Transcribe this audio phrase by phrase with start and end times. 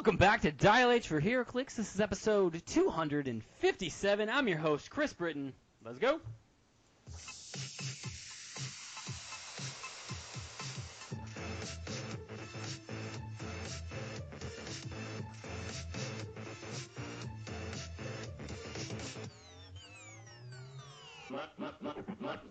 [0.00, 1.74] Welcome back to Dial H for HeroClix.
[1.74, 4.30] This is episode 257.
[4.30, 5.52] I'm your host, Chris Britton.
[5.84, 6.20] Let's go.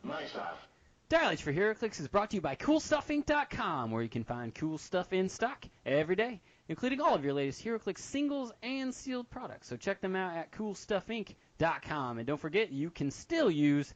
[0.03, 0.67] My stuff.
[1.09, 4.77] Dial H for HeroClix is brought to you by CoolStuffInc.com, where you can find cool
[4.77, 9.67] stuff in stock every day, including all of your latest HeroClix singles and sealed products.
[9.67, 12.19] So check them out at CoolStuffInc.com.
[12.19, 13.93] And don't forget, you can still use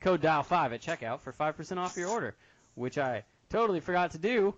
[0.00, 2.34] code DIAL5 at checkout for 5% off your order,
[2.74, 4.54] which I totally forgot to do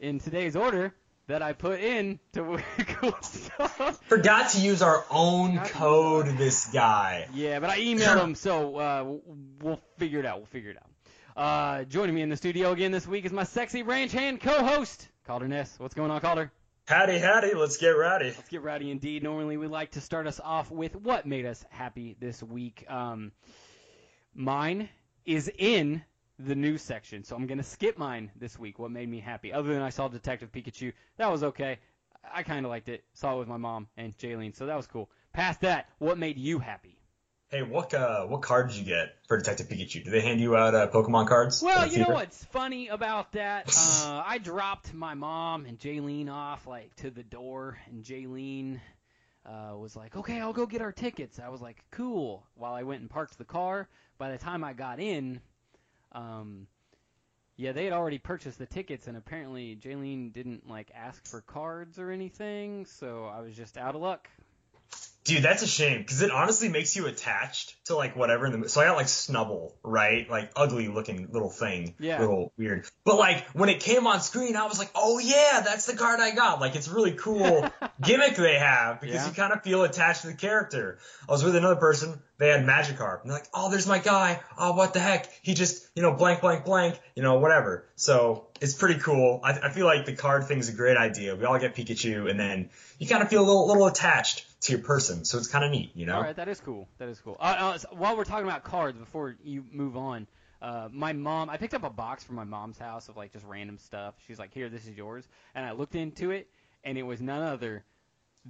[0.00, 0.92] in today's order
[1.28, 4.00] that I put in to cool stuff.
[4.08, 7.28] Forgot to use our own code, this guy.
[7.32, 9.04] Yeah, but I emailed him, so uh,
[9.62, 10.38] we'll figure it out.
[10.38, 10.90] We'll figure it out.
[11.36, 15.08] Uh, joining me in the studio again this week is my sexy ranch hand co-host,
[15.26, 15.74] Calder Ness.
[15.78, 16.52] What's going on, Calder?
[16.86, 18.26] Howdy, howdy, let's get rowdy.
[18.26, 19.22] Let's get rowdy indeed.
[19.22, 22.84] Normally, we like to start us off with what made us happy this week.
[22.90, 23.32] Um,
[24.34, 24.90] mine
[25.24, 26.02] is in
[26.38, 28.78] the news section, so I'm gonna skip mine this week.
[28.78, 31.78] What made me happy, other than I saw Detective Pikachu, that was okay.
[32.30, 33.02] I kind of liked it.
[33.14, 35.08] Saw it with my mom and Jaylene, so that was cool.
[35.32, 36.98] Past that, what made you happy?
[37.50, 40.04] Hey, what uh, what card did you get for Detective Pikachu?
[40.04, 41.62] Do they hand you out uh, Pokemon cards?
[41.62, 43.68] Well, you know what's funny about that?
[43.68, 48.80] Uh, I dropped my mom and Jaylene off like to the door, and Jaylene
[49.46, 52.82] uh, was like, "Okay, I'll go get our tickets." I was like, "Cool." While I
[52.82, 55.40] went and parked the car, by the time I got in,
[56.12, 56.66] um,
[57.56, 62.00] yeah, they had already purchased the tickets, and apparently Jaylene didn't like ask for cards
[62.00, 64.28] or anything, so I was just out of luck.
[65.24, 68.68] Dude, that's a shame because it honestly makes you attached to like whatever in the.
[68.68, 70.28] So I got like Snubbull, right?
[70.28, 72.20] Like ugly looking little thing, Yeah.
[72.20, 72.86] little weird.
[73.04, 76.20] But like when it came on screen, I was like, oh yeah, that's the card
[76.20, 76.60] I got.
[76.60, 77.66] Like it's really cool
[78.02, 79.28] gimmick they have because Yeah.
[79.28, 80.98] you kind of feel attached to the character.
[81.26, 84.40] I was with another person, they had Magikarp, and they're like, oh, there's my guy.
[84.58, 85.30] Oh, what the heck?
[85.40, 87.86] He just, you know, blank, blank, blank, you know, whatever.
[87.96, 89.40] So it's pretty cool.
[89.42, 91.34] I, I feel like the card thing's a great idea.
[91.36, 94.72] We all get Pikachu, and then you kind of feel a little, little attached to
[94.72, 96.16] your person, so it's kind of neat, you know.
[96.16, 96.88] All right, that is cool.
[96.98, 97.36] That is cool.
[97.38, 100.26] Uh, uh, so while we're talking about cards, before you move on,
[100.60, 103.44] uh, my mom, I picked up a box from my mom's house of like just
[103.44, 104.14] random stuff.
[104.26, 106.48] She's like, "Here, this is yours," and I looked into it,
[106.82, 107.84] and it was none other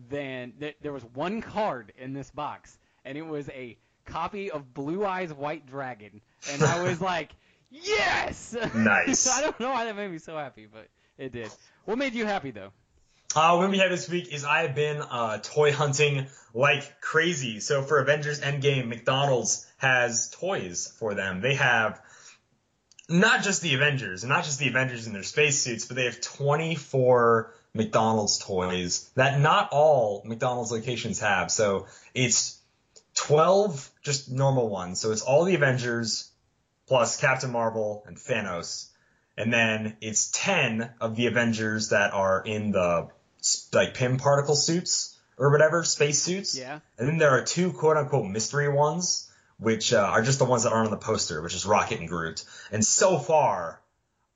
[0.08, 4.75] than th- there was one card in this box, and it was a copy of
[4.75, 6.20] Blue Eyes White Dragon,
[6.52, 7.32] and I was like,
[7.70, 9.28] "Yes!" Nice.
[9.28, 10.88] I don't know why that made me so happy, but
[11.19, 11.50] it did.
[11.84, 12.72] What made you happy though?
[13.36, 17.58] Uh, what we have this week is I have been uh, toy hunting like crazy.
[17.58, 21.40] So for Avengers Endgame, McDonald's has toys for them.
[21.40, 22.00] They have
[23.08, 26.20] not just the Avengers, and not just the Avengers in their spacesuits, but they have
[26.20, 31.50] 24 McDonald's toys that not all McDonald's locations have.
[31.50, 32.60] So it's
[33.16, 35.00] 12 just normal ones.
[35.00, 36.30] So it's all the Avengers
[36.86, 38.90] plus Captain Marvel and Thanos.
[39.36, 43.08] And then it's 10 of the Avengers that are in the
[43.72, 46.56] like Pym particle suits or whatever, space suits.
[46.56, 46.81] Yeah.
[46.99, 50.62] And then there are two quote unquote mystery ones, which uh, are just the ones
[50.65, 52.44] that aren't on the poster, which is Rocket and Groot.
[52.72, 53.81] And so far,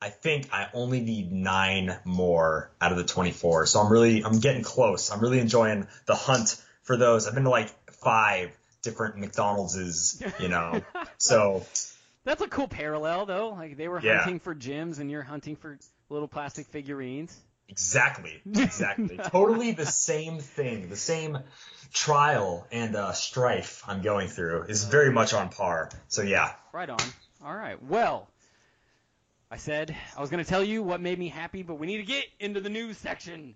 [0.01, 3.67] I think I only need nine more out of the 24.
[3.67, 5.11] So I'm really, I'm getting close.
[5.11, 7.27] I'm really enjoying the hunt for those.
[7.27, 8.51] I've been to like five
[8.83, 10.83] different McDonald's, you know.
[11.19, 11.67] so
[12.25, 13.49] That's a cool parallel, though.
[13.51, 14.19] Like they were Yeah.
[14.19, 15.79] hunting for gems, and you're hunting for
[16.11, 17.37] little plastic figurines.
[17.69, 18.43] Exactly.
[18.47, 19.19] Exactly.
[19.19, 20.89] totally the same thing.
[20.89, 21.39] The same
[21.93, 25.91] trial and uh, strife I'm going through is very much on par.
[26.09, 26.53] So yeah.
[26.73, 26.99] Right on.
[27.45, 27.83] All right.
[27.83, 28.29] Well,
[29.51, 31.99] I said I was going to tell you what made me happy, but we need
[31.99, 33.55] to get into the news section.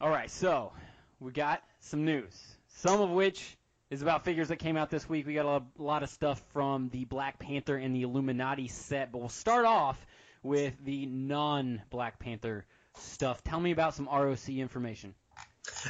[0.00, 0.72] All right, so
[1.18, 2.32] we got some news,
[2.68, 3.57] some of which
[3.90, 5.26] is about figures that came out this week.
[5.26, 9.18] We got a lot, of stuff from the Black Panther and the Illuminati set, but
[9.18, 9.98] we'll start off
[10.42, 12.66] with the non-Black Panther
[12.98, 13.42] stuff.
[13.42, 15.14] Tell me about some ROC information.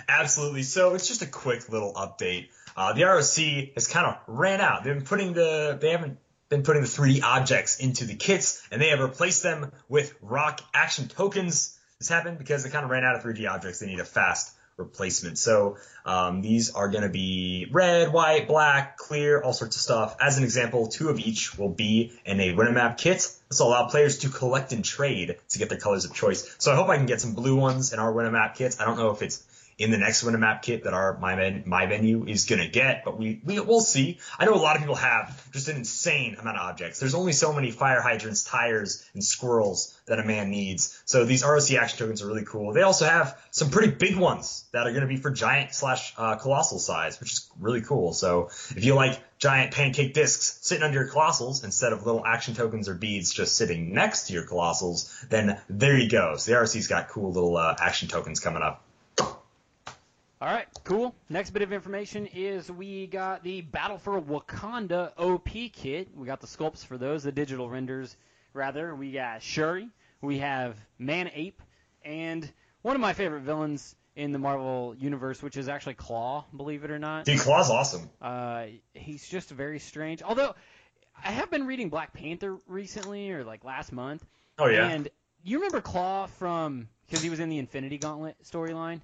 [0.09, 0.63] Absolutely.
[0.63, 2.49] So it's just a quick little update.
[2.77, 4.85] Uh, the ROC has kind of ran out.
[4.85, 6.19] They've been putting the, they haven't
[6.49, 10.61] been putting the 3D objects into the kits, and they have replaced them with ROC
[10.73, 11.79] action tokens.
[11.99, 13.81] This happened because they kind of ran out of 3D objects.
[13.81, 15.37] They need a fast replacement.
[15.39, 15.77] So
[16.07, 20.17] um, these are going to be red, white, black, clear, all sorts of stuff.
[20.21, 23.17] As an example, two of each will be in a Winamap kit.
[23.49, 26.55] This will allow players to collect and trade to get their colors of choice.
[26.59, 28.81] So I hope I can get some blue ones in our Winamap kits.
[28.81, 29.43] I don't know if it's
[29.79, 33.17] in the next winter map kit that our my my venue is gonna get, but
[33.17, 34.19] we, we we'll see.
[34.37, 36.99] I know a lot of people have just an insane amount of objects.
[36.99, 41.01] There's only so many fire hydrants, tires, and squirrels that a man needs.
[41.05, 42.73] So these ROC action tokens are really cool.
[42.73, 46.37] They also have some pretty big ones that are gonna be for giant slash uh,
[46.37, 48.13] colossal size, which is really cool.
[48.13, 52.55] So if you like giant pancake discs sitting under your colossals instead of little action
[52.55, 56.35] tokens or beads just sitting next to your colossals, then there you go.
[56.37, 58.83] So the ROC's got cool little uh, action tokens coming up.
[60.41, 61.17] All right, cool.
[61.29, 66.11] Next bit of information is we got the Battle for Wakanda OP kit.
[66.15, 68.17] We got the sculpts for those, the digital renders,
[68.53, 68.95] rather.
[68.95, 69.89] We got Shuri,
[70.21, 71.61] we have Man Ape,
[72.05, 72.49] and
[72.83, 76.93] one of my favorite villains in the Marvel universe, which is actually Klaw, believe it
[76.93, 77.25] or not.
[77.25, 78.09] Dude, Klaw's awesome.
[78.23, 80.23] Uh, he's just very strange.
[80.23, 80.55] Although
[81.25, 84.25] I have been reading Black Panther recently, or like last month.
[84.57, 84.89] Oh yeah.
[84.89, 85.09] And
[85.43, 89.01] you remember Klaw from because he was in the Infinity Gauntlet storyline,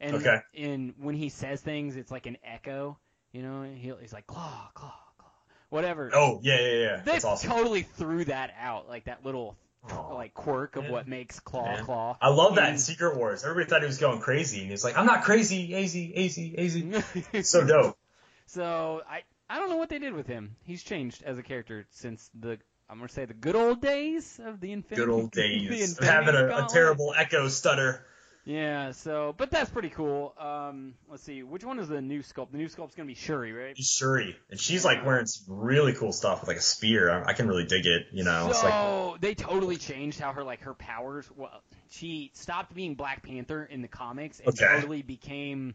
[0.00, 0.38] and Okay.
[0.56, 2.98] and when he says things, it's like an echo.
[3.32, 5.30] You know, he, he's like Klaw, Klaw, Klaw,
[5.68, 6.10] whatever.
[6.14, 6.96] Oh yeah, yeah, yeah.
[7.04, 7.50] they That's awesome.
[7.50, 9.56] totally threw that out, like that little
[9.90, 10.14] Aw.
[10.14, 11.76] like quirk of what makes Klaw.
[11.82, 12.16] Klaw.
[12.20, 13.44] I love that in Secret Wars.
[13.44, 17.42] Everybody thought he was going crazy, and he's like, "I'm not crazy, easy, easy, easy."
[17.42, 17.98] so dope.
[18.46, 20.56] So I I don't know what they did with him.
[20.64, 22.58] He's changed as a character since the
[22.88, 25.06] I'm gonna say the good old days of the Infinity.
[25.06, 28.04] Good old days of having a, a terrible echo stutter.
[28.46, 28.92] Yeah.
[28.92, 30.32] So, but that's pretty cool.
[30.38, 32.52] Um, let's see, which one is the new sculpt?
[32.52, 33.76] The new sculpt's gonna be Shuri, right?
[33.76, 37.10] Shuri, and she's like wearing some really cool stuff with like a spear.
[37.10, 38.06] I, I can really dig it.
[38.12, 41.28] You know, it's so like they totally changed how her like her powers.
[41.36, 41.50] Well,
[41.90, 44.64] she stopped being Black Panther in the comics and Okay.
[44.64, 45.74] totally became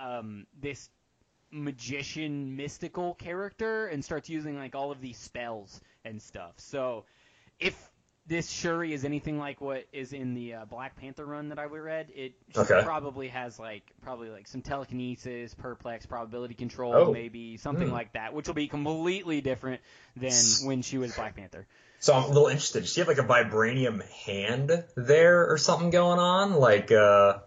[0.00, 0.88] um, this
[1.50, 6.54] magician, mystical character, and starts using like all of these spells and stuff.
[6.58, 7.04] So
[7.58, 7.76] if
[8.28, 11.64] this Shuri is anything like what is in the uh, Black Panther run that I
[11.64, 12.82] read, it Okay.
[12.82, 17.12] probably has like probably like some telekinesis, perplex, probability control, Oh.
[17.12, 17.92] maybe something Hmm.
[17.92, 19.80] like that, which will be completely different
[20.16, 21.66] than when she was Black Panther.
[22.00, 22.80] So I'm a little interested.
[22.80, 26.54] Does she have like a vibranium hand there or something going on?
[26.54, 27.38] Like, uh,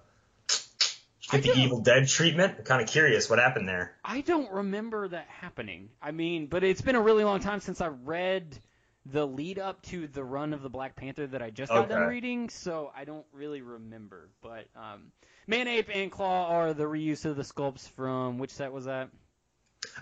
[1.32, 2.56] get the Evil Dead treatment?
[2.60, 3.96] I'm kind of curious what happened there.
[4.04, 5.90] I don't remember that happening.
[6.02, 8.58] I mean, but it's been a really long time since I read
[9.06, 12.04] the lead up to the run of the Black Panther that I just got done
[12.04, 12.10] Okay.
[12.10, 14.30] reading, so I don't really remember.
[14.42, 15.12] But um,
[15.48, 19.10] Man Ape and Klaw are the reuse of the sculpts from which set was that?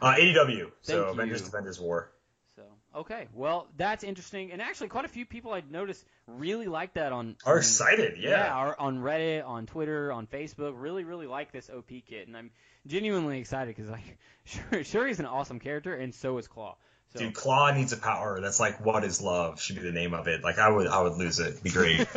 [0.01, 0.71] Uh, ADW.
[0.81, 1.41] So Thank Avengers.
[1.43, 2.09] Defenders War.
[2.55, 2.63] So
[2.95, 7.11] okay, well that's interesting, and actually quite a few people I noticed really like that
[7.13, 8.51] on Are on- excited, yeah.
[8.51, 10.73] are on Reddit, on Twitter, on Facebook.
[10.75, 12.49] Really, really like this OP kit, and I'm
[12.87, 16.75] genuinely excited because like sure, sure he's an awesome character, and so is Klaw.
[17.13, 18.39] So Dude, Klaw needs a power.
[18.41, 20.43] That's like what is love should be the name of it.
[20.43, 21.47] Like I would, I would lose it.
[21.47, 22.05] It'd be great.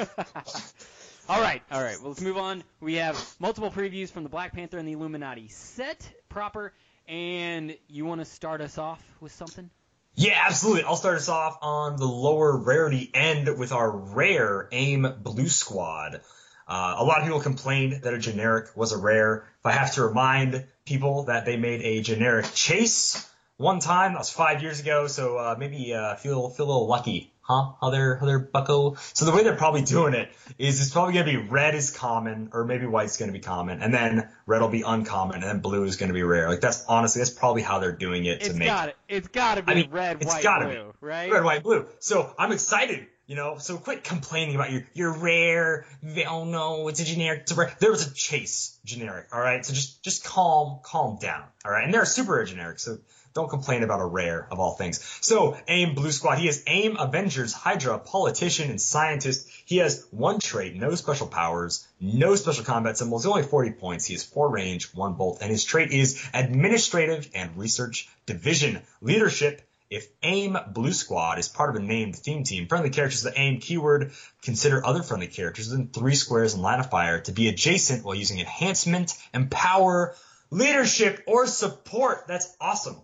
[1.28, 1.96] all right, all right.
[2.00, 2.64] Well, let's move on.
[2.80, 6.72] We have multiple previews from the Black Panther and the Illuminati set proper,
[7.06, 9.70] and you want to start us off with something?
[10.16, 10.84] Yeah, absolutely.
[10.84, 16.20] I'll start us off on the lower rarity end with our rare AIM Blue Squad.
[16.66, 19.48] Uh, a lot of people complained that a generic was a rare.
[19.60, 23.29] If I have to remind people that they made a generic chase
[23.60, 26.86] one time, that was five years ago, so uh, maybe uh, feel feel a little
[26.86, 27.72] lucky, huh?
[27.80, 28.94] How they're how they're bucko.
[29.12, 32.50] So the way they're probably doing it is it's probably gonna be red is common,
[32.54, 35.84] or maybe white's gonna be common, and then red will be uncommon, and then blue
[35.84, 36.48] is gonna be rare.
[36.48, 38.96] Like that's honestly that's probably how they're doing it to It's make got it.
[39.08, 40.74] It's got to be I mean, red, it's white, gotta be.
[40.76, 41.30] blue, right?
[41.30, 41.86] red, white, blue.
[41.98, 43.58] So I'm excited, you know.
[43.58, 45.84] So quit complaining about your your rare.
[46.28, 47.42] Oh no, it's a generic.
[47.42, 47.76] It's a rare.
[47.78, 49.26] There was a chase generic.
[49.34, 49.66] All right.
[49.66, 51.44] So just just calm calm down.
[51.62, 51.84] All right.
[51.84, 52.78] And they're super generic.
[52.78, 52.98] So
[53.32, 55.00] don't complain about a rare of all things.
[55.20, 56.38] So AIM Blue Squad.
[56.38, 59.48] He is AIM Avengers Hydra politician and scientist.
[59.64, 64.06] He has one trait, no special powers, no special combat symbols, only 40 points.
[64.06, 69.62] He has four range, one bolt, and his trait is administrative and research division leadership.
[69.90, 73.40] If AIM Blue Squad is part of a named theme team, friendly characters with the
[73.40, 77.48] AIM keyword consider other friendly characters within three squares in line of fire to be
[77.48, 80.14] adjacent while using enhancement, empower,
[80.50, 82.26] leadership, or support.
[82.28, 82.96] That's awesome.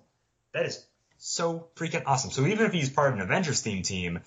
[0.56, 0.82] That is
[1.18, 2.30] so freaking awesome.
[2.30, 4.20] So even if he's part of an Avengers theme team,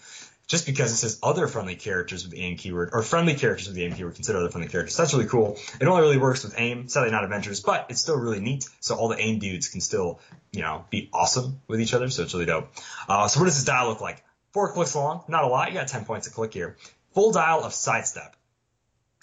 [0.45, 3.75] just because it says other friendly characters with the AIM keyword, or friendly characters with
[3.75, 4.95] the AIM keyword, consider other friendly characters.
[4.95, 5.57] That's really cool.
[5.81, 8.69] It only really works with AIM, sadly not Avengers, but it's still really neat.
[8.79, 10.19] So all the AIM dudes can still,
[10.51, 12.11] you know, be awesome with each other.
[12.11, 12.69] So it's really dope.
[13.07, 14.23] Uh, so what does this dial look like?
[14.51, 15.69] Four clicks long, not a lot.
[15.69, 16.77] You got 10 points a click here.
[17.15, 18.35] Full dial of sidestep.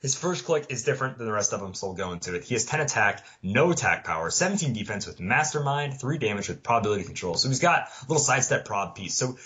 [0.06, 2.44] His first click is different than the rest of them, so we'll go into it.
[2.44, 7.02] He has 10 attack, no attack power, 17 defense with mastermind, 3 damage with probability
[7.02, 7.34] control.
[7.34, 9.14] So he's got a little sidestep prob piece.
[9.14, 9.36] So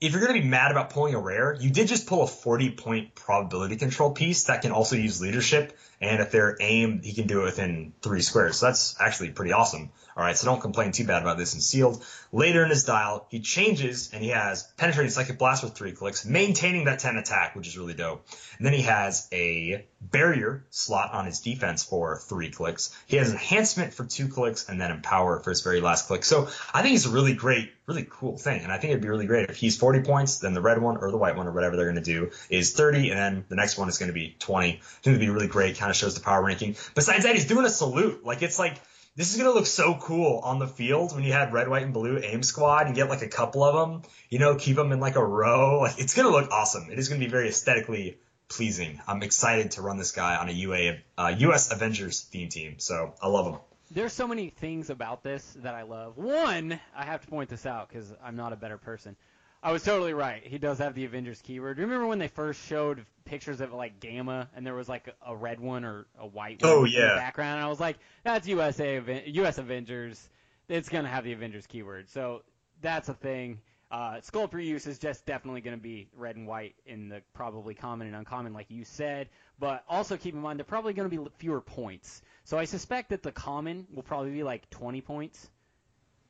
[0.00, 2.26] if you're going to be mad about pulling a rare, you did just pull a
[2.26, 5.78] 40 point probability control piece that can also use leadership.
[6.00, 8.56] And if they're aimed, he can do it within three squares.
[8.56, 9.90] So that's actually pretty awesome.
[10.18, 10.36] All right.
[10.36, 12.04] So don't complain too bad about this in sealed.
[12.32, 16.24] Later in his dial, he changes and he has penetrating psychic blast with three clicks,
[16.24, 18.26] maintaining that 10 attack, which is really dope.
[18.58, 22.96] And then he has a barrier slot on his defense for three clicks.
[23.06, 26.24] He has enhancement for two clicks and then empower for his very last click.
[26.24, 28.62] So I think it's a really great, really cool thing.
[28.62, 30.96] And I think it'd be really great if he's 40 points, then the red one
[30.96, 33.56] or the white one or whatever they're going to do is 30 and then the
[33.56, 34.68] next one is going to be 20.
[34.68, 35.78] I think it'd be really great.
[35.78, 36.76] Kind of shows the power ranking.
[36.94, 38.24] Besides that, he's doing a salute.
[38.24, 38.80] Like it's like,
[39.16, 41.92] this is gonna look so cool on the field when you had red, white, and
[41.92, 44.02] blue aim squad and get like a couple of them.
[44.28, 45.80] You know, keep them in like a row.
[45.80, 46.90] Like it's gonna look awesome.
[46.90, 48.18] It is gonna be very aesthetically
[48.48, 49.00] pleasing.
[49.06, 52.76] I'm excited to run this guy on a UA uh, US Avengers theme team.
[52.78, 53.60] So I love him.
[53.90, 56.18] There's so many things about this that I love.
[56.18, 59.16] One, I have to point this out because I'm not a better person.
[59.62, 60.42] I was totally right.
[60.44, 61.78] He does have the Avengers keyword.
[61.78, 65.58] Remember when they first showed pictures of like Gamma and there was like a red
[65.58, 67.00] one or a white one Oh, in yeah.
[67.08, 67.56] the background?
[67.56, 70.28] And I was like, that's USA US Avengers.
[70.68, 72.08] It's gonna have the Avengers keyword.
[72.08, 72.42] So
[72.80, 73.60] that's a thing.
[73.90, 77.72] Uh, Sculpt reuse is just definitely going to be red and white in the probably
[77.72, 79.30] common and uncommon, like you said.
[79.58, 82.20] But also keep in mind they're probably going to be fewer points.
[82.44, 85.48] So I suspect that the common will probably be like 20 points.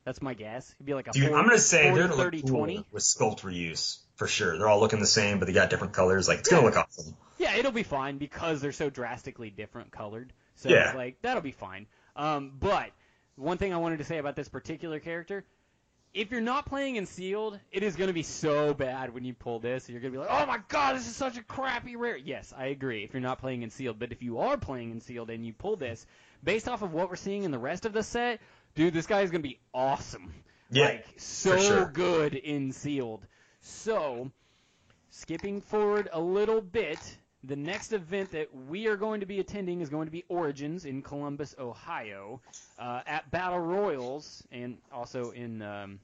[0.05, 0.73] That's my guess.
[0.77, 2.57] It'd be like a Dude, 40, I'm gonna say 40, they're gonna 30, look cool
[2.59, 2.85] 20.
[2.91, 4.57] with sculpt reuse for sure.
[4.57, 6.27] They're all looking the same, but they got different colors.
[6.27, 7.15] Like it's gonna look awesome.
[7.37, 10.33] Yeah, it'll be fine because they're so drastically different colored.
[10.55, 10.93] So Yeah.
[10.95, 11.87] like that'll be fine.
[12.15, 12.91] Um, but
[13.35, 15.45] one thing I wanted to say about this particular character,
[16.13, 19.33] if you're not playing in sealed, it is going to be so bad when you
[19.33, 19.87] pull this.
[19.87, 22.51] You're going to be like, "Oh my god, this is such a crappy rare." Yes,
[22.57, 23.03] I agree.
[23.03, 25.53] If you're not playing in sealed, but if you are playing in sealed and you
[25.53, 26.05] pull this,
[26.43, 28.41] based off of what we're seeing in the rest of the set,
[28.79, 30.31] dude, this guy is going to be awesome.
[30.71, 31.85] Yeah, like so sure.
[31.85, 33.25] good in sealed.
[33.61, 34.31] So,
[35.09, 36.99] skipping forward a little bit,
[37.43, 40.85] the next event that we are going to be attending is going to be Origins
[40.85, 42.39] in Columbus, Ohio,
[42.77, 45.99] uh, at Battle Royals, and also in um,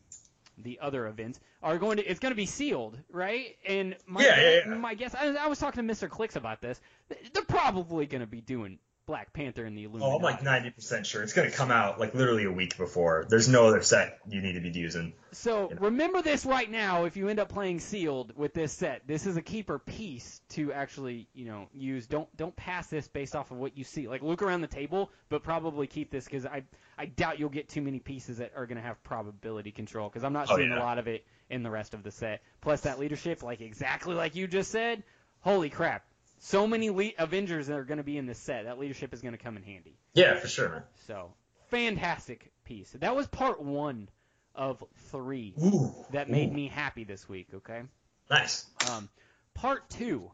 [0.58, 2.04] the other events are going to.
[2.04, 3.56] It's going to be sealed, right?
[3.66, 4.74] And my Yeah, yeah, yeah.
[4.74, 6.10] my guess, I, I was talking to Mr.
[6.10, 6.82] Clicks about this.
[7.08, 10.12] They're probably going to be doing Black Panther and the Illuminati.
[10.12, 11.22] Oh, I'm like 90% sure.
[11.22, 13.26] It's going to come out like literally a week before.
[13.30, 15.14] There's no other set you need to be using.
[15.32, 15.82] So You know.
[15.82, 17.06] remember this right now.
[17.06, 20.74] If you end up playing sealed with this set, this is a keeper piece to
[20.74, 22.08] actually, you know, use.
[22.08, 24.08] Don't don't pass this based off of what you see.
[24.08, 26.64] Like look around the table, but probably keep this because I
[26.98, 30.24] I doubt you'll get too many pieces that are going to have probability control because
[30.24, 30.80] I'm not Oh, seeing yeah.
[30.80, 32.42] a lot of it in the rest of the set.
[32.62, 35.04] Plus that leadership, like exactly like you just said.
[35.42, 36.04] Holy crap!
[36.40, 38.66] So many le- Avengers that are going to be in this set.
[38.66, 39.98] That leadership is going to come in handy.
[40.14, 40.84] Yeah, for sure, man.
[41.08, 41.34] So
[41.70, 42.92] fantastic piece.
[43.00, 44.10] That was part one
[44.54, 45.94] of three Ooh.
[46.12, 46.54] that made Ooh.
[46.54, 47.48] me happy this week.
[47.54, 47.82] Okay.
[48.30, 48.66] Nice.
[48.90, 49.10] Um,
[49.54, 50.32] part two,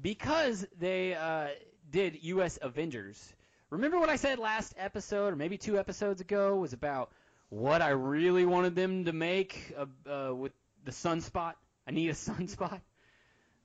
[0.00, 1.48] because they uh,
[1.90, 2.58] did U.S.
[2.60, 3.32] Avengers.
[3.70, 7.10] Remember what I said last episode, or maybe two episodes ago, was about
[7.48, 10.52] what I really wanted them to make uh, uh, with
[10.84, 11.54] the sunspot.
[11.86, 12.80] I need a sunspot.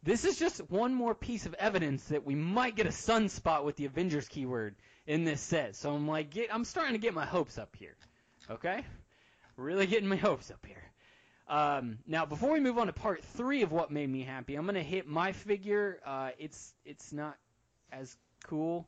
[0.03, 3.75] This is just one more piece of evidence that we might get a sunspot with
[3.75, 5.75] the Avengers keyword in this set.
[5.75, 7.95] So I'm like, get, I'm starting to get my hopes up here.
[8.49, 8.83] Okay,
[9.57, 10.81] really getting my hopes up here.
[11.47, 14.65] Um, now, before we move on to part three of what made me happy, I'm
[14.65, 15.99] gonna hit my figure.
[16.05, 17.37] Uh, it's it's not
[17.91, 18.15] as
[18.45, 18.87] cool,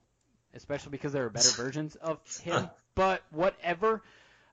[0.56, 2.70] especially because there are better versions of him.
[2.96, 4.02] But whatever.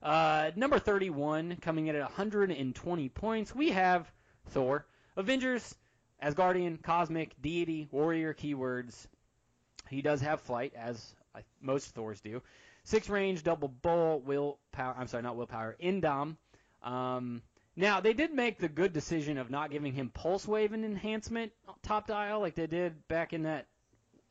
[0.03, 4.11] Uh, number 31, coming in at 120 points, we have
[4.47, 5.75] Thor, Avengers,
[6.21, 9.07] Asgardian, Cosmic, Deity, Warrior keywords.
[9.89, 11.13] He does have flight, as
[11.61, 12.41] most Thors do.
[12.83, 14.95] Six range, double bolt, willpower.
[14.97, 15.75] I'm sorry, not willpower.
[15.81, 16.35] Indom.
[16.83, 17.41] Um,
[17.75, 21.51] now they did make the good decision of not giving him pulse wave and enhancement
[21.83, 23.67] top dial like they did back in that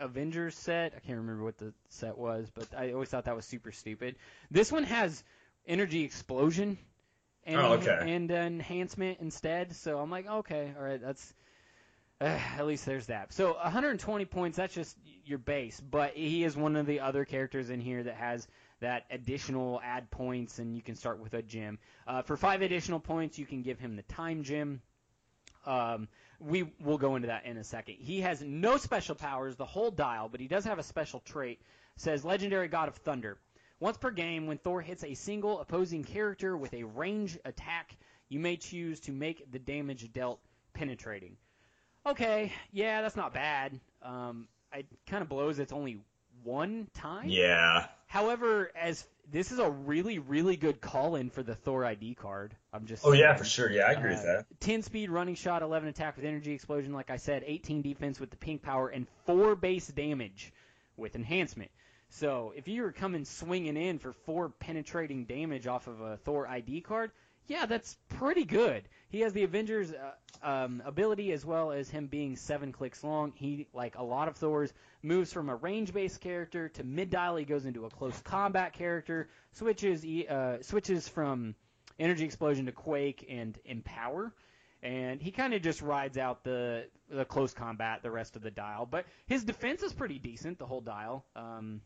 [0.00, 0.94] Avengers set.
[0.96, 4.16] I can't remember what the set was, but I always thought that was super stupid.
[4.50, 5.22] This one has
[5.66, 6.78] energy explosion
[7.44, 7.98] and, Oh, okay.
[8.14, 9.74] and uh, enhancement instead.
[9.76, 11.34] So I'm like, okay, all right, that's uh,
[12.20, 13.32] at least there's that.
[13.32, 17.70] So 120 points, that's just your base, but he is one of the other characters
[17.70, 18.46] in here that has
[18.80, 21.78] that additional add points, and you can start with a gem.
[22.06, 24.82] Uh, for five additional points, you can give him the time gem.
[25.64, 26.08] Um,
[26.38, 27.96] we will go into that in a second.
[27.98, 31.60] He has no special powers, the whole dial, but he does have a special trait.
[31.96, 33.38] says Legendary God of Thunder.
[33.78, 37.96] Once per game, when Thor hits a single opposing character with a range attack,
[38.28, 40.40] you may choose to make the damage dealt
[40.74, 41.36] penetrating.
[42.06, 43.78] Okay, yeah, that's not bad.
[44.02, 45.58] Um, it kind of blows.
[45.58, 46.00] It's only
[46.42, 47.28] one time.
[47.28, 47.86] Yeah.
[48.06, 52.56] However, as this is a really, really good call-in for the Thor ID card.
[52.72, 53.04] I'm just.
[53.04, 53.70] Oh yeah, for sure.
[53.70, 54.46] Yeah, I agree with Uh, that.
[54.60, 58.30] 10 speed, running shot, 11 attack with energy explosion, like I said, 18 defense with
[58.30, 60.52] the pink power, and 4 base damage
[60.96, 61.70] with enhancement.
[62.08, 66.48] So if you were coming swinging in for 4 penetrating damage off of a Thor
[66.48, 67.12] ID card,
[67.46, 68.88] yeah, that's pretty good.
[69.10, 73.32] He has the Avengers uh, um, ability as well as him being 7 clicks long.
[73.34, 77.36] He, like a lot of Thors, moves from a range-based character to mid-dial.
[77.36, 81.54] He goes into a close combat character, switches, uh, switches from
[81.98, 84.32] energy explosion to quake and empower
[84.82, 88.50] and he kind of just rides out the the close combat the rest of the
[88.50, 91.80] dial but his defense is pretty decent the whole dial um,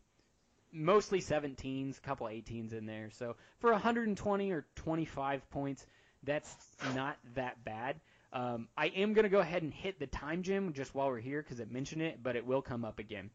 [0.71, 5.85] mostly 17s a couple 18s in there so for 120 or 25 points
[6.25, 6.55] that's
[6.95, 7.95] not that bad
[8.33, 11.19] um, i am going to go ahead and hit the time gem just while we're
[11.19, 13.29] here because it mentioned it but it will come up again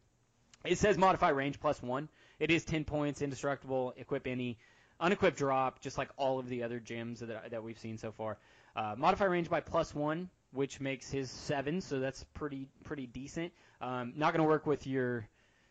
[0.65, 4.57] it says modify range plus one it is 10 points indestructible equip any
[5.01, 8.37] unequipped drop, just like all of the other gems that, that we've seen so far.
[8.75, 13.51] Uh, modify range by plus one, which makes his seven, so that's pretty pretty decent.
[13.81, 15.27] Um, not going to work with your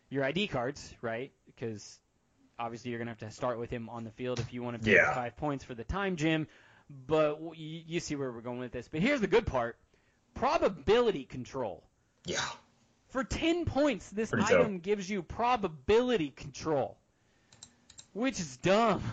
[0.09, 1.31] your ID cards, right?
[1.45, 1.99] Because
[2.59, 4.83] obviously you're going to have to start with him on the field if you want
[4.83, 5.13] to Yeah.
[5.15, 6.47] five points for the time gem.
[7.07, 8.87] But you, you see where we're going with this.
[8.87, 9.77] But here's the good part:
[10.33, 11.83] probability control.
[12.25, 12.39] Yeah.
[13.09, 14.59] For 10 points, this Pretty dope.
[14.61, 16.97] item gives you probability control,
[18.13, 19.03] which is dumb.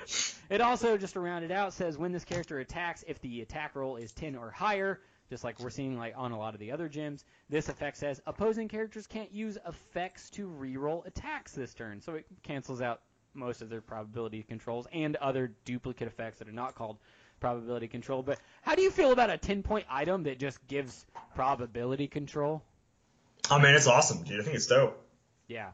[0.50, 3.74] it also, just to round it out, says when this character attacks, if the attack
[3.74, 6.70] roll is 10 or higher, just like we're seeing like on a lot of the
[6.70, 12.00] other gems, this effect says opposing characters can't use effects to reroll attacks this turn.
[12.00, 13.00] So it cancels out
[13.34, 16.98] most of their probability controls and other duplicate effects that are not called
[17.40, 18.22] probability control.
[18.22, 22.62] But how do you feel about a 10 point item that just gives probability control?
[23.50, 24.40] Oh man, it's awesome, dude.
[24.40, 25.02] I think it's dope.
[25.46, 25.70] Yeah,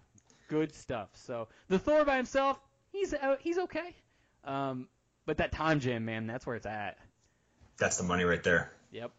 [0.48, 1.08] good stuff.
[1.14, 2.58] So the Thor by himself,
[2.92, 3.96] he's uh, he's okay.
[4.44, 4.88] Um,
[5.26, 6.98] but that time gem, man, that's where it's at.
[7.78, 8.70] That's the money right there.
[8.92, 9.10] Yep.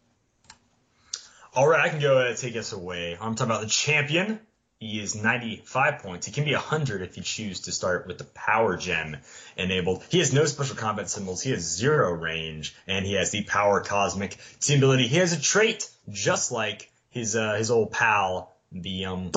[1.54, 3.16] All right, I can go ahead and take us away.
[3.20, 4.40] I'm talking about the champion.
[4.78, 6.26] He is 95 points.
[6.26, 9.16] He can be 100 if you choose to start with the power gem
[9.56, 10.04] enabled.
[10.10, 11.40] He has no special combat symbols.
[11.40, 15.06] He has zero range, and he has the power cosmic team ability.
[15.08, 19.30] He has a trait just like his uh, his old pal, the um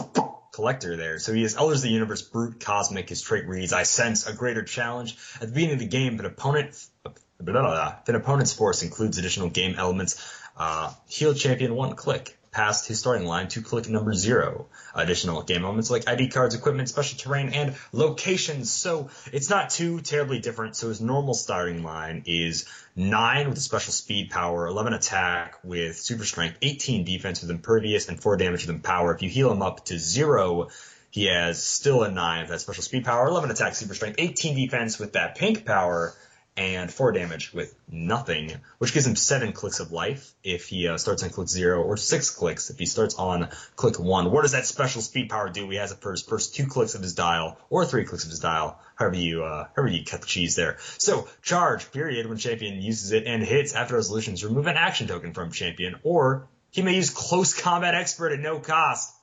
[0.51, 1.19] collector there.
[1.19, 3.07] So he has Elders of the Universe, Brute Cosmic.
[3.07, 5.17] His trait reads, I sense a greater challenge.
[5.35, 9.49] At the beginning of the game, if an opponent, if an opponent's force includes additional
[9.49, 10.21] game elements,
[10.57, 12.37] uh, heal champion one click.
[12.51, 14.67] Past his starting line to click number zero.
[14.95, 18.71] Additional game elements like ID cards, equipment, special terrain, and locations.
[18.71, 20.75] So it's not too terribly different.
[20.75, 25.97] So his normal starting line is nine with a special speed power, 11 attack with
[25.97, 29.13] super strength, 18 defense with impervious, and four damage with empower.
[29.13, 30.69] If you heal him up to zero,
[31.11, 34.55] he has still a nine with that special speed power, 11 attack, super strength, 18
[34.55, 36.13] defense with that pink power,
[36.57, 40.97] and four damage with nothing, which gives him seven clicks of life if he uh,
[40.97, 44.31] starts on click zero, or six clicks if he starts on click one.
[44.31, 45.69] What does that special speed power do?
[45.69, 48.29] He has it for his first two clicks of his dial, or three clicks of
[48.29, 50.77] his dial, however you uh, however you cut the cheese there.
[50.97, 55.33] So charge period when champion uses it and hits after resolutions, remove an action token
[55.33, 59.13] from champion, or he may use close combat expert at no cost.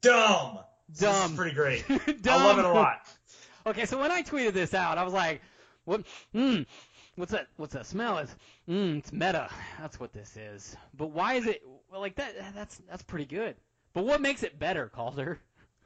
[0.00, 0.58] Dumb.
[0.88, 1.36] This is Dumb.
[1.36, 1.84] pretty great.
[1.90, 3.00] I love it a lot.
[3.66, 5.42] Okay, so when I tweeted this out, I was like,
[5.86, 6.02] "What?
[6.34, 6.66] Mm,
[7.16, 7.46] what's that?
[7.56, 8.18] What's that smell?
[8.18, 8.36] It's
[8.68, 9.48] mm, it's meta.
[9.80, 12.34] That's what this is." But why is it well, like that?
[12.54, 13.56] That's that's pretty good.
[13.94, 15.40] But what makes it better, Calder?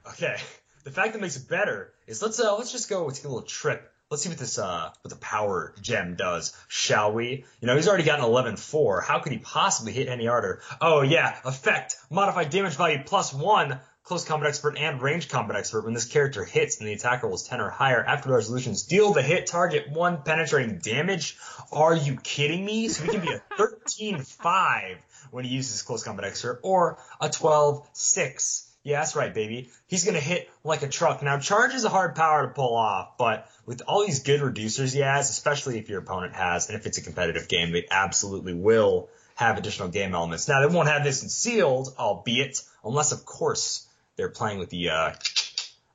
[0.08, 0.36] Okay.
[0.82, 3.42] The fact that makes it better is let's uh let's just go take a little
[3.42, 3.92] trip.
[4.10, 7.44] Let's see what this uh what the power gem does, shall we?
[7.60, 9.04] You know, he's already got an 11-4.
[9.04, 10.62] How could he possibly hit any harder?
[10.80, 15.84] Oh yeah, effect, modified damage value plus one, close combat expert and range combat expert
[15.84, 18.82] when this character hits and the attack roll is 10 or higher after the resolutions.
[18.84, 21.36] Deal the hit target one penetrating damage.
[21.72, 22.88] Are you kidding me?
[22.88, 24.96] So he can be a 13-5
[25.30, 28.66] when he uses close combat expert or a 12-6.
[28.82, 29.70] Yeah, that's right, baby.
[29.88, 31.22] He's gonna hit like a truck.
[31.22, 34.94] Now, charge is a hard power to pull off, but with all these good reducers
[34.94, 38.54] he has, especially if your opponent has, and if it's a competitive game, they absolutely
[38.54, 40.48] will have additional game elements.
[40.48, 43.86] Now, they won't have this in sealed, albeit, unless of course
[44.20, 45.12] they're playing with the uh,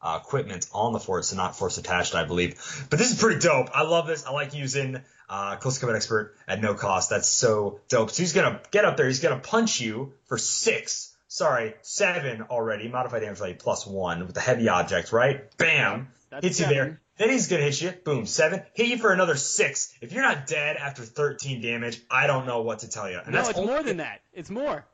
[0.02, 2.88] uh, equipment on the force and not force attached, I believe.
[2.90, 3.70] But this is pretty dope.
[3.74, 4.26] I love this.
[4.26, 7.12] I like using uh, close combat expert at no cost.
[7.12, 8.10] That's so dope.
[8.10, 9.06] So he's gonna get up there.
[9.08, 11.16] He's gonna punch you for six.
[11.28, 12.88] Sorry, seven already.
[12.88, 15.56] Modified damage value plus one with the heavy object, right?
[15.58, 16.08] Bam.
[16.32, 16.78] That's Hits you seven.
[16.78, 17.02] there.
[17.18, 17.92] Then he's gonna hit you.
[17.92, 18.64] Boom, seven.
[18.74, 19.94] Hit you for another six.
[20.02, 23.20] If you're not dead after 13 damage, I don't know what to tell you.
[23.20, 24.22] And No, that's it's only- more than that.
[24.34, 24.86] It's more.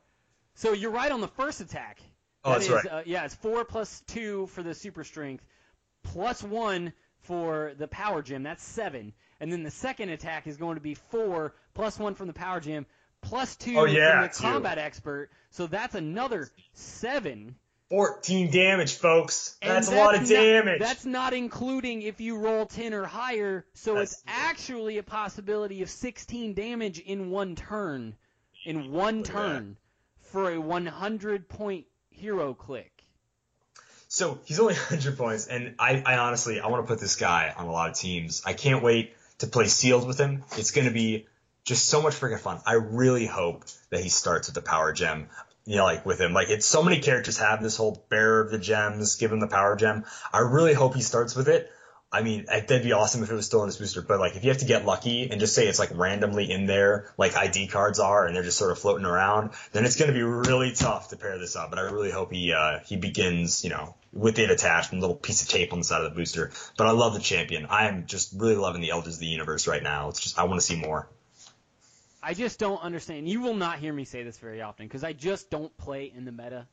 [0.54, 1.98] So you're right on the first attack.
[2.44, 2.86] Oh, That that's is, right.
[2.86, 5.44] Uh, yeah, it's four plus two for the super strength,
[6.02, 8.42] plus one for the power gem.
[8.42, 9.12] That's seven.
[9.40, 12.60] And then the second attack is going to be four plus one from the power
[12.60, 12.86] gem
[13.22, 14.42] plus two Oh, yeah, from the two.
[14.42, 15.30] combat expert.
[15.50, 17.54] So that's another seven.
[17.90, 19.56] 14 damage, folks.
[19.60, 20.80] And That's, a lot of not- damage.
[20.80, 23.66] that's not including if you roll 10 or higher.
[23.74, 28.16] So That's- it's actually a possibility of 16 damage in one turn.
[28.64, 29.76] In one turn.
[30.30, 31.84] For a 100 point
[32.22, 33.02] hero click.
[34.06, 37.52] So he's only 100 points, and I, I honestly, I want to put this guy
[37.54, 38.42] on a lot of teams.
[38.46, 40.44] I can't wait to play sealed with him.
[40.56, 41.26] It's going to be
[41.64, 42.60] just so much freaking fun.
[42.64, 45.28] I really hope that he starts with the power gem.
[45.64, 48.50] You know, like with him, like it's so many characters have this whole bearer of
[48.50, 50.04] the gems, give him the power gem.
[50.32, 51.70] I really hope he starts with it.
[52.12, 54.44] I mean, that'd be awesome if it was still in this booster, but like if
[54.44, 57.68] you have to get lucky and just say it's like randomly in there, like ID
[57.68, 60.72] cards are, and they're just sort of floating around, then it's going to be really
[60.72, 61.70] tough to pair this up.
[61.70, 65.00] But I really hope he uh, he begins, you know, with it attached and a
[65.00, 66.50] little piece of tape on the side of the booster.
[66.76, 67.64] But I love the champion.
[67.64, 70.10] I am just really loving the Elders of the Universe right now.
[70.10, 71.08] It's just I want to see more.
[72.22, 73.26] I just don't understand.
[73.26, 76.26] You will not hear me say this very often because I just don't play in
[76.26, 76.66] the meta.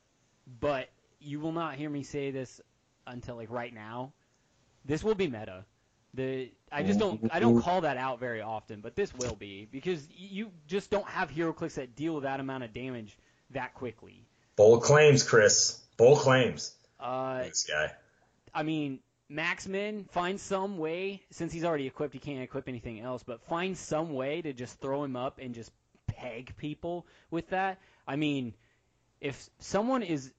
[0.60, 2.60] But you will not hear me say this
[3.06, 4.12] until like right now.
[4.84, 5.64] This will be meta.
[6.14, 9.68] The I just don't I don't call that out very often, but this will be
[9.70, 13.16] because you just don't have HeroClix that deal that amount of damage
[13.50, 14.26] that quickly.
[14.56, 15.80] Bold claims, Chris.
[15.96, 16.74] Bold claims.
[16.98, 17.92] Uh, This guy.
[18.52, 18.98] I mean,
[19.30, 23.78] Maxman, find some way, since he's already equipped, he can't equip anything else, but find
[23.78, 25.70] some way to just throw him up and just
[26.08, 27.78] peg people with that.
[28.08, 28.54] I mean,
[29.20, 30.32] if someone is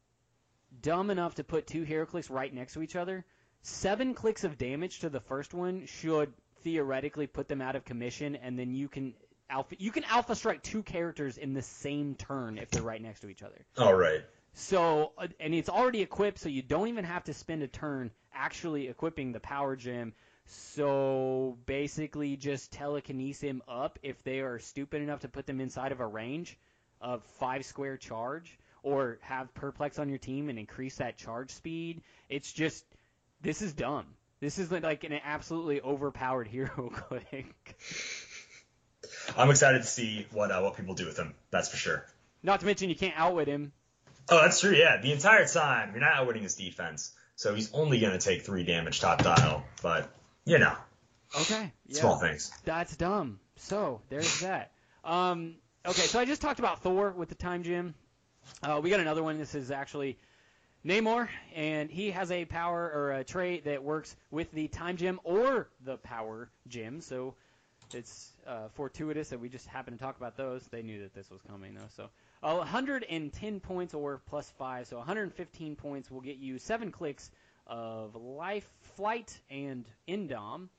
[0.82, 3.26] dumb enough to put two HeroClix right next to each other,
[3.62, 8.36] seven clicks of damage to the first one should theoretically put them out of commission,
[8.36, 9.14] and then you can
[9.50, 13.22] alpha you can alpha strike two characters in the same turn if they're right next
[13.22, 13.66] to each other.
[13.78, 14.22] All right.
[14.54, 18.12] So, uh, and it's already equipped, so you don't even have to spend a turn
[18.34, 20.14] actually equipping the power gem.
[20.46, 25.94] So basically, just telekinesis him up if they are stupid enough to put them inside
[25.94, 26.58] of a range
[27.00, 32.02] of five square charge, or have perplex on your team and increase that charge speed.
[32.28, 32.84] It's just
[33.42, 34.06] this is dumb.
[34.40, 37.78] This is like an absolutely overpowered hero click.
[39.38, 41.34] I'm excited to see what uh, what people do with him.
[41.52, 42.06] That's for sure.
[42.44, 43.72] Not to mention you can't outwit him.
[44.30, 44.72] Oh, that's true.
[44.76, 48.44] Yeah, the entire time you're not outwitting his defense, so he's only going to take
[48.44, 49.64] three damage top dial.
[49.84, 50.10] But
[50.46, 50.76] you know,
[51.40, 51.72] Okay.
[51.88, 52.00] Yeah.
[52.02, 52.52] small things.
[52.66, 53.40] That's dumb.
[53.58, 54.72] So there's that.
[55.04, 57.94] Um, okay, so I just talked about Thor with the time gem.
[58.64, 59.38] Uh, we got another one.
[59.38, 60.18] This is actually
[60.86, 65.20] Namor, and he has a power or a trait that works with the time gem
[65.24, 67.02] or the power gem.
[67.02, 67.36] So
[67.94, 70.66] it's uh, fortuitous that we just happened to talk about those.
[70.72, 71.90] They knew that this was coming though.
[71.96, 72.10] So
[72.42, 77.30] uh, 110 points or plus five, so 115 points will get you seven clicks
[77.68, 80.70] of life, flight, and indom.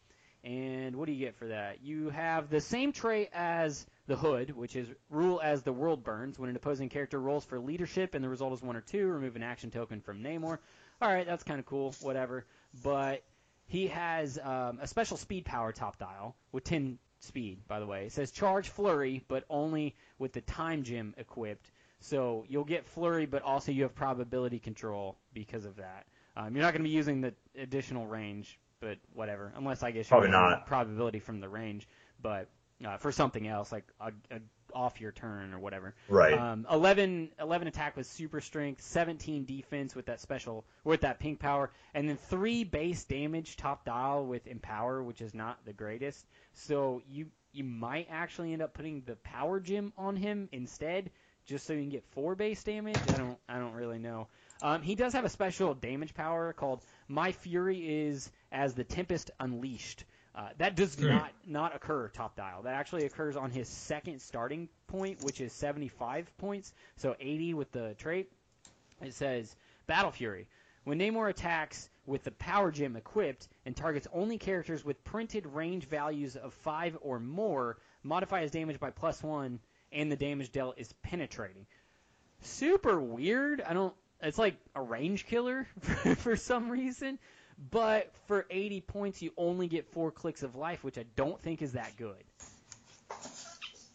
[0.42, 1.82] And what do you get for that?
[1.82, 6.38] You have the same trait as the Hood, which is rule as the world burns.
[6.38, 9.36] When an opposing character rolls for leadership and the result is one or two, remove
[9.36, 10.58] an action token from Namor.
[11.00, 12.44] All right, that's kind of cool, whatever.
[12.82, 13.22] But
[13.66, 18.06] he has um, a special speed power top dial with 10 speed, by the way.
[18.06, 21.70] It says charge flurry, but only with the time gem equipped.
[22.00, 26.06] So you'll get flurry, but also you have probability control because of that.
[26.36, 29.52] Um, you're not going to be using the additional range, but whatever.
[29.56, 30.66] Unless I guess you're Probably not.
[30.66, 31.86] probability from the range,
[32.20, 32.48] but
[32.86, 34.40] uh, for something else like a, a
[34.74, 35.94] off your turn or whatever.
[36.08, 36.34] Right.
[36.38, 41.40] Um, 11, 11 attack with super strength, 17 defense with that special with that pink
[41.40, 46.26] power, and then three base damage top dial with empower, which is not the greatest.
[46.54, 51.10] So you you might actually end up putting the power gem on him instead,
[51.44, 52.98] just so you can get four base damage.
[53.08, 54.28] I don't I don't really know.
[54.62, 59.30] Um, he does have a special damage power called My Fury is as the Tempest
[59.40, 60.04] Unleashed.
[60.34, 61.08] Uh, that does Hmm.
[61.08, 62.62] not not occur top dial.
[62.62, 67.70] That actually occurs on his second starting point, which is 75 points, so 80 with
[67.72, 68.32] the trait.
[69.02, 69.54] It says
[69.86, 70.48] Battle Fury.
[70.84, 75.84] When Namor attacks with the power gem equipped and targets only characters with printed range
[75.84, 79.60] values of 5 or more, modify his damage by plus 1
[79.92, 81.66] and the damage dealt is penetrating.
[82.40, 83.60] Super weird.
[83.60, 87.18] I don't it's like a range killer for, for some reason.
[87.70, 91.62] But for 80 points, you only get four clicks of life, which I don't think
[91.62, 92.16] is that good.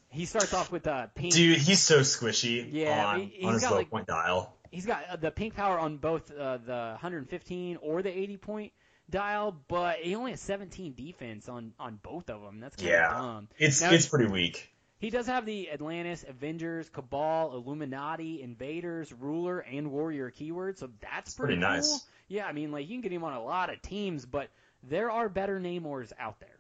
[0.10, 1.34] He starts off with a pink.
[1.34, 4.54] Dude, he's so squishy Yeah, on, he- on his low like- point dial.
[4.72, 8.74] He's got uh, the pink power on both uh, the 115 or the 80 point
[9.10, 12.60] dial, but he only has 17 defense on on both of them.
[12.60, 13.10] That's kind Yeah.
[13.10, 13.48] of dumb.
[13.58, 14.70] It's Now- it's pretty weak.
[15.00, 21.36] He does have the Atlantis, Avengers, Cabal, Illuminati, Invaders, Ruler, and Warrior keywords, so that's
[21.36, 21.88] pretty, Pretty nice.
[21.88, 22.02] cool.
[22.30, 24.50] Yeah, I mean, like you can get him on a lot of teams, but
[24.84, 26.58] there are better Namors out there.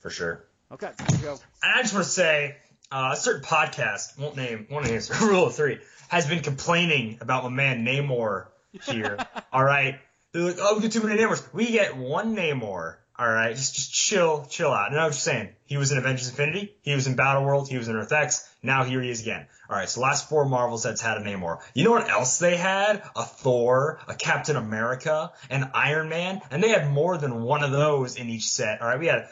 [0.00, 0.44] For sure.
[0.72, 0.90] Okay,
[1.22, 1.38] go.
[1.62, 2.56] And I just want to say,
[2.90, 7.44] uh, a certain podcast, won't name, won't name, rule of three, has been complaining about
[7.44, 8.48] my man Namor
[8.82, 9.18] here.
[9.52, 9.98] all right.
[10.32, 11.42] They're like, oh, we get too many Namors.
[11.54, 12.96] We get one Namor.
[13.18, 13.54] All right.
[13.56, 14.90] Just, just chill, chill out.
[14.90, 16.74] And I'm just saying, he was in Avengers Infinity.
[16.80, 17.68] He was in Battle World.
[17.68, 18.48] He was in Earth X.
[18.62, 19.46] Now here he is again.
[19.68, 19.86] All right.
[19.86, 21.58] So last four Marvel sets had a Namor.
[21.74, 23.02] You know what else they had?
[23.14, 26.40] A Thor, a Captain America, an Iron Man.
[26.50, 28.80] And they had more than one of those in each set.
[28.80, 28.98] All right.
[28.98, 29.28] We had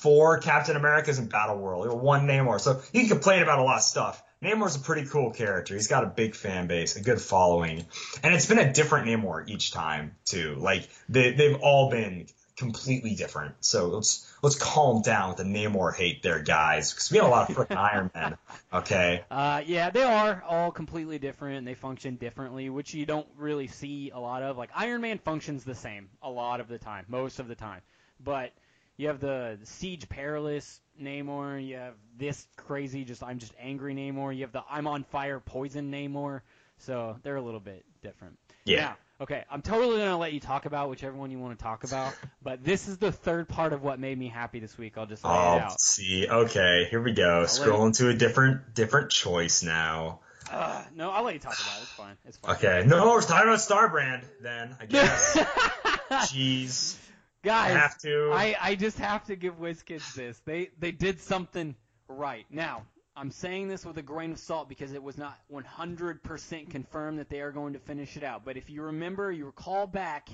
[0.00, 1.92] four Captain Americas in Battle World.
[2.00, 2.58] One Namor.
[2.58, 4.22] So you can complain about a lot of stuff.
[4.42, 5.74] Namor's a pretty cool character.
[5.74, 7.86] He's got a big fan base, a good following,
[8.22, 10.56] and it's been a different Namor each time too.
[10.58, 13.54] Like they, they've all been completely different.
[13.60, 17.30] So let's let's calm down with the Namor hate there, guys, because we have a
[17.30, 18.38] lot of freaking Iron Men.
[18.72, 19.24] Okay.
[19.30, 21.58] Uh, yeah, they are all completely different.
[21.58, 24.56] and They function differently, which you don't really see a lot of.
[24.56, 27.82] Like Iron Man functions the same a lot of the time, most of the time,
[28.22, 28.52] but
[28.96, 31.64] you have the, Siege Perilous Namor.
[31.64, 34.34] You have this crazy, just I'm just angry Namor.
[34.34, 36.40] You have the I'm on fire poison Namor.
[36.78, 38.38] So they're a little bit different.
[38.64, 38.80] Yeah.
[38.80, 41.84] Now, okay, I'm totally gonna let you talk about whichever one you want to talk
[41.84, 42.14] about.
[42.42, 44.98] but this is the third part of what made me happy this week.
[44.98, 45.80] I'll just lay Oh, it out.
[45.80, 46.26] see.
[46.28, 47.40] Okay, here we go.
[47.40, 50.20] let Scrolling to a different different choice now.
[50.50, 51.82] Uh, no, I'll let you talk about it.
[51.82, 52.16] It's fine.
[52.24, 52.54] It's fine.
[52.56, 52.84] Okay.
[52.86, 54.76] No, we're talking about Starbrand then.
[54.80, 55.36] I guess.
[56.10, 56.96] Jeez.
[57.42, 58.30] guys, I have to.
[58.32, 60.38] I, I just have to give WizKids this.
[60.44, 61.74] They they did something
[62.08, 62.46] right.
[62.50, 62.82] Now,
[63.18, 67.30] I'm saying this with a grain of salt because it was not 100% confirmed that
[67.30, 68.44] they are going to finish it out.
[68.44, 70.28] But if you remember, you recall back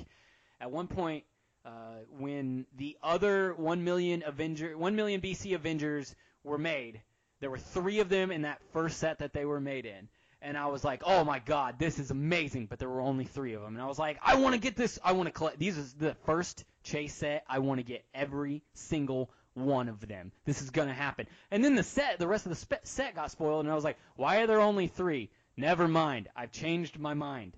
[0.60, 1.22] at one point
[1.64, 7.00] uh, when the other 1 million Avenger 1 million BC Avengers were made,
[7.38, 10.08] there were 3 of them in that first set that they were made in.
[10.44, 13.54] And I was like, "Oh my god, this is amazing!" But there were only three
[13.54, 14.98] of them, and I was like, "I want to get this.
[15.04, 15.60] I want to collect.
[15.60, 17.44] These is the first chase set.
[17.48, 20.32] I want to get every single one of them.
[20.44, 23.30] This is gonna happen." And then the set, the rest of the spe- set got
[23.30, 25.30] spoiled, and I was like, "Why are there only three?
[25.56, 26.28] Never mind.
[26.34, 27.56] I've changed my mind.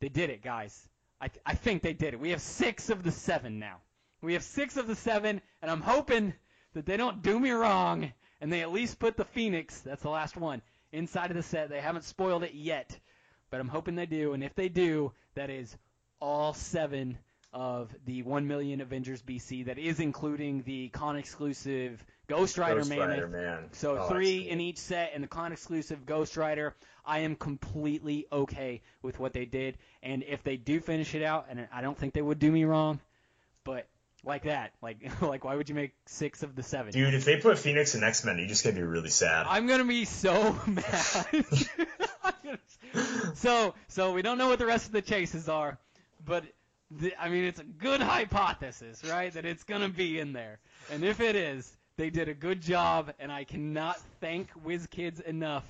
[0.00, 0.88] They did it, guys.
[1.20, 2.20] I I think they did it.
[2.20, 3.80] We have six of the seven now.
[4.20, 6.34] We have six of the seven, and I'm hoping
[6.74, 9.80] that they don't do me wrong, and they at least put the Phoenix.
[9.80, 11.68] That's the last one inside of the set.
[11.68, 12.98] They haven't spoiled it yet,
[13.50, 14.32] but I'm hoping they do.
[14.32, 15.76] And if they do, that is
[16.20, 17.18] all seven
[17.52, 19.66] of the 1 million Avengers BC.
[19.66, 22.90] That is including the con exclusive Ghost Rider Ghost.
[22.90, 23.68] Rider, man.
[23.72, 26.74] So Oh, three that's in each set, and the con exclusive Ghost Rider.
[27.04, 31.46] I am completely okay with what they did, and if they do finish it out,
[31.48, 32.98] and I don't think they would do me wrong,
[33.62, 33.86] but
[34.24, 36.92] like that, like like why would you make six of the seven?
[36.92, 39.46] Dude, if they put Phoenix and X Men, you're just gonna be really sad.
[39.48, 41.26] I'm gonna be so mad.
[43.34, 45.78] So so we don't know what the rest of the chases are,
[46.24, 46.44] but
[46.90, 49.32] the, I mean it's a good hypothesis, right?
[49.32, 50.58] That it's gonna be in there,
[50.90, 55.64] and if it is, they did a good job, and I cannot thank WizKids enough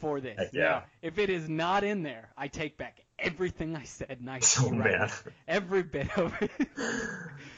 [0.00, 0.38] for this.
[0.38, 0.62] Heck yeah.
[0.62, 4.18] Now, if it is not in there, I take back everything I said.
[4.22, 5.10] Nice, Oh, man.
[5.46, 6.50] every bit of it.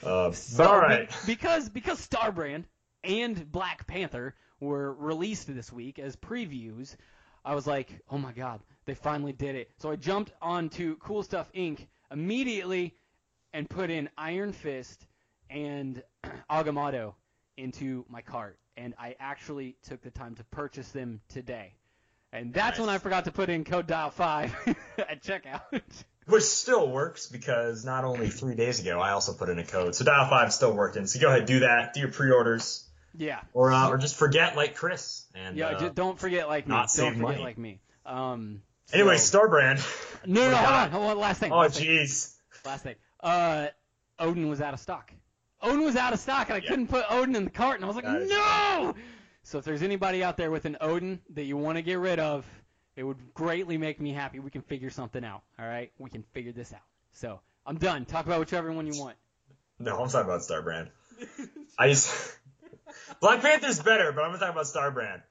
[0.02, 2.64] Uh, So, but be- because because Starbrand
[3.04, 6.96] and Black Panther were released this week as previews,
[7.44, 9.70] I was like, oh my god, they finally did it.
[9.78, 11.86] So I jumped onto Cool Stuff Inc.
[12.10, 12.94] immediately
[13.52, 15.06] and put in Iron Fist
[15.48, 16.02] and
[16.50, 17.14] Agamotto
[17.56, 21.74] into my cart, and I actually took the time to purchase them today.
[22.32, 24.54] And that's when I forgot to put in code dial five
[24.98, 25.82] at checkout.
[26.26, 29.96] Which still works because not only three days ago I also put in a code,
[29.96, 30.94] so dial five still worked.
[30.94, 31.06] working.
[31.06, 33.40] So go ahead, do that, do your pre-orders, yeah.
[33.52, 35.26] or uh, or just forget like Chris.
[35.34, 36.74] And Yeah, uh, don't forget like me.
[36.74, 37.42] not Don't forget money.
[37.42, 37.80] like me.
[38.06, 38.62] Um,
[38.92, 40.26] anyway, so- Starbrand.
[40.26, 41.18] no, no, hold on, hold on.
[41.18, 41.53] Last thing.
[41.53, 42.35] Oh jeez.
[42.64, 42.96] Last thing.
[43.20, 43.68] Uh,
[44.18, 45.12] Odin was out of stock.
[45.62, 46.68] Odin was out of stock, and I Yeah.
[46.70, 48.94] couldn't put Odin in the cart, and I was like, That no.
[49.42, 52.18] So if there's anybody out there with an Odin that you want to get rid
[52.18, 52.46] of,
[52.96, 54.38] it would greatly make me happy.
[54.38, 55.42] We can figure something out.
[55.59, 56.81] All right, we can figure this out.
[57.12, 58.05] So I'm done.
[58.05, 59.16] Talk about whichever one you want.
[59.79, 60.88] No, I'm talking about Starbrand.
[61.79, 62.37] I just
[63.20, 65.22] Black Panther's better, but I'm gonna talk about Starbrand.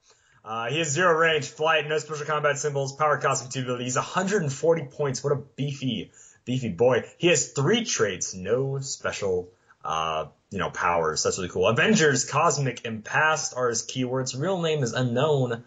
[0.43, 3.83] Uh, he has zero range, flight, no special combat symbols, power cosmic team ability.
[3.83, 5.23] He's 140 points.
[5.23, 6.11] What a beefy,
[6.45, 7.03] beefy boy.
[7.17, 9.49] He has three traits, no special,
[9.83, 11.23] uh, you know, powers.
[11.23, 11.67] That's really cool.
[11.67, 14.39] Avengers, Cosmic, and Past are his keywords.
[14.39, 15.63] Real name is unknown.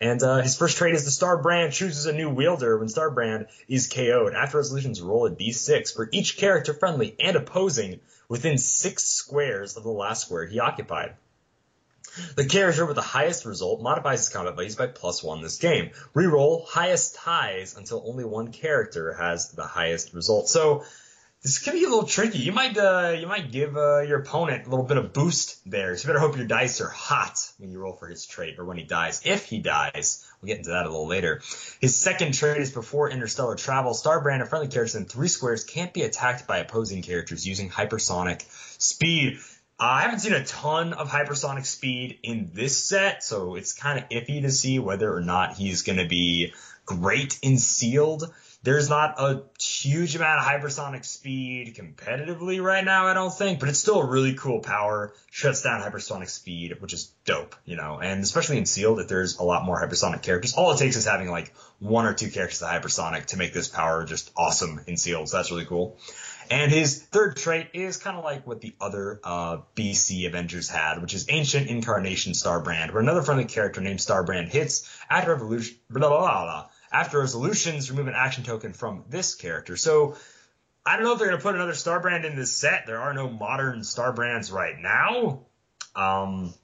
[0.00, 3.10] And uh, his first trait is the Star Brand chooses a new wielder when Star
[3.10, 4.34] Brand is KO'd.
[4.34, 9.82] After resolutions, roll a d6 for each character friendly and opposing within six squares of
[9.82, 11.14] the last square he occupied.
[12.36, 15.90] The character with the highest result modifies his combat values by plus one this game.
[16.14, 20.48] Reroll highest ties until only one character has the highest result.
[20.48, 20.84] So
[21.44, 22.38] this could be a little tricky.
[22.38, 25.94] You might uh, you might give uh, your opponent a little bit of boost there.
[25.94, 28.64] So you better hope your dice are hot when you roll for his trait or
[28.64, 29.20] when he dies.
[29.26, 31.42] If he dies, we'll get into that a little later.
[31.80, 33.92] His second trait is before interstellar travel.
[33.92, 38.42] Starbrand and friendly characters in three squares can't be attacked by opposing characters using hypersonic
[38.80, 39.38] speed.
[39.78, 43.98] Uh, I haven't seen a ton of hypersonic speed in this set, so it's kind
[43.98, 46.52] of iffy to see whether or not he's going to be
[46.86, 48.32] great in sealed.
[48.64, 53.68] There's not a huge amount of hypersonic speed competitively right now, I don't think, but
[53.68, 55.12] it's still a really cool power.
[55.30, 59.36] Shuts down hypersonic speed, which is dope, you know, and especially in sealed, if there's
[59.36, 62.62] a lot more hypersonic characters, all it takes is having like one or two characters
[62.62, 65.28] of hypersonic to make this power just awesome in sealed.
[65.28, 65.98] So that's really cool.
[66.50, 71.02] And his third trait is kind of like what the other uh, BC Avengers had,
[71.02, 76.08] which is Ancient Incarnation Starbrand, where another friendly character named Starbrand hits at revolution, blah,
[76.08, 79.76] blah, blah, blah, after resolutions, remove an action token from this character.
[79.76, 80.16] So
[80.86, 82.86] I don't know if they're going to put another Starbrand in this set.
[82.86, 85.40] There are no modern Starbrands right now.
[85.96, 86.54] Um,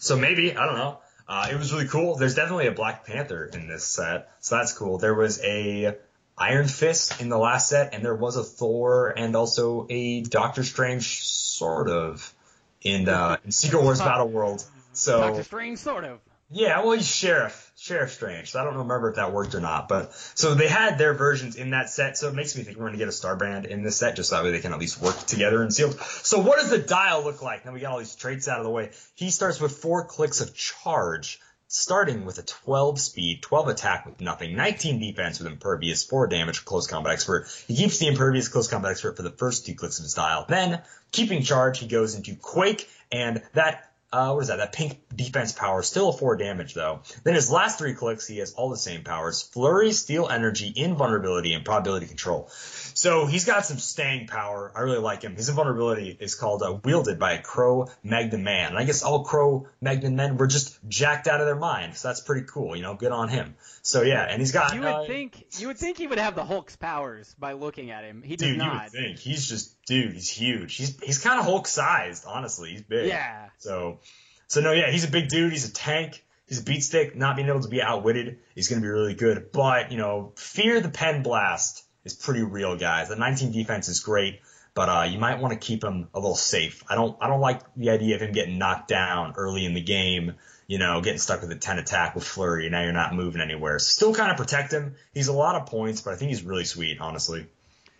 [0.00, 1.00] so maybe, I don't know.
[1.26, 2.16] Uh, it was really cool.
[2.16, 4.98] There's definitely a Black Panther in this set, so that's cool.
[4.98, 5.96] There was a
[6.36, 10.62] Iron Fist in the last set, and there was a Thor and also a Doctor
[10.62, 12.34] Strange, sort of,
[12.82, 14.62] in, uh, in Secret Wars Battle World.
[14.92, 16.20] So Doctor Strange, sort of.
[16.54, 18.52] Yeah, well, he's Sheriff, Sheriff Strange.
[18.52, 19.88] So I don't remember if that worked or not.
[19.88, 22.16] But so they had their versions in that set.
[22.16, 24.30] So it makes me think we're going to get a Starbrand in this set just
[24.30, 25.98] so that way they can at least work together and sealed.
[26.00, 27.66] So what does the dial look like?
[27.66, 28.92] Now we got all these traits out of the way.
[29.16, 34.20] He starts with four clicks of charge, starting with a 12 speed, 12 attack with
[34.20, 37.48] nothing, 19 defense with impervious, 4 damage, close combat expert.
[37.66, 40.44] He keeps the impervious close combat expert for the first two clicks of his dial.
[40.48, 44.58] Then, keeping charge, he goes into quake, and that uh, what is that?
[44.58, 47.00] That pink defense power, still a four damage though.
[47.24, 51.52] Then his last three clicks, he has all the same powers: flurry, steal energy, invulnerability,
[51.52, 52.48] and probability control.
[52.48, 54.72] So he's got some staying power.
[54.74, 55.34] I really like him.
[55.34, 59.24] His invulnerability is called uh, wielded by a crow Magnon man, and I guess all
[59.24, 61.96] crow Magnon men were just jacked out of their mind.
[61.96, 62.76] So that's pretty cool.
[62.76, 63.56] You know, good on him.
[63.82, 64.74] So yeah, and he's got.
[64.74, 67.90] You would uh, think you would think he would have the Hulk's powers by looking
[67.90, 68.22] at him.
[68.22, 70.14] He does Dude, you would think he's just dude.
[70.14, 70.76] He's huge.
[70.76, 72.24] He's he's kind of Hulk sized.
[72.26, 73.08] Honestly, he's big.
[73.08, 73.48] Yeah.
[73.58, 74.00] So,
[74.46, 75.52] so no, yeah, he's a big dude.
[75.52, 76.24] He's a tank.
[76.46, 77.16] He's a beat stick.
[77.16, 79.50] Not being able to be outwitted is going to be really good.
[79.52, 83.08] But you know, fear the pen blast is pretty real, guys.
[83.08, 84.40] The 19 defense is great,
[84.74, 86.82] but uh, you might want to keep him a little safe.
[86.88, 89.82] I don't I don't like the idea of him getting knocked down early in the
[89.82, 90.34] game.
[90.66, 92.70] You know, getting stuck with a 10 attack with flurry.
[92.70, 93.78] Now you're not moving anywhere.
[93.78, 94.94] Still kind of protect him.
[95.12, 97.46] He's a lot of points, but I think he's really sweet, honestly.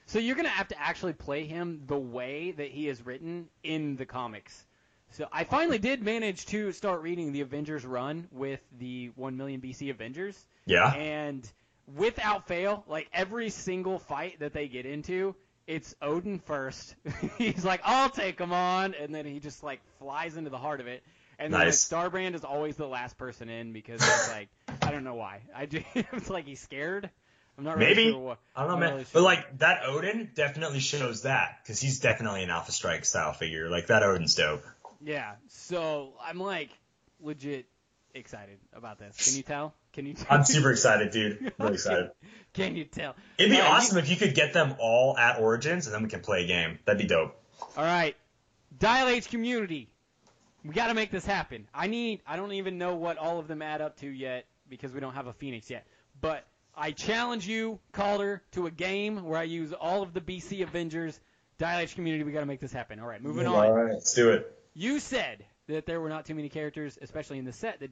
[0.07, 3.97] So you're gonna have to actually play him the way that he is written in
[3.97, 4.65] the comics.
[5.13, 9.61] So I finally did manage to start reading the Avengers run with the 1 million
[9.61, 10.37] BC Avengers,
[10.67, 10.93] Yeah.
[10.93, 11.49] and
[11.97, 15.37] without fail, like every single fight that they get into,
[15.67, 16.95] it's Odin first.
[17.39, 20.81] He's like, "I'll take him on," and then he just like flies into the heart
[20.81, 21.03] of it.
[21.39, 24.49] And then like, Starbrand is always the last person in because it's like
[24.83, 25.41] I don't know why.
[25.55, 27.09] I just it's like he's scared.
[27.57, 28.11] I'm not really Maybe.
[28.11, 28.37] sure why.
[28.57, 28.89] I don't know, man.
[28.89, 33.05] not really But like that Odin definitely shows that because he's definitely an Alpha Strike
[33.05, 33.69] style figure.
[33.69, 34.65] Like that Odin's dope.
[35.01, 36.71] Yeah, so I'm like
[37.21, 37.67] legit
[38.15, 39.29] excited about this.
[39.29, 39.75] Can you tell?
[39.93, 40.15] Can you?
[40.15, 40.27] Tell?
[40.31, 41.53] I'm super excited, dude.
[41.59, 42.11] Really excited.
[42.55, 43.15] Can you tell?
[43.39, 46.03] It'd be All right, awesome if you could get them all at Origins and then
[46.03, 46.79] we can play a game.
[46.85, 47.37] That'd be dope.
[47.77, 48.17] All right,
[48.79, 49.89] Dial H community,
[50.65, 51.67] we got to make this happen.
[51.75, 52.21] I need.
[52.27, 55.15] I don't even know what all of them add up to yet because we don't
[55.15, 55.87] have a Phoenix yet.
[56.21, 60.63] But I challenge you, Calder, to a game where I use all of the BC
[60.63, 61.19] Avengers.
[61.59, 62.99] Dial H community, we got to make this happen.
[62.99, 63.55] All right, moving on.
[63.55, 64.59] All right, let's do it.
[64.75, 67.91] You said that there were not too many characters, especially in the set, that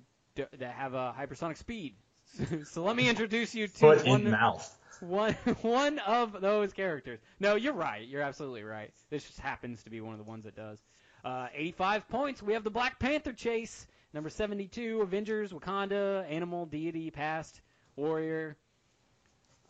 [0.59, 1.95] that have a hypersonic speed.
[2.65, 4.79] so let me introduce you to Foot one, in mouth.
[5.01, 7.21] one one of those characters.
[7.39, 8.07] No, you're right.
[8.07, 8.91] You're absolutely right.
[9.11, 10.79] This just happens to be one of the ones that does.
[11.25, 12.43] Uh, 85 points.
[12.43, 13.87] We have the Black Panther chase.
[14.15, 17.61] Number 72, Avengers, Wakanda, Animal, Deity, Past,
[17.97, 18.57] Warrior.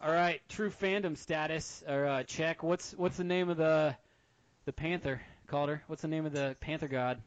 [0.02, 2.64] All right, true fandom status or uh, check.
[2.64, 3.94] What's what's the name of the
[4.64, 5.20] the Panther?
[5.46, 5.82] Calder.
[5.86, 7.20] What's the name of the Panther god?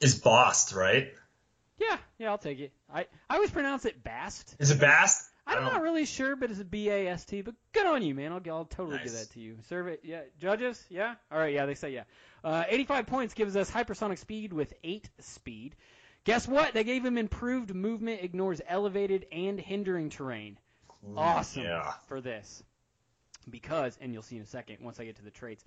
[0.00, 1.08] Is Bast, right?
[1.78, 2.72] Yeah, yeah, I'll take it.
[2.92, 4.54] I I always pronounce it Bast.
[4.60, 5.28] Is it Bast?
[5.48, 7.42] I'm not really sure, but it's a B A S T.
[7.42, 8.32] But good on you, man.
[8.32, 9.56] I'll I'll totally give that to you.
[9.68, 10.22] Serve it, yeah.
[10.40, 11.14] Judges, yeah.
[11.32, 11.66] All right, yeah.
[11.66, 12.04] They say yeah.
[12.44, 15.74] Uh, 85 points gives us hypersonic speed with eight speed.
[16.24, 16.74] Guess what?
[16.74, 20.58] They gave him improved movement, ignores elevated and hindering terrain.
[21.16, 21.92] Awesome Yeah.
[22.08, 22.62] for this
[23.48, 25.64] because, and you'll see in a second once I get to the traits.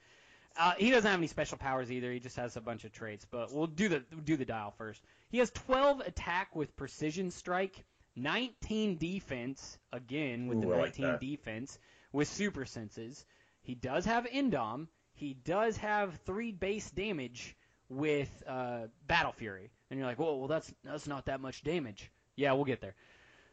[0.57, 2.11] Uh, he doesn't have any special powers either.
[2.11, 3.25] He just has a bunch of traits.
[3.29, 5.01] But we'll do the do the dial first.
[5.29, 7.85] He has 12 attack with precision strike,
[8.15, 11.19] 19 defense again with the Ooh, like 19 that.
[11.21, 11.77] defense
[12.11, 13.23] with super senses,
[13.61, 14.87] He does have Indom.
[15.13, 17.55] He does have three base damage
[17.89, 19.69] with uh, Battle Fury.
[19.89, 22.11] And you're like, whoa, well that's that's not that much damage.
[22.35, 22.95] Yeah, we'll get there.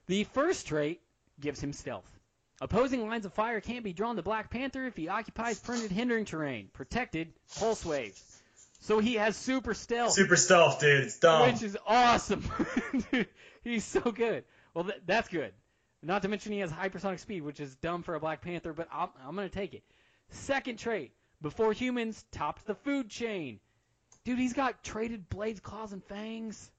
[0.07, 1.01] The first trait
[1.41, 2.05] gives him stealth.
[2.61, 6.25] Opposing lines of fire can't be drawn to Black Panther if he occupies printed hindering
[6.25, 6.69] terrain.
[6.73, 8.23] Protected, pulse waves.
[8.81, 10.13] So he has super stealth.
[10.13, 11.05] Super stealth, dude.
[11.05, 11.53] It's dumb.
[11.53, 12.49] Which is awesome.
[13.11, 13.29] Dude,
[13.65, 14.45] he's so good.
[14.73, 15.53] Well, th- that's good.
[16.03, 18.89] Not to mention he has hypersonic speed, which is dumb for a Black Panther, but
[18.93, 19.83] I'm, I'm going to take it.
[20.31, 21.13] Second trait.
[21.43, 23.61] Before humans topped the food chain.
[24.25, 26.71] Dude, he's got traded blades, claws, and fangs.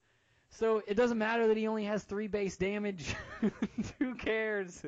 [0.50, 3.16] So it doesn't matter that he only has three base damage.
[4.00, 4.86] Who cares?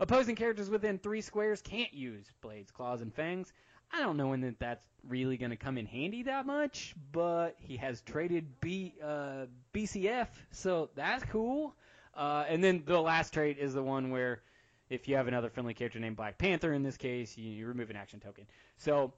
[0.00, 3.52] Opposing characters within three squares can't use blades, claws, and fangs.
[3.92, 7.56] I don't know when that that's really going to come in handy that much, but
[7.58, 11.74] he has traded B uh, BCF, so that's cool.
[12.14, 14.42] Uh, and then the last trait is the one where
[14.90, 17.90] if you have another friendly character named Black Panther, in this case, you, you remove
[17.90, 18.46] an action token.
[18.76, 19.12] So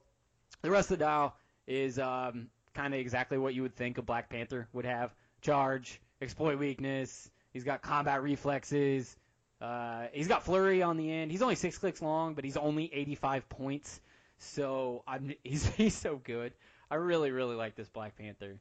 [0.63, 4.03] the rest of the dial is um, kind of exactly what you would think a
[4.03, 7.31] Black Panther would have: charge, exploit weakness.
[7.53, 9.17] He's got combat reflexes.
[9.61, 11.31] Uh, he's got flurry on the end.
[11.33, 14.01] He's only six clicks long, but he's only 85 points.
[14.39, 16.53] So I'm he's he's so good.
[16.91, 18.59] I really really like this Black Panther.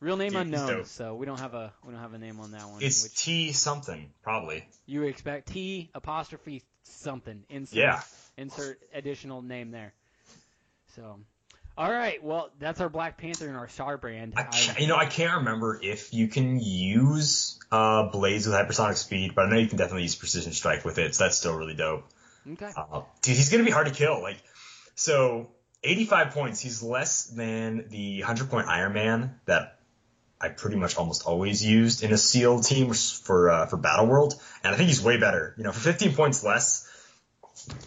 [0.00, 2.50] Real name Dude, unknown, so we don't have a we don't have a name on
[2.52, 2.82] that one.
[2.82, 4.66] It's which T something, probably.
[4.86, 7.44] you expect T apostrophe something.
[7.48, 8.00] Insert Yeah.
[8.36, 9.92] insert additional name there.
[10.96, 11.20] So,
[11.76, 12.22] all right.
[12.22, 14.34] Well, that's our Black Panther and our Starbrand.
[14.36, 19.34] I you know, I can't remember if you can use uh, blades with hypersonic speed,
[19.34, 21.14] but I know you can definitely use precision strike with it.
[21.14, 22.04] So that's still really dope.
[22.52, 22.72] okay.
[22.76, 24.20] Uh, dude, he's gonna be hard to kill.
[24.20, 24.42] Like,
[24.94, 25.50] so
[25.82, 26.60] 85 points.
[26.60, 29.78] He's less than the 100 point Iron Man that
[30.40, 34.34] I pretty much almost always used in a SEAL team for uh, for Battle World,
[34.62, 35.54] and I think he's way better.
[35.56, 36.88] You know, for 15 points less,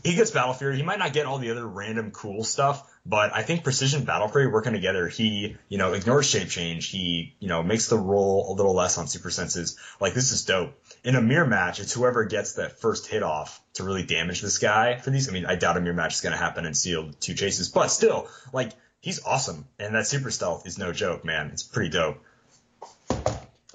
[0.04, 0.78] he gets Battle Fury.
[0.78, 4.28] He might not get all the other random cool stuff, but I think Precision Battle
[4.28, 6.88] Fury working together, he you know ignores shape change.
[6.88, 9.78] He you know makes the roll a little less on super senses.
[10.00, 10.74] Like this is dope.
[11.04, 14.58] In a mirror match, it's whoever gets that first hit off to really damage this
[14.58, 15.30] guy for these.
[15.30, 17.70] I mean, I doubt a mirror match is going to happen in sealed two chases,
[17.70, 21.52] but still, like he's awesome, and that super stealth is no joke, man.
[21.52, 22.18] It's pretty dope.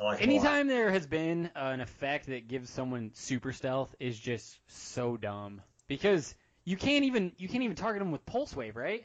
[0.03, 0.23] Like.
[0.23, 5.17] Anytime there has been uh, an effect that gives someone super stealth is just so
[5.17, 9.05] dumb because you can't even you can't even target them with pulse wave, right?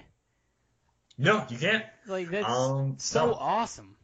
[1.18, 1.86] No, you can't.
[2.08, 3.34] Like that's Um, so no.
[3.34, 3.96] awesome.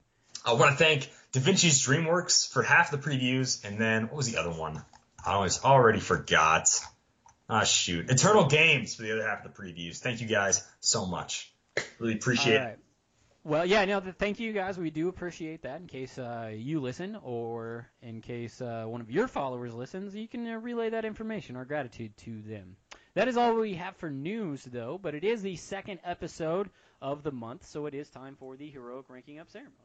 [0.45, 4.32] I want to thank Da Vinci's DreamWorks for half the previews, and then what was
[4.32, 4.84] the other one?
[5.24, 6.70] I always already forgot.
[7.49, 8.09] Ah, shoot.
[8.09, 9.99] Eternal Games for the other half of the previews.
[9.99, 11.51] Thank you guys so much.
[11.99, 12.78] Really appreciate right.
[13.43, 14.78] Well, yeah, no, thank you guys.
[14.78, 15.82] We do appreciate that.
[15.82, 20.28] In case uh, you listen, or in case uh, one of your followers listens, you
[20.28, 22.78] can uh, relay that information, our gratitude to them.
[23.14, 26.70] That is all we have for news, though, but it is the second episode
[27.01, 29.76] of the month, so it is time for the heroic ranking up ceremony.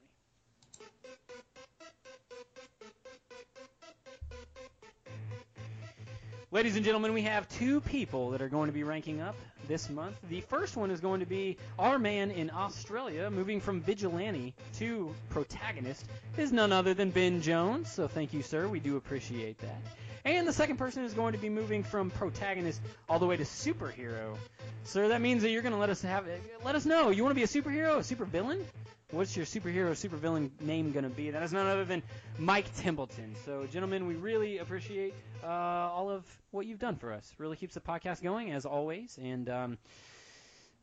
[6.52, 9.34] Ladies and gentlemen, we have two people that are going to be ranking up
[9.66, 10.16] this month.
[10.30, 15.12] The first one is going to be our man in Australia, moving from vigilante to
[15.30, 16.06] protagonist,
[16.38, 17.90] is none other than Ben Jones.
[17.90, 18.68] So thank you, sir.
[18.68, 19.82] We do appreciate that.
[20.26, 23.44] And the second person is going to be moving from protagonist all the way to
[23.44, 24.36] superhero.
[24.82, 26.26] Sir, that means that you're going to let us have
[26.64, 27.10] let us know.
[27.10, 28.64] You want to be a superhero, a supervillain?
[29.12, 31.30] What's your superhero, supervillain name going to be?
[31.30, 32.02] That is none other than
[32.40, 33.36] Mike Templeton.
[33.44, 35.14] So, gentlemen, we really appreciate
[35.44, 37.32] uh, all of what you've done for us.
[37.38, 39.16] Really keeps the podcast going, as always.
[39.22, 39.78] And um,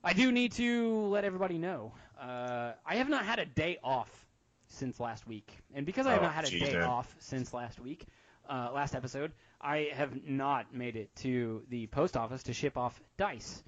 [0.06, 4.10] I do need to let everybody know uh, I have not had a day off
[4.70, 5.52] since last week.
[5.76, 6.84] And because I have Oh, not had a geez, day man.
[6.84, 8.06] off since last week,
[8.50, 9.32] uh, last episode,
[9.62, 13.64] I have not made it to the post office to ship off dice.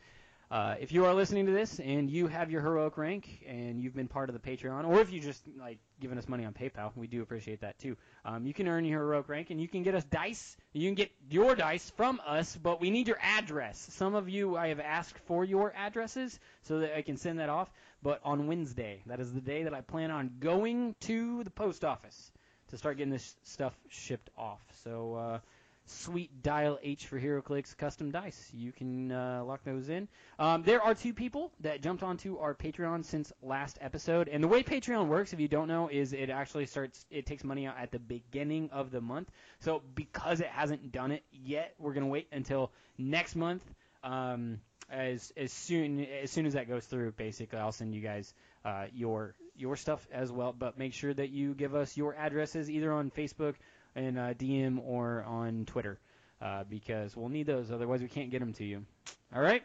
[0.52, 3.96] Uh, if you are listening to this and you have your heroic rank and you've
[3.96, 6.92] been part of the Patreon, or if you just like giving us money on PayPal,
[6.96, 7.98] we do appreciate that too.
[8.26, 10.56] Um, you can earn your heroic rank and you can get us dice.
[10.74, 13.88] You can get your dice from us, but we need your address.
[13.92, 17.50] Some of you I have asked for your addresses so that I can send that
[17.50, 17.72] off.
[18.04, 21.84] But on Wednesday, that is the day that I plan on going to the post
[21.84, 22.32] office
[22.70, 24.62] to start getting this stuff shipped off.
[24.84, 25.16] So.
[25.16, 25.40] Uh,
[25.88, 28.50] Sweet Dial H for HeroClix custom dice.
[28.52, 30.08] You can uh, lock those in.
[30.40, 34.48] Um, there are two people that jumped onto our Patreon since last episode, and the
[34.48, 37.06] way Patreon works, if you don't know, is it actually starts.
[37.12, 39.30] It takes money out at the beginning of the month.
[39.60, 43.64] So because it hasn't done it yet, we're gonna wait until next month.
[44.04, 48.34] Um, as as soon as soon as that goes through, basically, I'll send you guys
[48.64, 50.54] uh, your your stuff as well.
[50.58, 53.56] But make sure that you give us your addresses either on Facebook
[53.96, 56.00] and uh, DM or on Twitter.
[56.42, 57.72] uh, because we'll need those.
[57.72, 58.86] Otherwise, we can't get them to you.
[59.34, 59.64] All right.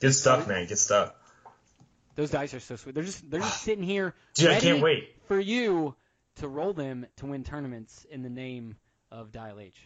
[0.00, 0.66] Good stuff, man.
[0.66, 1.12] Good stuff.
[2.14, 2.94] Those dice are so sweet.
[2.94, 5.08] They're just they're just sitting here Dude, I ready can't wait.
[5.26, 5.94] for you
[6.36, 8.76] to roll them to win tournaments in the name
[9.10, 9.76] of Dial H.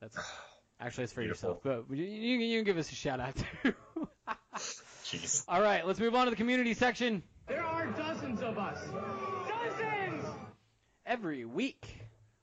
[0.00, 0.16] That's
[0.80, 1.60] actually it's for Beautiful.
[1.62, 3.74] yourself, but you, you, you can give us a shout out too.
[5.04, 5.44] Jeez.
[5.48, 7.22] All right, let's move on to the community section.
[7.46, 8.78] There are dozens of us.
[9.48, 10.24] Dozens!
[11.04, 11.98] Every week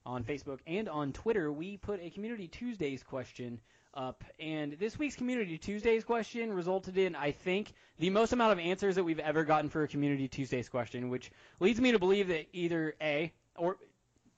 [0.05, 3.59] on Facebook and on Twitter, we put a Community Tuesdays question
[3.95, 4.23] up.
[4.39, 8.95] And this week's Community Tuesdays question resulted in, I think, the most amount of answers
[8.95, 12.45] that we've ever gotten for a Community Tuesdays question, which leads me to believe that
[12.53, 13.77] either A, or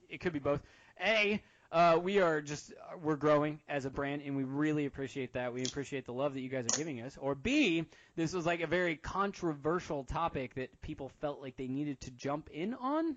[0.08, 0.62] it could be both,
[1.04, 1.42] A,
[1.74, 2.72] uh, we are just
[3.02, 5.52] we're growing as a brand, and we really appreciate that.
[5.52, 7.18] We appreciate the love that you guys are giving us.
[7.20, 12.00] Or B, this was like a very controversial topic that people felt like they needed
[12.02, 13.16] to jump in on.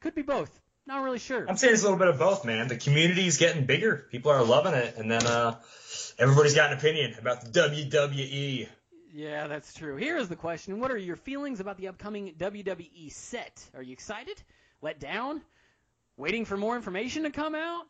[0.00, 0.60] Could be both.
[0.86, 1.48] Not really sure.
[1.48, 2.68] I'm saying it's a little bit of both, man.
[2.68, 4.06] The community is getting bigger.
[4.10, 5.56] People are loving it, and then uh,
[6.18, 7.58] everybody's got an opinion about the.
[7.58, 8.68] WWE.
[9.14, 9.96] Yeah, that's true.
[9.96, 13.64] Here is the question: What are your feelings about the upcoming WWE set?
[13.74, 14.42] Are you excited?
[14.82, 15.40] Let down?
[16.16, 17.84] Waiting for more information to come out?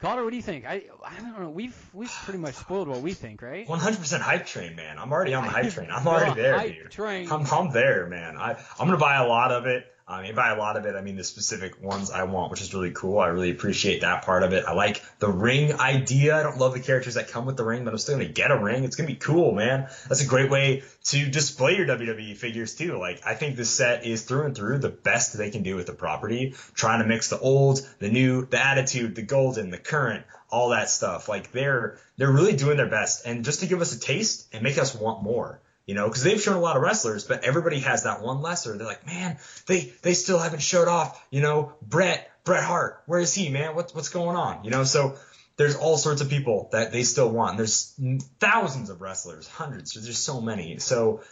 [0.00, 0.64] Calder, what do you think?
[0.64, 1.50] I I don't know.
[1.50, 3.66] We've we've pretty much spoiled what we think, right?
[3.68, 4.98] 100% hype train, man.
[4.98, 5.90] I'm already on the hype train.
[5.90, 6.90] I'm already there, Hype dude.
[6.90, 7.30] train.
[7.30, 8.38] I'm, I'm there, man.
[8.38, 9.84] I, I'm gonna buy a lot of it.
[10.10, 12.60] I mean, by a lot of it, I mean the specific ones I want, which
[12.60, 13.20] is really cool.
[13.20, 14.64] I really appreciate that part of it.
[14.64, 16.36] I like the ring idea.
[16.36, 18.50] I don't love the characters that come with the ring, but I'm still gonna get
[18.50, 18.82] a ring.
[18.82, 19.88] It's gonna be cool, man.
[20.08, 22.98] That's a great way to display your WWE figures too.
[22.98, 25.86] Like, I think this set is through and through the best they can do with
[25.86, 26.54] the property.
[26.74, 30.90] Trying to mix the old, the new, the attitude, the golden, the current, all that
[30.90, 31.28] stuff.
[31.28, 34.64] Like, they're they're really doing their best, and just to give us a taste and
[34.64, 35.60] make us want more
[35.90, 38.78] you know, because they've shown a lot of wrestlers, but everybody has that one lesser.
[38.78, 43.02] They're like, man, they they still haven't showed off, you know, Brett Bret Hart.
[43.06, 43.74] Where is he, man?
[43.74, 44.62] What's what's going on?
[44.62, 45.16] You know, so
[45.56, 47.56] there's all sorts of people that they still want.
[47.56, 47.92] There's
[48.38, 49.94] thousands of wrestlers, hundreds.
[49.94, 50.78] There's just so many.
[50.78, 51.22] So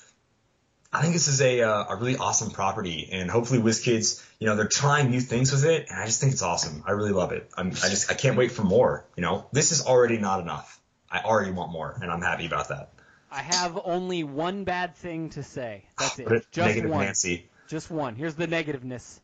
[0.93, 4.57] I think this is a uh, a really awesome property, and hopefully WizKids, you know,
[4.57, 6.83] they're trying new things with it, and I just think it's awesome.
[6.85, 7.49] I really love it.
[7.57, 9.05] I'm, I just I can't wait for more.
[9.15, 10.81] You know, this is already not enough.
[11.09, 12.91] I already want more, and I'm happy about that.
[13.31, 15.85] I have only one bad thing to say.
[15.99, 16.47] That's Put it.
[16.51, 17.05] Just one.
[17.05, 17.49] Nancy.
[17.69, 18.15] Just one.
[18.15, 19.21] Here's the negativeness.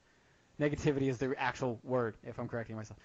[0.60, 2.98] Negativity is the actual word, if I'm correcting myself.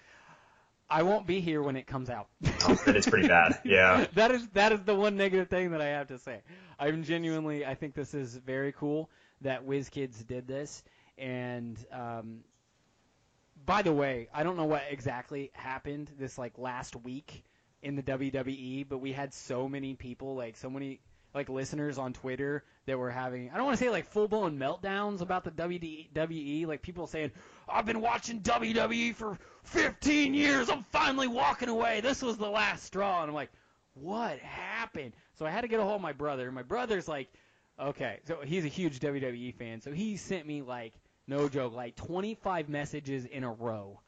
[0.88, 2.28] I won't be here when it comes out.
[2.68, 3.60] Oh, that is pretty bad.
[3.64, 4.06] Yeah.
[4.14, 6.40] that is that is the one negative thing that I have to say.
[6.78, 9.08] I'm genuinely I think this is very cool
[9.42, 10.82] that WizKids did this.
[11.16, 12.40] And um,
[13.64, 17.44] by the way, I don't know what exactly happened this like last week
[17.82, 21.00] in the WWE, but we had so many people, like so many
[21.34, 24.58] like listeners on Twitter that were having I don't want to say like full blown
[24.58, 27.30] meltdowns about the WWE, like people saying,
[27.68, 30.68] "I've been watching WWE for 15 years.
[30.68, 32.00] I'm finally walking away.
[32.00, 33.50] This was the last straw." And I'm like,
[33.94, 36.50] "What happened?" So I had to get a hold of my brother.
[36.50, 37.28] My brother's like,
[37.78, 39.80] "Okay." So he's a huge WWE fan.
[39.80, 40.92] So he sent me like
[41.26, 44.00] no joke, like 25 messages in a row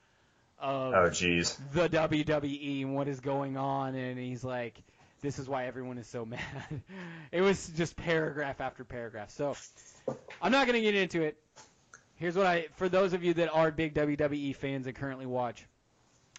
[0.63, 1.59] of Oh, jeez.
[1.73, 4.81] the WWE and what is going on, and he's like,
[5.21, 6.41] "This is why everyone is so mad."
[7.33, 9.31] it was just paragraph after paragraph.
[9.31, 9.57] So
[10.41, 11.37] I'm not going to get into it.
[12.17, 15.67] Here's what I, for those of you that are big WWE fans and currently watch,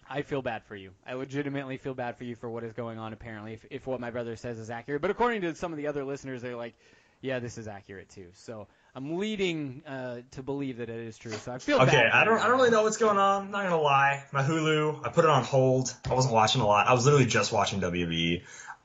[0.08, 0.92] I feel bad for you.
[1.06, 3.12] I legitimately feel bad for you for what is going on.
[3.12, 5.86] Apparently, if, if what my brother says is accurate, but according to some of the
[5.86, 6.74] other listeners, they're like,
[7.20, 11.32] "Yeah, this is accurate too." So I'm leading uh, to believe that it is true.
[11.32, 11.88] So I feel bad.
[11.88, 13.46] Okay, for I don't I don't really know what's going on.
[13.46, 14.24] I'm not gonna lie.
[14.32, 15.92] My Hulu, I put it on hold.
[16.08, 16.86] I wasn't watching a lot.
[16.86, 18.42] I was literally just watching WWE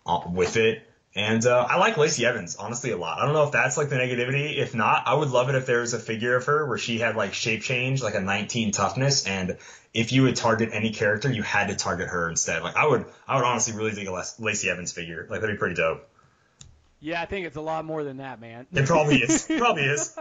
[0.07, 0.83] uh, with it.
[1.15, 3.19] And uh, I like Lacey Evans honestly a lot.
[3.19, 4.57] I don't know if that's like the negativity.
[4.57, 6.99] If not, I would love it if there was a figure of her where she
[6.99, 9.57] had like shape change, like a 19 toughness, and
[9.93, 12.61] if you would target any character, you had to target her instead.
[12.61, 15.25] Like I would, I would honestly really dig a Lacey Evans figure.
[15.29, 16.07] Like that'd be pretty dope.
[16.99, 18.67] Yeah, I think it's a lot more than that, man.
[18.71, 19.45] It probably is.
[19.57, 20.17] probably is.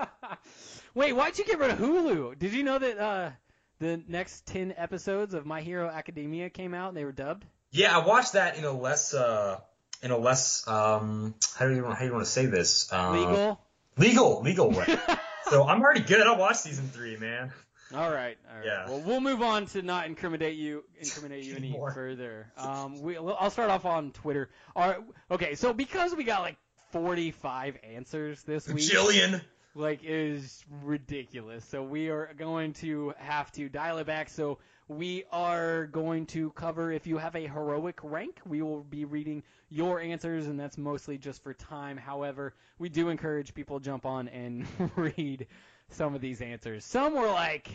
[0.95, 2.39] Wait, why'd you get rid of Hulu?
[2.39, 3.31] Did you know that uh,
[3.79, 7.45] the next ten episodes of My Hero Academia came out and they were dubbed?
[7.71, 9.59] Yeah, I watched that in a less, uh,
[10.03, 12.91] in a less, um, how do you want, how do you want to say this?
[12.93, 13.61] Uh, Legal.
[13.97, 14.87] Legal, legal way.
[15.51, 16.27] so I'm already good.
[16.27, 17.53] I'll watch season three, man.
[17.95, 18.67] All right, all right.
[18.67, 18.87] Yeah.
[18.87, 22.53] Well, we'll move on to not incriminate you, incriminate you any further.
[22.57, 24.51] Um, we, I'll start off on Twitter.
[24.77, 24.99] All right,
[25.31, 26.57] okay, so because we got like
[26.91, 29.41] 45 answers this week, Jillian.
[29.75, 31.65] like is ridiculous.
[31.65, 34.29] So we are going to have to dial it back.
[34.29, 34.59] So
[34.89, 39.43] we are going to cover if you have a heroic rank, we will be reading
[39.69, 41.97] your answers and that's mostly just for time.
[41.97, 44.67] However, we do encourage people to jump on and
[44.97, 45.47] read
[45.91, 46.85] some of these answers.
[46.85, 47.69] Some were like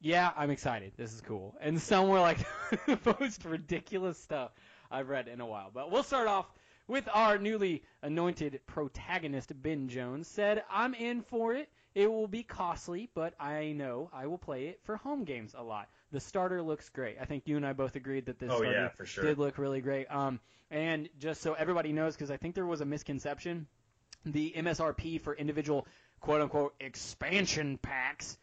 [0.00, 0.92] yeah, I'm excited.
[0.96, 1.56] This is cool.
[1.60, 2.38] And some were like
[2.86, 4.52] the most ridiculous stuff
[4.90, 5.70] I've read in a while.
[5.72, 6.46] But we'll start off
[6.88, 10.26] with our newly anointed protagonist, Ben Jones.
[10.26, 11.68] Said, I'm in for it.
[11.94, 15.62] It will be costly, but I know I will play it for home games a
[15.62, 15.88] lot.
[16.12, 17.16] The starter looks great.
[17.20, 19.24] I think you and I both agreed that this Oh, starter yeah, for sure.
[19.24, 20.06] did look really great.
[20.06, 23.66] Um, and just so everybody knows, because I think there was a misconception,
[24.24, 25.86] the MSRP for individual
[26.20, 28.36] quote unquote expansion packs,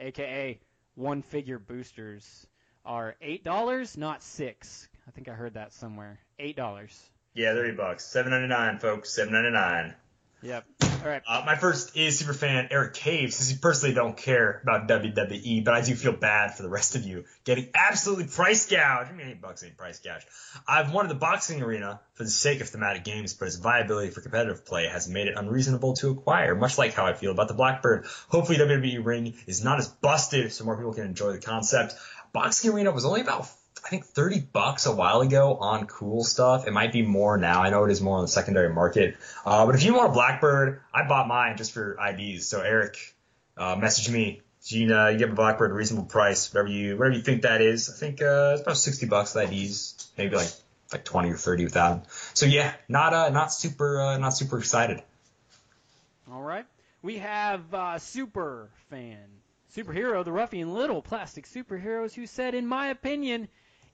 [0.00, 0.58] aka
[0.94, 2.46] one figure boosters,
[2.84, 4.88] are eight dollars, not six.
[5.06, 6.18] I think I heard that somewhere.
[6.38, 6.98] Eight dollars.
[7.34, 9.94] Yeah, thirty bucks, seven ninety nine, folks, seven ninety nine.
[10.42, 10.64] Yep.
[10.82, 11.22] All right.
[11.26, 15.74] Uh, my first is superfan Eric Cave says he personally don't care about WWE, but
[15.74, 19.10] I do feel bad for the rest of you getting absolutely price gouged.
[19.10, 20.26] I mean, eight bucks ain't price gouged.
[20.66, 24.20] I've wanted the boxing arena for the sake of thematic games, but its viability for
[24.20, 27.54] competitive play has made it unreasonable to acquire, much like how I feel about the
[27.54, 28.06] Blackbird.
[28.28, 31.94] Hopefully WWE ring is not as busted so more people can enjoy the concept.
[32.32, 33.48] Boxing arena was only about
[33.84, 36.66] I think 30 bucks a while ago on cool stuff.
[36.66, 37.62] It might be more now.
[37.62, 39.16] I know it is more on the secondary market.
[39.44, 42.46] Uh, but if you want a Blackbird, I bought mine just for IDs.
[42.46, 42.96] So Eric,
[43.56, 44.42] uh, message me.
[44.64, 47.90] Gina, you give a Blackbird a reasonable price, whatever you, whatever you think that is.
[47.90, 50.10] I think, uh, it's about 60 bucks with IDs.
[50.16, 50.52] Maybe like,
[50.92, 52.06] like 20 or 30 without.
[52.34, 55.02] So yeah, not, uh, not super, uh, not super excited.
[56.30, 56.66] All right.
[57.02, 57.64] We have
[58.00, 59.18] super fan,
[59.76, 63.48] superhero, the ruffian little plastic superheroes, who said, in my opinion,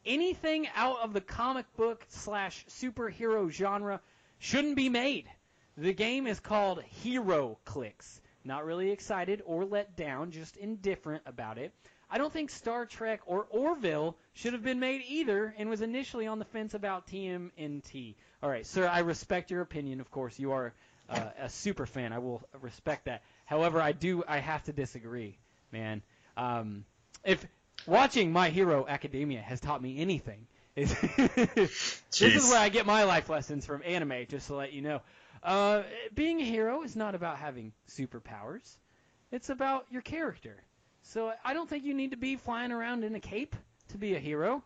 [0.05, 4.01] anything out of the comic book slash superhero genre
[4.39, 5.29] shouldn't be made.
[5.77, 8.21] The game is called HeroClix.
[8.45, 11.73] Not really excited or let down, just indifferent about it.
[12.11, 16.27] I don't think Star Trek or Orville should have been made either, and was initially
[16.27, 18.15] on the fence about TMNT.
[18.43, 20.01] All right, sir, I respect your opinion.
[20.01, 20.73] Of course, you are
[21.11, 22.13] uh, a super fan.
[22.13, 23.23] I will respect that.
[23.45, 25.39] However, I do I have to disagree,
[25.71, 26.03] man.
[26.37, 26.85] Um,
[27.25, 27.47] if
[27.87, 30.95] watching My Hero Academia has taught me anything, is
[31.57, 34.27] this is where I get my life lessons from anime.
[34.29, 35.01] Just to let you know,
[35.43, 35.83] uh,
[36.15, 38.77] being a hero is not about having superpowers.
[39.31, 40.57] It's about your character.
[41.03, 43.57] So I don't think you need to be flying around in a cape
[43.89, 44.63] to be a hero.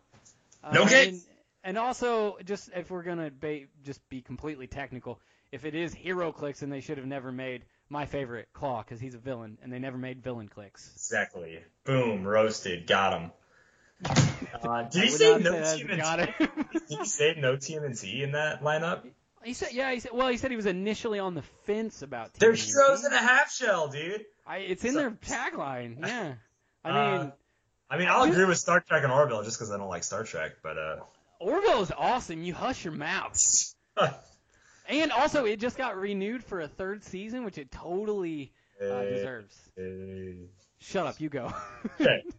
[0.63, 1.09] Uh, No cape.
[1.09, 1.21] And,
[1.63, 5.19] and also, just if we're gonna ba- just be completely technical,
[5.51, 9.13] if it is HeroClix, then they should have never made my favorite Klaw because he's
[9.15, 10.91] a villain, and they never made villain clicks.
[10.95, 11.59] Exactly.
[11.85, 13.31] Boom, roasted, got him.
[14.61, 16.37] Uh, did he say no say TMNT?
[16.71, 19.01] Did he say no TMNT in that lineup?
[19.43, 22.33] He said, yeah, he said, well, he said he was initially on the fence about.
[22.35, 22.65] They're TMNT.
[22.73, 24.25] heroes in a half shell, dude.
[24.45, 25.99] I, it's in So- their tagline.
[25.99, 26.33] Yeah.
[26.85, 27.31] I Uh, mean,
[27.89, 30.23] I mean, I'll agree with Star Trek and Orville just because I don't like Star
[30.23, 30.97] Trek, but uh,
[31.39, 32.43] Orville is awesome.
[32.43, 33.37] You hush your mouth.
[34.89, 39.57] And also, it just got renewed for a third season, which it totally uh, deserves.
[40.79, 41.53] Shut up, you go.
[41.99, 42.23] Okay.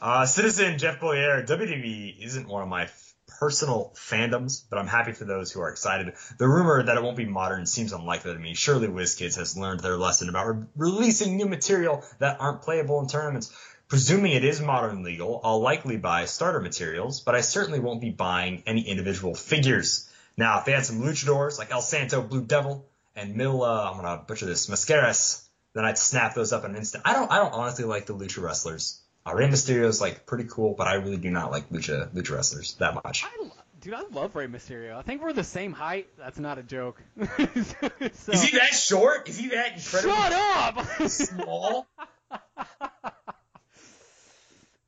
[0.00, 5.12] Uh, Citizen Jeff Boyer, WWE isn't one of my f- personal fandoms, but I'm happy
[5.12, 6.14] for those who are excited.
[6.36, 8.54] The rumor that it won't be modern seems unlikely to me.
[8.54, 13.06] Surely WizKids has learned their lesson about re- releasing new material that aren't playable in
[13.06, 13.56] tournaments.
[13.88, 18.10] Presuming it is modern legal, I'll likely buy starter materials, but I certainly won't be
[18.10, 20.10] buying any individual figures.
[20.36, 23.96] Now, if they had some luchadors like El Santo, Blue Devil, and Mil, uh, I'm
[23.96, 27.04] gonna butcher this, Mascaras, then I'd snap those up in an instant.
[27.06, 29.00] I don't, I don't honestly like the lucha wrestlers.
[29.26, 32.74] Uh, Rey is like pretty cool, but I really do not like lucha lucha wrestlers
[32.74, 33.24] that much.
[33.24, 33.48] I,
[33.80, 34.96] dude, I love Rey Mysterio.
[34.96, 36.08] I think we're the same height.
[36.18, 37.00] That's not a joke.
[37.18, 37.26] so,
[38.32, 39.28] Is he that short?
[39.28, 41.08] Is he that incredibly Shut up!
[41.08, 41.86] small?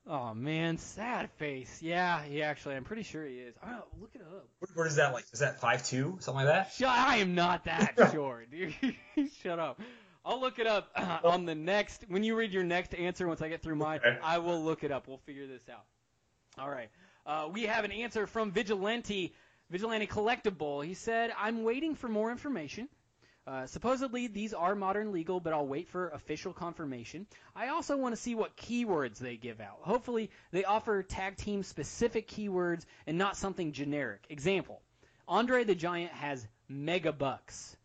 [0.06, 1.80] oh man, sad face.
[1.82, 2.76] Yeah, he actually.
[2.76, 3.54] I'm pretty sure he is.
[3.64, 4.46] Oh, look it up.
[4.58, 5.24] What, what is that like?
[5.32, 6.72] Is that five two, something like that?
[6.76, 8.74] Shut, I am not that short, dude.
[9.42, 9.80] Shut up.
[10.24, 10.90] I'll look it up
[11.24, 12.04] on the next.
[12.08, 14.18] When you read your next answer, once I get through mine, Okay.
[14.22, 15.06] I will look it up.
[15.08, 15.84] We'll figure this out.
[16.58, 16.88] All right.
[17.24, 19.34] Uh, we have an answer from Vigilante,
[19.70, 20.84] Vigilante Collectible.
[20.84, 22.88] He said, "I'm waiting for more information.
[23.46, 27.26] Uh, supposedly these are modern legal, but I'll wait for official confirmation.
[27.54, 29.78] I also want to see what keywords they give out.
[29.82, 34.26] Hopefully they offer tag team specific keywords and not something generic.
[34.30, 34.82] Example:
[35.28, 37.76] Andre the Giant has mega bucks.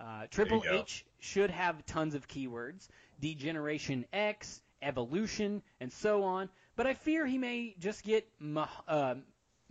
[0.00, 0.62] Uh, Triple.
[0.66, 2.88] H should have tons of keywords.
[3.20, 6.48] D-Generation X, Evolution, and so on.
[6.76, 9.16] But I fear he may just get uh,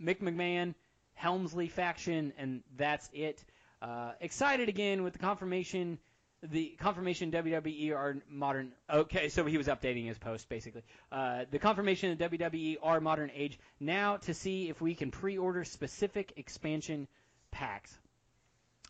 [0.00, 0.74] Mick McMahon,
[1.14, 3.44] Helmsley faction, and that's it.
[3.82, 5.98] Uh, excited again with the confirmation.
[6.42, 8.72] The confirmation WWE are modern.
[8.88, 10.82] Okay, so he was updating his post basically.
[11.12, 13.58] Uh, the confirmation of WWE are modern age.
[13.78, 17.08] Now to see if we can pre-order specific expansion
[17.50, 17.96] packs.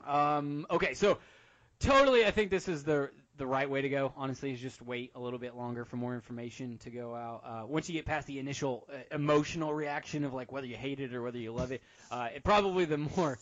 [0.07, 1.19] Um, okay, so
[1.81, 4.13] totally, I think this is the the right way to go.
[4.17, 7.43] Honestly, is just wait a little bit longer for more information to go out.
[7.45, 11.01] Uh, once you get past the initial uh, emotional reaction of like whether you hate
[11.01, 13.39] it or whether you love it, uh, it probably the more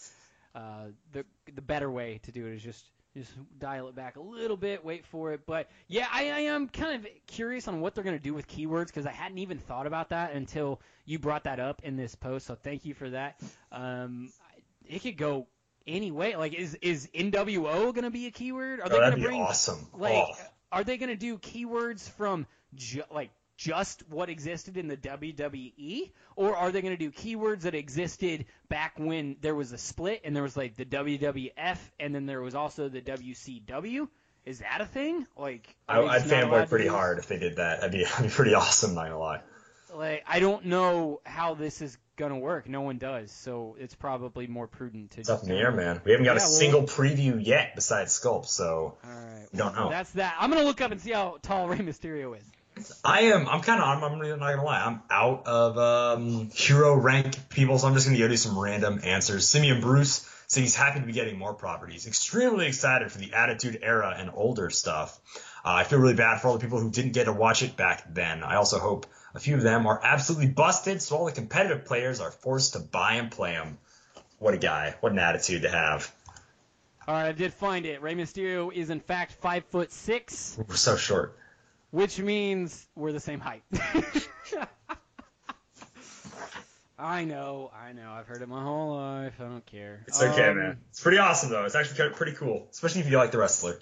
[0.59, 2.85] uh, the the better way to do it is just
[3.17, 5.41] just dial it back a little bit, wait for it.
[5.47, 8.47] But yeah, I, I am kind of curious on what they're going to do with
[8.47, 12.15] keywords because I hadn't even thought about that until you brought that up in this
[12.15, 12.47] post.
[12.47, 13.41] So thank you for that.
[13.73, 14.31] Um,
[14.87, 15.47] it could go
[15.87, 16.37] any way.
[16.37, 18.81] Like, is is NWO going to be a keyword?
[18.81, 19.87] Are Oh, they going to bring awesome.
[19.95, 20.13] like?
[20.15, 20.33] Oh.
[20.71, 26.13] Are they going to do keywords from ju- like just what existed in the WWE,
[26.37, 30.23] or are they going to do keywords that existed back when there was a split
[30.25, 34.09] and there was like the WWF and then there was also the WCW?
[34.47, 35.27] Is that a thing?
[35.37, 37.81] Like, I, are they I'd just not allowed fanboy pretty hard if they did that.
[37.81, 39.41] That'd be, that'd be pretty awesome, not gonna lie.
[39.93, 42.69] Like, I don't know how this is going to work.
[42.69, 46.01] No one does, so it's probably more prudent to It's up in the air, man.
[46.05, 49.59] We haven't got Yeah, a well- single preview yet besides Sculpt, so All right, we
[49.59, 49.89] don't know.
[49.91, 50.37] that's that.
[50.39, 52.45] I'm gonna look up and see how tall Rey Mysterio is.
[53.05, 53.49] I am.
[53.49, 53.89] I'm kind of.
[53.89, 54.83] I'm, I'm not gonna lie.
[54.85, 59.01] I'm out of um, hero rank people, so I'm just gonna go do some random
[59.05, 59.47] answers.
[59.49, 62.07] Simeon Bruce said he's happy to be getting more properties.
[62.07, 65.19] Extremely excited for the Attitude Era and older stuff.
[65.65, 67.77] Uh, I feel really bad for all the people who didn't get to watch it
[67.77, 68.43] back then.
[68.43, 72.21] I also hope a few of them are absolutely busted, so all the competitive players
[72.21, 73.79] are forced to buy and play them.
[74.39, 74.95] What a guy!
[75.01, 76.13] What an attitude to have.
[77.07, 78.03] All right, I did find it.
[78.03, 81.39] Rey Mysterio is in fact five foot six, We're so short.
[81.91, 83.63] Which means we're the same height.
[87.01, 88.11] I know, I know.
[88.11, 89.35] I've heard it my whole life.
[89.39, 90.03] I don't care.
[90.09, 90.79] It's okay, Um, man.
[90.91, 91.65] It's pretty awesome though.
[91.65, 93.79] It's actually pretty cool, especially if you like the wrestler.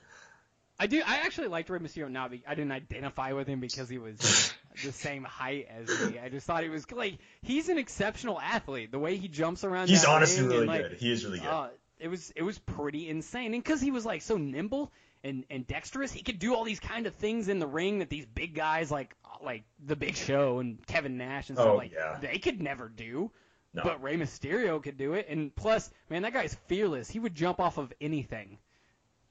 [0.78, 1.00] I do.
[1.04, 2.10] I actually liked Rey Mysterio.
[2.10, 4.52] Not, be, I didn't identify with him because he was
[4.84, 6.18] the same height as me.
[6.18, 8.92] I just thought he was like he's an exceptional athlete.
[8.92, 9.88] The way he jumps around.
[9.88, 10.98] He's honestly really and, like, good.
[10.98, 11.48] He is really good.
[11.48, 14.92] Uh, it was it was pretty insane, and because he was like so nimble
[15.26, 18.08] and and dexterous, he could do all these kind of things in the ring that
[18.08, 21.92] these big guys like like the Big Show and Kevin Nash and stuff Oh, like
[21.92, 22.18] yeah.
[22.20, 23.30] they could never do.
[23.74, 23.82] No.
[23.82, 27.10] But Rey Mysterio could do it, and plus, man, that guy's fearless.
[27.10, 28.56] He would jump off of anything.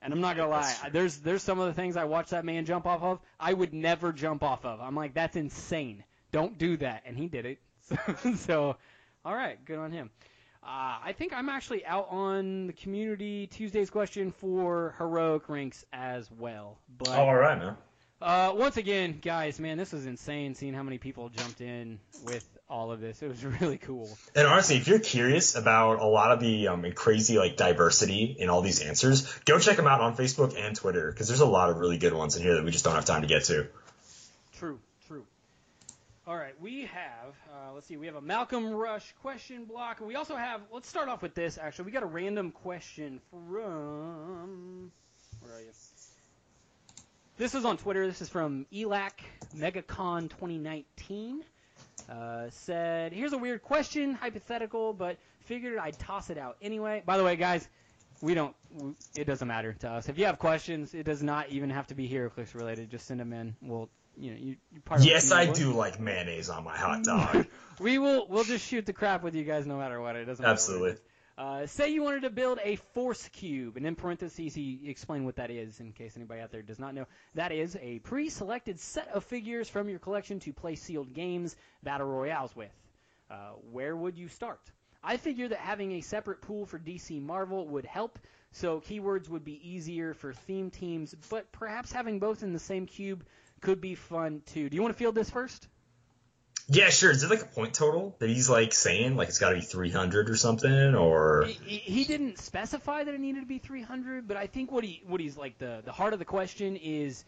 [0.04, 2.66] And I'm not gonna lie, there's there's some of the things I watch that man
[2.66, 4.80] jump off of, I would never jump off of.
[4.82, 6.04] I'm like, that's insane.
[6.32, 7.60] Don't do that, and he did it.
[7.88, 8.78] So, so
[9.24, 10.10] all right, good on him.
[10.66, 16.30] Uh, I think I'm actually out on the community Tuesday's question for heroic ranks as
[16.32, 16.80] well.
[16.98, 17.78] But Oh, all right, man.
[18.20, 22.44] uh, once again, guys, man, this was insane seeing how many people jumped in with
[22.68, 23.22] all of this.
[23.22, 24.10] It was really cool.
[24.36, 28.50] And honestly, if you're curious about a lot of the um, crazy like diversity in
[28.50, 31.70] all these answers, go check them out on Facebook and Twitter because there's a lot
[31.70, 33.54] of really good ones in here that we just don't have time to get to.
[33.54, 33.70] True,
[34.58, 34.80] true.
[36.28, 40.00] All right, we have, uh, let's see, we have a Malcolm Rush question block.
[40.02, 41.86] We also have, let's start off with this, actually.
[41.86, 44.92] We got a random question from,
[45.42, 45.68] where are you?
[47.38, 48.08] This is on Twitter.
[48.08, 49.12] This is from ELAC
[49.56, 51.44] MegaCon 2019.
[52.10, 57.04] Uh, said, here's a weird question, hypothetical, but figured I'd toss it out anyway.
[57.06, 57.68] By the way, guys,
[58.22, 58.56] we don't,
[59.16, 60.10] it doesn't matter to us.
[60.10, 62.90] If you have questions, it does not even have to be HeroClix related.
[62.90, 63.56] Just send them in.
[63.62, 64.56] We'll, you know, you,
[64.90, 67.48] of Yes, I do like mayonnaise on my hot dog.
[67.78, 70.16] We will, we'll just shoot the crap with you guys no matter what.
[70.16, 70.54] It doesn't matter.
[70.54, 70.96] it Absolutely.
[71.38, 75.36] Uh, say you wanted to build a force cube, and in parentheses he explained what
[75.36, 77.06] that is in case anybody out there does not know.
[77.34, 82.08] That is a pre-selected set of figures from your collection to play sealed games, battle
[82.08, 82.72] royales with.
[83.30, 84.62] Uh, where would you start?
[85.04, 88.18] I figure that having a separate pool for DC Marvel would help,
[88.54, 92.86] so keywords would be easier for theme teams, but perhaps having both in the same
[92.86, 93.26] cube
[93.62, 94.70] could be fun too.
[94.70, 95.68] Do you want to field this first?
[96.68, 97.12] yeah, sure.
[97.12, 99.16] Is it like a point total that he's like saying?
[99.16, 100.96] Like it's got to be 300 or something?
[100.96, 104.84] Or He, he- didn't specify that it needed to be 300, but I think what
[104.84, 107.24] he what he's like the the heart of the question is,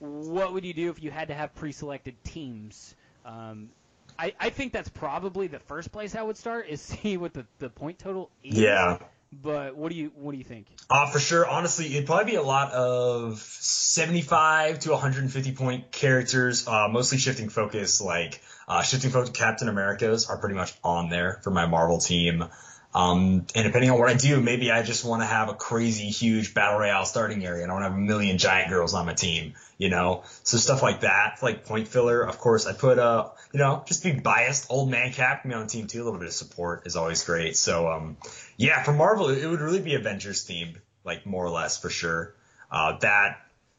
[0.00, 2.96] what would you do if you had to have pre-selected teams?
[3.24, 3.70] Um,
[4.18, 7.46] I, I think that's probably the first place I would start is see what the,
[7.60, 8.58] the point total is.
[8.58, 8.98] yeah.
[9.32, 10.66] But what do you what do you think?
[10.90, 11.48] Uh, for sure.
[11.48, 17.48] Honestly, it'd probably be a lot of 75 to 150 point characters, uh, mostly shifting
[17.48, 21.98] focus, like, uh, shifting focus Captain Americas are pretty much on there for my Marvel
[21.98, 22.44] team.
[22.94, 26.08] Um, and depending on what I do, maybe I just want to have a crazy
[26.08, 29.06] huge battle royale starting area and I want to have a million giant girls on
[29.06, 30.24] my team, you know?
[30.42, 32.22] So stuff like that, like point filler.
[32.22, 34.66] Of course, I put, uh, you know, just be biased.
[34.70, 36.02] Old man cap me on the team too.
[36.02, 37.56] A little bit of support is always great.
[37.56, 38.18] So, um,
[38.58, 42.34] yeah, for Marvel, it would really be Avengers themed, like more or less for sure.
[42.70, 43.38] Uh, that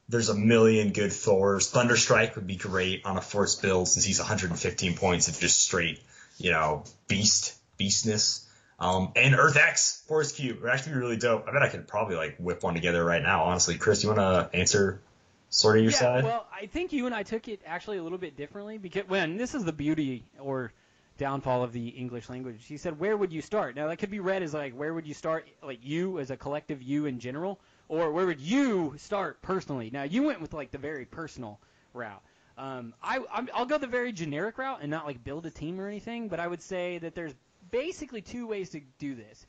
[0.09, 1.71] there's a million good Thors.
[1.71, 6.01] Thunderstrike would be great on a force build since he's 115 points of just straight,
[6.37, 8.42] you know, beast, beastness.
[8.83, 11.47] Um, and Earth X, Force Cube would actually be really dope.
[11.47, 13.45] I bet I could probably like whip one together right now.
[13.45, 15.01] Honestly, Chris, you want to answer
[15.49, 16.23] sort of your yeah, side?
[16.25, 19.37] well, I think you and I took it actually a little bit differently because when
[19.37, 20.73] this is the beauty or
[21.17, 22.65] downfall of the English language.
[22.65, 25.07] He said, "Where would you start?" Now that could be read as like, "Where would
[25.07, 29.41] you start?" Like you as a collective, you in general, or where would you start
[29.41, 29.89] personally?
[29.91, 31.59] Now you went with like the very personal
[31.93, 32.21] route.
[32.57, 35.79] Um, I I'm, I'll go the very generic route and not like build a team
[35.79, 37.33] or anything, but I would say that there's
[37.73, 39.45] basically two ways to do this.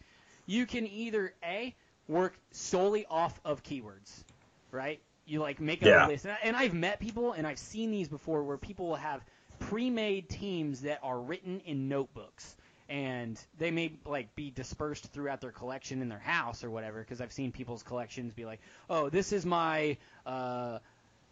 [0.46, 1.74] You can either a
[2.08, 4.24] work solely off of keywords,
[4.72, 5.00] right?
[5.26, 6.06] You like make a Yeah.
[6.06, 9.22] list, and, I've met people and I've seen these before where people will have
[9.60, 12.56] pre-made teams that are written in notebooks
[12.88, 17.20] and they may like be dispersed throughout their collection in their house or whatever because
[17.20, 18.60] I've seen people's collections be like,
[18.90, 19.96] "Oh, this is my
[20.26, 20.78] uh,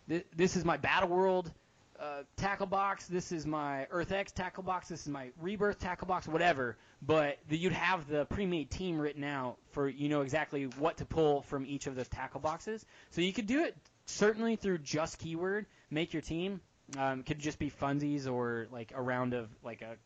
[0.08, 1.52] th- this is my Battle World
[2.00, 3.06] uh, tackle box.
[3.06, 4.88] This is my Earth X tackle box.
[4.88, 6.26] This is my Rebirth tackle box.
[6.26, 6.76] Whatever.
[7.00, 11.04] But the, you'd have the pre-made team written out for you know exactly what to
[11.04, 12.84] pull from each of those tackle boxes.
[13.10, 13.76] So you could do it
[14.06, 15.66] certainly through just keyword.
[15.90, 16.60] Make your team.
[16.98, 19.96] Um, could just be funsies or like a round of like a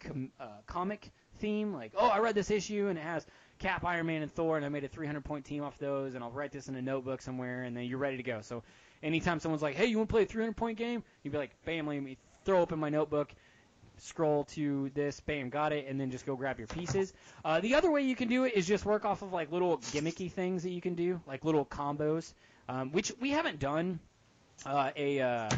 [0.00, 1.72] com- uh, comic theme.
[1.72, 3.26] Like, oh, I read this issue and it has
[3.58, 6.22] Cap, Iron Man, and Thor, and I made a 300 point team off those, and
[6.22, 8.40] I'll write this in a notebook somewhere, and then you're ready to go.
[8.42, 8.62] So
[9.02, 11.02] anytime someone's like, hey, you want to play a 300 point game?
[11.22, 13.32] You'd be like, bam, let me throw open my notebook,
[13.98, 17.12] scroll to this, bam, got it, and then just go grab your pieces.
[17.44, 19.78] Uh, the other way you can do it is just work off of like little
[19.78, 22.32] gimmicky things that you can do, like little combos,
[22.68, 24.00] um, which we haven't done
[24.64, 25.20] uh, a.
[25.20, 25.50] Uh,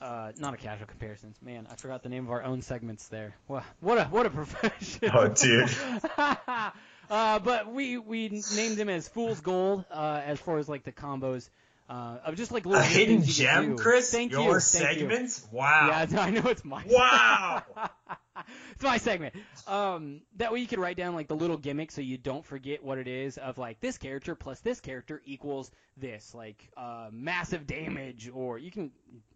[0.00, 1.36] uh, not a casual comparisons.
[1.40, 3.36] Man, I forgot the name of our own segments there.
[3.46, 5.10] What what a what a profession.
[5.14, 5.70] Oh, dude.
[7.10, 10.92] uh, but we we named them as Fool's Gold uh, as far as like the
[10.92, 11.48] combos
[11.88, 13.76] uh, of just like little A hidden gem.
[13.76, 14.10] Chris?
[14.10, 14.60] Thank Your you.
[14.60, 15.08] Thank you.
[15.08, 15.46] segments?
[15.52, 15.88] Wow.
[15.88, 17.62] Yeah, I know it's my Wow.
[18.72, 19.34] it's my segment.
[19.66, 22.82] Um, that way you can write down like the little gimmick so you don't forget
[22.82, 27.66] what it is of like this character plus this character equals this, like uh, massive
[27.66, 28.90] damage, or you can,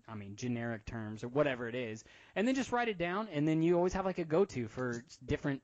[0.09, 2.05] I mean, generic terms or whatever it is,
[2.35, 5.03] and then just write it down, and then you always have like a go-to for
[5.27, 5.61] different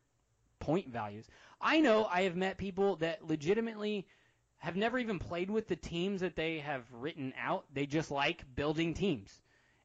[0.61, 1.27] point values.
[1.63, 4.07] I know I have met people that legitimately
[4.59, 7.65] have never even played with the teams that they have written out.
[7.73, 9.33] They just like building teams.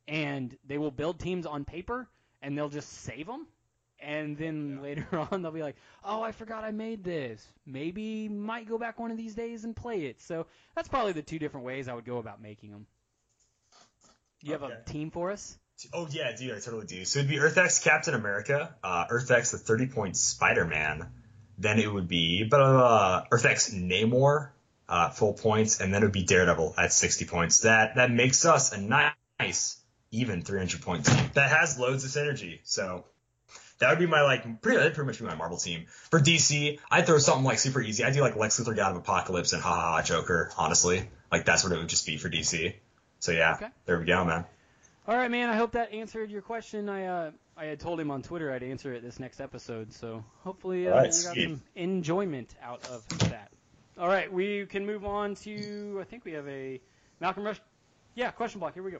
[0.07, 2.07] And they will build teams on paper
[2.41, 3.47] and they'll just save them.
[3.99, 7.45] And then later on they'll be like, "Oh, I forgot I made this.
[7.65, 11.23] Maybe might go back one of these days and play it." So that's probably the
[11.23, 12.86] two different ways I would go about making them.
[14.43, 15.57] You have a team for us?
[15.93, 17.05] Oh yeah, dude, I totally do.
[17.05, 21.11] So it'd be Earth X Captain America, uh, Earth X the 30 point Spider Man,
[21.58, 24.49] then it would be blah, blah, blah, Earth X Namor,
[24.89, 27.60] uh, full points, and then it would be Daredevil at 60 points.
[27.60, 28.80] That that makes us a
[29.39, 29.78] nice
[30.12, 32.60] even 300 point team that has loads of synergy.
[32.64, 33.05] So
[33.80, 35.86] that would be my like pretty that'd pretty much be my Marvel team.
[36.10, 38.03] For DC, I'd throw something like super easy.
[38.03, 40.51] I'd do like Lex Luthor, God of Apocalypse, and Ha Ha Ha Joker.
[40.58, 42.74] Honestly, like that's what it would just be for DC.
[43.20, 43.68] So yeah, Okay.
[43.86, 44.45] there we go, man.
[45.08, 45.49] All right, man.
[45.49, 46.89] I hope that answered your question.
[46.89, 50.24] I uh, I had told him on Twitter I'd answer it this next episode, so
[50.43, 51.43] hopefully uh, right, you got sweet.
[51.43, 53.51] some enjoyment out of that.
[53.97, 55.97] All right, we can move on to.
[55.99, 56.80] I think we have a
[57.20, 57.60] Malcolm Rush.
[58.14, 58.76] Yeah, question block.
[58.76, 58.99] Here we go.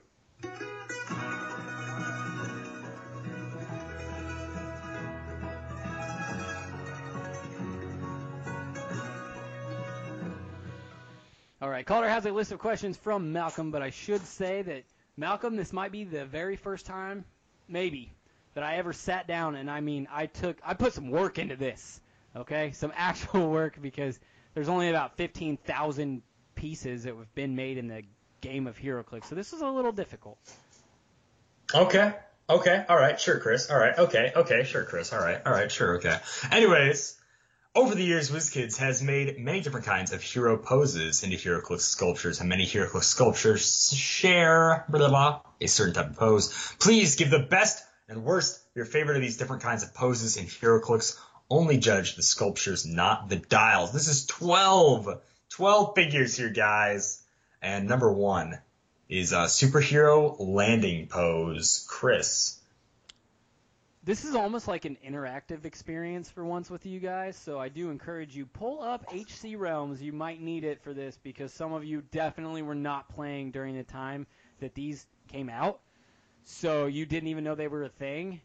[11.62, 14.84] All right, caller has a list of questions from Malcolm, but I should say that
[15.16, 17.24] Malcolm, this might be the very first time,
[17.68, 18.12] maybe,
[18.58, 21.56] that I ever sat down and I mean I took I put some work into
[21.56, 22.02] this.
[22.36, 24.20] Okay, some actual work because
[24.56, 26.24] there's only about 15,000
[26.56, 28.02] pieces that have been made in the
[28.42, 30.40] game of HeroClix, so this is a little difficult.
[31.72, 32.12] Okay.
[32.50, 32.86] Okay.
[32.90, 33.20] All right.
[33.20, 33.70] Sure, Chris.
[33.70, 33.96] All right.
[33.96, 34.32] Okay.
[34.36, 34.64] Okay.
[34.64, 35.14] Sure, Chris.
[35.14, 35.40] All right.
[35.46, 35.72] All right.
[35.72, 35.98] Sure.
[35.98, 36.18] Okay.
[36.52, 37.16] Anyways,
[37.76, 42.40] over the years, WizKids has made many different kinds of hero poses into HeroClix sculptures,
[42.40, 46.74] and many HeroClix sculptures share blah, blah, blah, a certain type of pose.
[46.80, 50.46] Please give the best and worst your favorite of these different kinds of poses in
[50.46, 51.20] HeroClix.
[51.50, 53.94] Only judge the sculptures, not the dials.
[53.94, 55.22] This is 12.
[55.50, 57.24] 12 figures here, guys.
[57.62, 58.60] And number one
[59.10, 61.86] is a superhero landing pose.
[61.90, 62.60] Chris.
[64.04, 67.90] This is almost like an interactive experience for once with you guys, so I do
[67.90, 70.02] encourage you pull up HC Realms.
[70.02, 73.76] You might need it for this because some of you definitely were not playing during
[73.76, 74.26] the time
[74.62, 75.82] that these came out,
[76.50, 78.40] so you didn't even know they were a thing.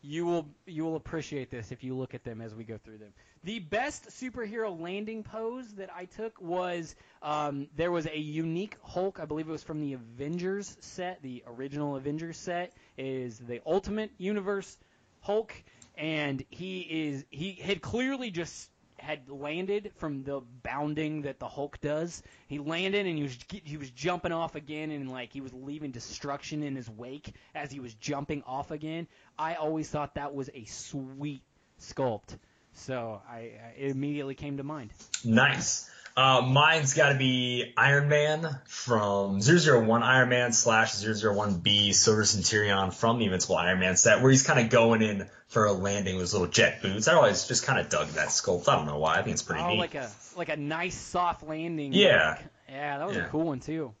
[0.00, 2.98] You will you will appreciate this if you look at them as we go through
[2.98, 3.12] them.
[3.42, 9.18] The best superhero landing pose that I took was um, there was a unique Hulk.
[9.20, 12.72] I believe it was from the Avengers set, the original Avengers set.
[12.96, 14.76] Is the Ultimate Universe
[15.20, 15.52] Hulk,
[15.96, 18.70] and he is he had clearly just
[19.08, 22.22] had landed from the bounding that the Hulk does.
[22.46, 25.92] He landed and he was he was jumping off again and like he was leaving
[25.92, 29.08] destruction in his wake as he was jumping off again.
[29.38, 31.40] I always thought that was a sweet
[31.80, 32.36] sculpt.
[32.74, 34.90] So I, I it immediately came to mind.
[35.24, 35.90] Nice.
[36.18, 42.90] Uh, mine's got to be Iron Man from 001 Iron Man slash 001B Silver Centurion
[42.90, 46.16] from the Invincible Iron Man set, where he's kind of going in for a landing
[46.16, 47.06] with his little jet boots.
[47.06, 48.68] I always just kind of dug that sculpt.
[48.68, 49.16] I don't know why.
[49.16, 49.78] I think it's pretty oh, neat.
[49.78, 51.92] like a like a nice soft landing.
[51.92, 52.30] Yeah.
[52.30, 53.26] like- yeah, that was Yeah.
[53.26, 53.94] a cool one too.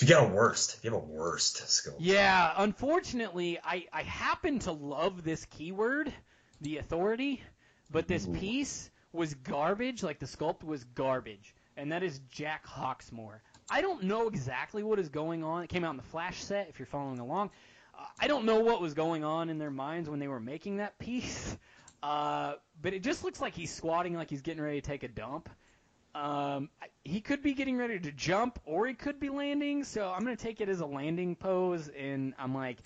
[0.00, 1.96] You got a worst, you have a worst sculpt.
[1.98, 6.14] Yeah, unfortunately, I, I happen to love this keyword,
[6.60, 7.42] the authority,
[7.90, 8.34] but this Ooh.
[8.34, 13.40] piece was garbage, like the sculpt was garbage, and that is Jack Hawksmoor.
[13.70, 15.62] I don't know exactly what is going on.
[15.62, 17.50] It came out in the Flash set, if you're following along.
[17.98, 20.78] Uh, I don't know what was going on in their minds when they were making
[20.78, 21.56] that piece,
[22.02, 25.08] uh, but it just looks like he's squatting like he's getting ready to take a
[25.08, 25.48] dump.
[26.14, 26.68] Um,
[27.04, 29.84] he could be getting ready to jump, or he could be landing.
[29.84, 32.78] So I'm gonna take it as a landing pose, and I'm like,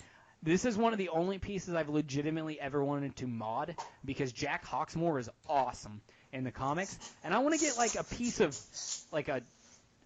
[0.43, 3.75] this is one of the only pieces I've legitimately ever wanted to mod
[4.05, 6.01] because Jack Hawksmoor is awesome
[6.31, 8.57] in the comics, and I want to get like a piece of
[9.11, 9.41] like a,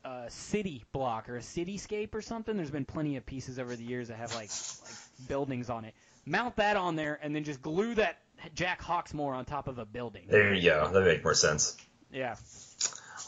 [0.06, 2.56] a city block or a cityscape or something.
[2.56, 4.50] There's been plenty of pieces over the years that have like
[4.84, 5.94] like buildings on it.
[6.26, 8.20] Mount that on there, and then just glue that
[8.56, 10.24] Jack Hawksmoor on top of a building.
[10.28, 10.90] There you go.
[10.92, 11.78] That make more sense.
[12.12, 12.36] Yeah.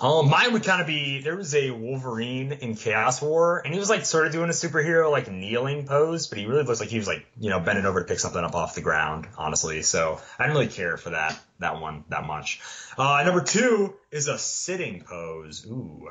[0.02, 3.80] Um, mine would kind of be there was a Wolverine in Chaos War, and he
[3.80, 6.90] was like sort of doing a superhero like kneeling pose, but he really looks like
[6.90, 9.82] he was like you know bending over to pick something up off the ground, honestly.
[9.82, 12.60] So I didn't really care for that that one that much.
[12.98, 15.66] Uh, number two is a sitting pose.
[15.66, 16.10] Ooh,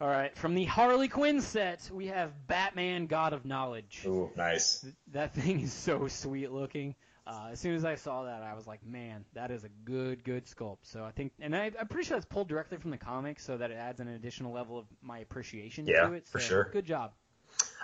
[0.00, 4.02] All right, from the Harley Quinn set, we have Batman: God of Knowledge.
[4.06, 4.86] ooh, nice.
[5.12, 6.94] That thing is so sweet looking.
[7.32, 10.24] Uh, as soon as I saw that, I was like, man, that is a good,
[10.24, 10.78] good sculpt.
[10.82, 13.56] So I think, and I, I'm pretty sure that's pulled directly from the comics, so
[13.56, 16.26] that it adds an additional level of my appreciation Yeah, to it.
[16.26, 16.70] for So, sure.
[16.72, 17.12] Good job.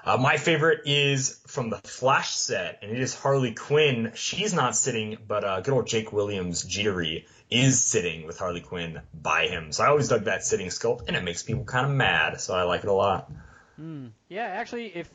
[0.05, 4.12] Uh, my favorite is from the Flash set, and it is Harley Quinn.
[4.14, 9.01] She's not sitting, but uh, good old Jake Williams, Jittery, is sitting with Harley Quinn
[9.14, 9.70] by him.
[9.72, 12.40] So I always dug that sitting sculpt, and it makes people kind of mad.
[12.40, 13.30] So I like it a lot.
[13.76, 14.09] Hmm.
[14.28, 15.09] Yeah, actually, if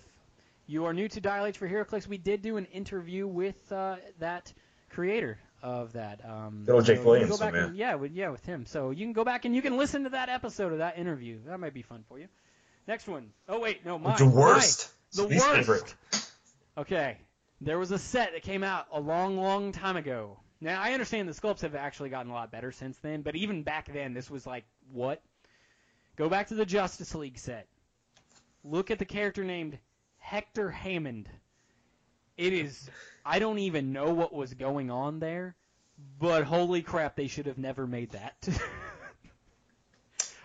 [0.71, 3.97] you are new to Dial H for HeroClix, we did do an interview with uh,
[4.19, 4.53] that
[4.89, 6.21] creator of that.
[6.25, 7.75] Um, Good old Jake so Williams, Go back my and, man.
[7.75, 8.65] yeah, with, yeah, with him.
[8.65, 11.39] So you can go back and you can listen to that episode of that interview.
[11.45, 12.27] That might be fun for you.
[12.87, 13.31] Next one.
[13.49, 14.15] Oh wait, no, mine.
[14.17, 14.89] the worst.
[15.17, 15.27] Mine.
[15.27, 15.57] The Least worst.
[15.57, 15.95] favorite.
[16.77, 17.17] Okay,
[17.59, 20.39] there was a set that came out a long, long time ago.
[20.61, 23.63] Now I understand the sculpts have actually gotten a lot better since then, but even
[23.63, 25.21] back then, this was like what?
[26.15, 27.67] Go back to the Justice League set.
[28.63, 29.77] Look at the character named
[30.21, 31.29] Hector Hammond.
[32.37, 32.89] It is.
[33.25, 35.55] I don't even know what was going on there,
[36.19, 38.47] but holy crap, they should have never made that.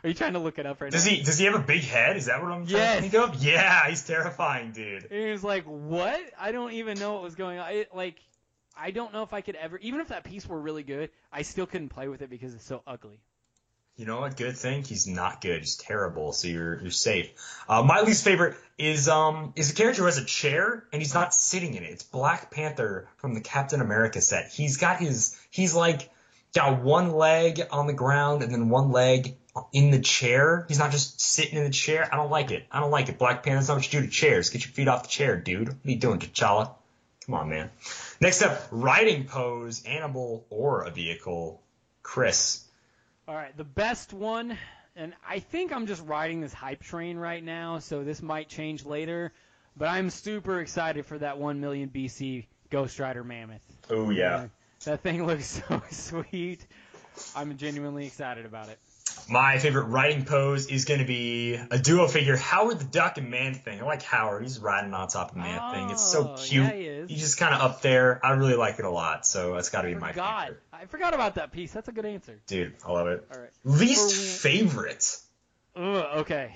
[0.05, 1.11] Are you trying to look it up right Does now?
[1.11, 2.16] Does he does he have a big head?
[2.16, 2.97] Is that what I'm trying Yes.
[3.05, 3.43] to think of?
[3.43, 5.05] Yeah, he's terrifying, dude.
[5.11, 6.20] It was like, what?
[6.39, 7.72] I don't even know what was going on.
[7.72, 8.16] It, like,
[8.79, 11.43] I don't know if I could ever, even if that piece were really good, I
[11.43, 13.20] still couldn't play with it because it's so ugly.
[13.97, 14.37] You know what?
[14.37, 15.61] Good thing he's not good.
[15.61, 16.33] He's terrible.
[16.33, 17.31] So you're you're safe.
[17.67, 21.15] Uh, my least favorite is um is a character who has a chair and he's
[21.15, 21.91] not sitting in it.
[21.91, 24.53] It's Black Panther from the Captain America set.
[24.53, 26.11] He's got his he's like
[26.55, 29.37] got one leg on the ground and then one leg
[29.73, 30.67] in the chair.
[30.69, 32.07] He's not just sitting in the chair.
[32.13, 32.67] I don't like it.
[32.71, 33.19] I don't like it.
[33.19, 34.51] Black Panther's not what you do to chairs.
[34.51, 35.69] Get your feet off the chair, dude.
[35.69, 36.75] What are you doing, T'Challa?
[37.25, 37.71] Come on, man.
[38.21, 41.63] Next up, riding pose, animal or a vehicle.
[42.03, 42.66] Chris.
[43.29, 44.57] All right, the best one,
[44.95, 48.85] and I think I'm just riding this hype train right now, so this might change
[48.85, 49.33] later,
[49.77, 53.64] but I'm super excited for that 1 million BC Ghost Rider Mammoth.
[53.91, 54.47] Oh yeah.
[54.85, 56.64] That thing looks so sweet.
[57.35, 58.79] I'm genuinely excited about it.
[59.29, 63.31] My favorite riding pose is going to be a duo figure, Howard the Duck and
[63.31, 63.81] Man Thing.
[63.81, 64.43] I like Howard.
[64.43, 65.91] He's riding on top of Man Thing.
[65.91, 66.64] It's so Oh, cute.
[66.64, 66.73] yeah,
[67.07, 67.14] he.
[67.14, 68.25] He's just kind of up there.
[68.25, 70.61] I really like it a lot, so that's got to be my favorite.
[70.73, 71.73] I forgot about that piece.
[71.73, 72.41] That's a good answer.
[72.47, 73.27] Dude, I love it.
[73.35, 73.51] All right.
[73.64, 75.17] Least For- favorite.
[75.75, 76.53] Ugh, okay.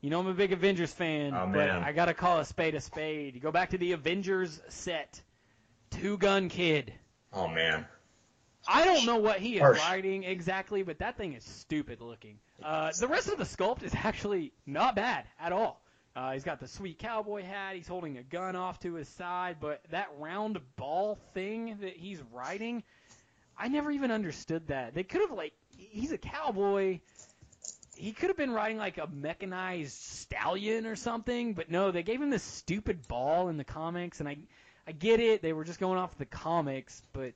[0.00, 1.68] You know I'm a big Avengers fan, Oh, but.
[1.70, 3.34] I gotta call a spade a spade.
[3.34, 5.20] You go back to the Avengers set.
[5.90, 6.92] Two Gun Kid.
[7.32, 7.86] Oh man.
[8.68, 9.80] I don't know what he is Harsh.
[9.80, 12.38] riding exactly, but that thing is stupid looking.
[12.62, 15.82] Uh, the rest of the sculpt is actually not bad at all.
[16.14, 17.76] Uh, he's got the sweet cowboy hat.
[17.76, 22.20] He's holding a gun off to his side, but that round ball thing that he's
[22.32, 22.82] riding,
[23.56, 24.94] I never even understood that.
[24.94, 27.00] They could have like, he's a cowboy.
[27.96, 32.20] He could have been riding like a mechanized stallion or something, but no, they gave
[32.20, 34.36] him this stupid ball in the comics, and I,
[34.86, 35.40] I get it.
[35.40, 37.32] They were just going off the comics, but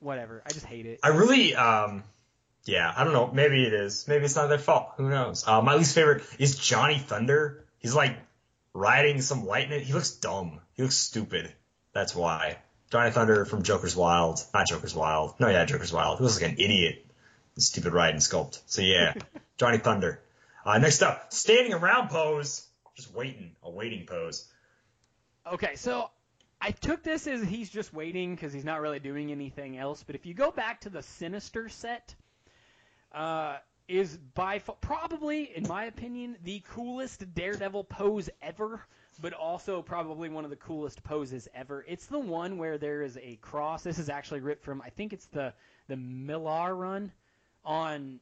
[0.00, 0.42] whatever.
[0.46, 1.00] I just hate it.
[1.02, 2.04] I really, um,
[2.64, 3.30] yeah, I don't know.
[3.32, 4.06] Maybe it is.
[4.08, 4.90] Maybe it's not their fault.
[4.96, 5.46] Who knows?
[5.46, 7.64] Uh, my least favorite is Johnny Thunder.
[7.78, 8.16] He's like
[8.72, 9.80] riding some lightning.
[9.80, 10.60] He looks dumb.
[10.74, 11.52] He looks stupid.
[11.92, 12.58] That's why.
[12.90, 14.40] Johnny Thunder from Joker's Wild.
[14.52, 15.34] Not Joker's Wild.
[15.40, 16.18] No, yeah, Joker's Wild.
[16.18, 17.04] He looks like an idiot.
[17.58, 18.60] Stupid riding sculpt.
[18.66, 19.14] So yeah,
[19.58, 20.20] Johnny Thunder.
[20.64, 22.66] Uh, next up, standing around pose.
[22.96, 23.52] Just waiting.
[23.62, 24.46] A waiting pose.
[25.50, 26.10] Okay, so
[26.66, 30.02] I took this as he's just waiting because he's not really doing anything else.
[30.02, 32.16] But if you go back to the Sinister set,
[33.12, 38.80] uh, is by probably, in my opinion, the coolest Daredevil pose ever,
[39.22, 41.84] but also probably one of the coolest poses ever.
[41.86, 43.84] It's the one where there is a cross.
[43.84, 45.52] This is actually ripped from, I think it's the
[45.86, 47.12] the Millar run
[47.64, 48.18] on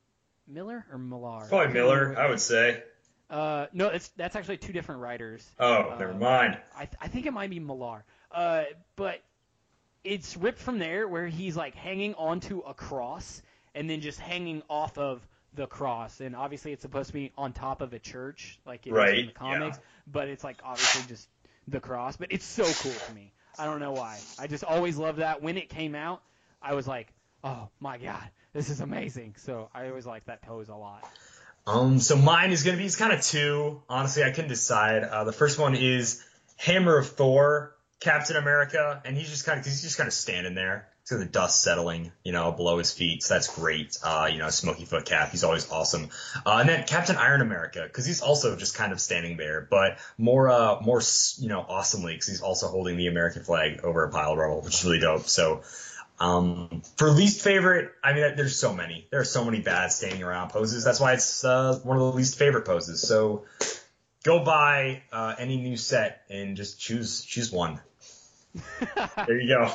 [0.46, 1.46] Miller or Millar.
[1.48, 2.82] Probably Miller, I would say.
[3.30, 5.50] Uh, no, it's that's actually two different writers.
[5.58, 6.58] Oh, Uh, never mind.
[6.76, 8.04] I, th- I think it might be Millar.
[8.34, 8.64] Uh,
[8.96, 9.22] but
[10.02, 13.40] it's ripped from there where he's like hanging onto a cross
[13.74, 16.20] and then just hanging off of the cross.
[16.20, 19.18] And obviously it's supposed to be on top of a church, like it is Right,
[19.18, 19.78] in the comics.
[20.06, 21.28] But it's like obviously just
[21.68, 22.16] the cross.
[22.16, 23.32] But it's so cool to me.
[23.58, 24.18] I don't know why.
[24.38, 25.42] I just always loved that.
[25.42, 26.22] When it came out,
[26.60, 27.08] I was like,
[27.44, 29.34] oh my god, this is amazing.
[29.38, 31.04] So I always liked that pose a lot.
[31.66, 33.82] Um, so mine is gonna be it's kind of two.
[33.88, 35.02] Honestly, I couldn't decide.
[35.04, 36.22] Uh, the first one is
[36.56, 40.54] Hammer of Thor, Captain America, and he's just kind of he's just kind of standing
[40.54, 40.88] there.
[41.08, 43.22] He's the dust settling, you know, below his feet.
[43.22, 43.98] So that's great.
[44.02, 45.30] Uh, you know, smoky foot cap.
[45.30, 46.08] He's always awesome.
[46.46, 49.98] Uh, and then Captain Iron America, because he's also just kind of standing there, but
[50.16, 51.02] more, uh, more,
[51.38, 54.62] you know, awesomely, because he's also holding the American flag over a pile of rubble,
[54.62, 55.28] which is really dope.
[55.28, 55.62] So,
[56.18, 59.06] um, for least favorite, I mean, there's so many.
[59.10, 60.84] There are so many bad standing around poses.
[60.84, 63.06] That's why it's uh, one of the least favorite poses.
[63.06, 63.44] So
[64.24, 67.80] go buy uh, any new set and just choose choose one.
[69.26, 69.66] There you go.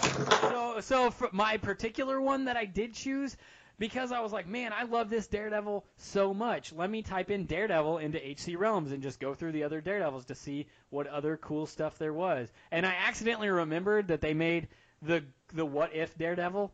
[0.42, 3.36] so, so for my particular one that I did choose,
[3.78, 6.72] because I was like, man, I love this Daredevil so much.
[6.72, 10.26] Let me type in Daredevil into HC Realms and just go through the other Daredevils
[10.26, 12.52] to see what other cool stuff there was.
[12.72, 14.68] And I accidentally remembered that they made
[15.02, 15.24] the
[15.54, 16.72] the What If Daredevil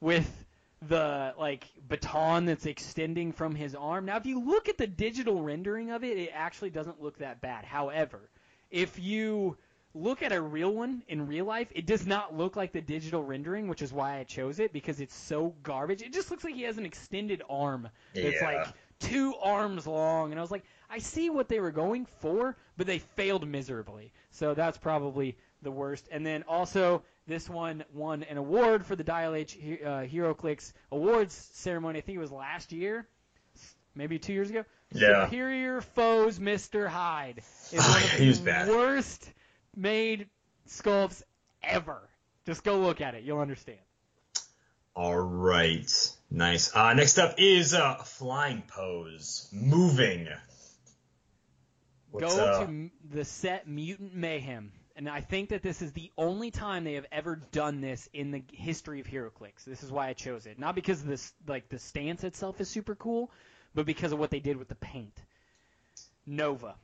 [0.00, 0.46] with
[0.82, 4.04] the like baton that's extending from his arm.
[4.04, 7.40] Now, if you look at the digital rendering of it, it actually doesn't look that
[7.40, 7.64] bad.
[7.64, 8.30] However,
[8.70, 9.56] if you
[9.94, 13.24] look at a real one in real life, it does not look like the digital
[13.24, 16.02] rendering, which is why I chose it because it's so garbage.
[16.02, 18.44] It just looks like he has an extended arm that's Yeah.
[18.44, 18.68] like
[19.00, 22.86] two arms long, and I was like, I see what they were going for, but
[22.86, 24.12] they failed miserably.
[24.30, 26.08] So that's probably the worst.
[26.10, 31.34] And then also, this one won an award for the Dial H uh, HeroClix Awards
[31.52, 31.98] ceremony.
[31.98, 33.06] I think it was last year,
[33.94, 34.64] maybe two years ago.
[34.92, 35.26] Yeah.
[35.26, 36.88] Superior Foes Mr.
[36.88, 38.68] Hyde is one of He the bad.
[38.68, 39.30] worst
[39.76, 40.28] made
[40.66, 41.22] sculpts
[41.62, 42.00] ever.
[42.46, 43.24] Just go look at it.
[43.24, 43.78] You'll understand.
[44.96, 46.10] All right.
[46.30, 46.74] Nice.
[46.74, 50.28] Uh, next up is uh, flying pose, moving.
[52.10, 54.72] What's, Go uh, to the set Mutant Mayhem.
[54.98, 58.32] And I think that this is the only time they have ever done this in
[58.32, 59.64] the history of HeroClix.
[59.64, 60.58] This is why I chose it.
[60.58, 63.30] Not because this like the stance itself is super cool,
[63.76, 65.14] but because of what they did with the paint.
[66.26, 66.74] Nova.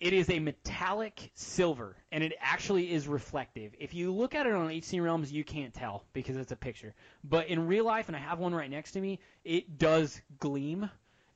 [0.00, 3.74] It is a metallic silver, and it actually is reflective.
[3.78, 6.94] If you look at it on HC Realms, you can't tell because it's a picture.
[7.22, 10.88] But in real life, and I have one right next to me, it does gleam,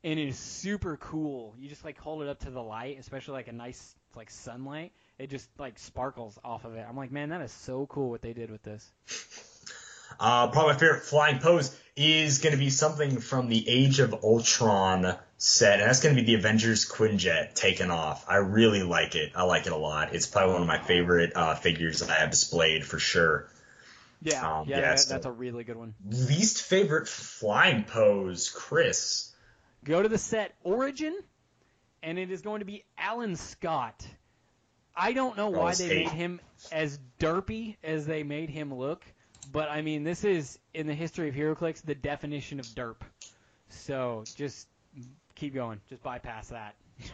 [0.02, 1.54] and it is super cool.
[1.58, 4.92] You just like hold it up to the light, especially like a nice like sunlight.
[5.18, 6.86] It just like sparkles off of it.
[6.88, 8.88] I'm like, man, that is so cool what they did with this.
[10.20, 14.14] Uh, probably my favorite flying pose is going to be something from the Age of
[14.24, 18.24] Ultron set, and that's going to be the Avengers Quinjet taken off.
[18.28, 19.32] I really like it.
[19.36, 20.14] I like it a lot.
[20.14, 23.48] It's probably one of my favorite uh, figures that I have displayed for sure.
[24.22, 25.94] Yeah, Um, yeah, yeah, that- that's a really good one.
[26.08, 29.32] Least favorite flying pose, Chris.
[29.84, 31.16] Go to the set Origin,
[32.02, 34.04] and it is going to be Alan Scott.
[34.98, 36.06] I don't know why they hate.
[36.06, 36.40] made him
[36.72, 39.04] as derpy as they made him look,
[39.52, 42.96] but I mean, this is in the history of HeroClix the definition of derp.
[43.68, 44.66] So just
[45.34, 46.74] keep going, just bypass that.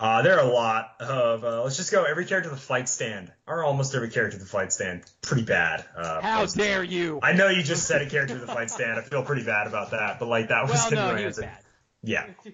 [0.00, 1.44] Uh, there are a lot of.
[1.44, 4.42] Uh, let's just go every character to the fight stand, or almost every character to
[4.42, 5.02] the fight stand.
[5.20, 5.84] Pretty bad.
[5.94, 6.54] Uh, How poses.
[6.54, 7.20] dare you?
[7.22, 8.98] I know you just said a character to the fight stand.
[8.98, 11.20] I feel pretty bad about that, but like that was well, gonna no, be my
[11.20, 11.50] he was answer.
[11.50, 11.64] bad.
[12.02, 12.26] Yeah.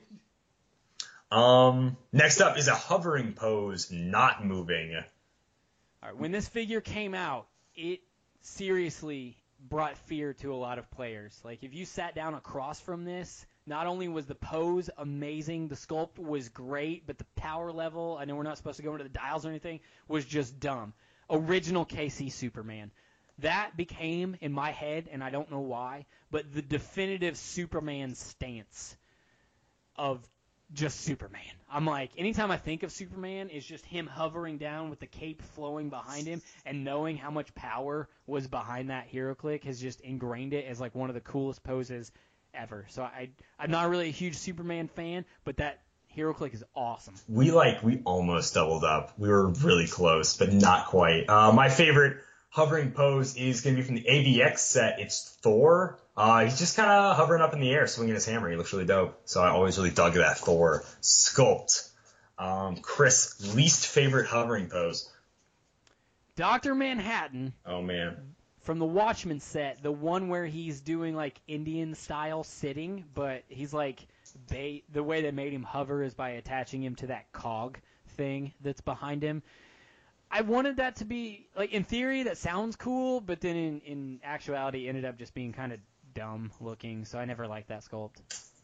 [1.31, 1.97] Um.
[2.13, 4.95] Next up is a hovering pose, not moving.
[6.03, 8.01] All right, when this figure came out, it
[8.43, 11.39] seriously brought fear to a lot of players.
[11.45, 15.75] Like if you sat down across from this, not only was the pose amazing, the
[15.75, 19.05] sculpt was great, but the power level, I know we're not supposed to go into
[19.05, 20.93] the dials or anything, was just dumb.
[21.29, 22.93] Original KC Superman.
[23.41, 28.97] that became in my head, and I don't know why, but the definitive Superman stance
[29.97, 30.27] of
[30.73, 31.43] just Superman.
[31.71, 35.43] I'm like, anytime I think of Superman, it's just him hovering down with the cape
[35.55, 40.01] flowing behind him, and knowing how much power was behind that hero click has just
[40.01, 42.11] ingrained it as like one of the coolest poses
[42.55, 42.87] ever.
[42.89, 47.15] So I, I'm not really a huge Superman fan, but that hero click is awesome.
[47.29, 49.13] We like we almost doubled up.
[49.19, 51.29] We were really close, but not quite.
[51.29, 52.19] Uh, my favorite
[52.51, 54.99] hovering pose is going to be from the AVX set.
[54.99, 55.99] It's Thor.
[56.17, 58.49] Uh, he's just kind of hovering up in the air, swinging his hammer.
[58.49, 59.21] He looks really dope.
[59.27, 61.91] So I always really dug that Thor sculpt.
[62.39, 65.11] Um, Chris, least favorite hovering pose.
[66.37, 68.35] Doctor Manhattan Oh man.
[68.61, 73.73] from the Watchmen set, the one where he's doing like Indian style sitting, but he's
[73.73, 74.07] like
[74.49, 77.79] they the way they made him hover is by attaching him to that cog
[78.17, 79.43] thing that's behind him.
[80.31, 84.21] I wanted that to be like in theory that sounds cool, but then in in
[84.25, 85.79] actuality it ended up just being kind of
[86.17, 88.17] dumb looking, so I never liked that sculpt.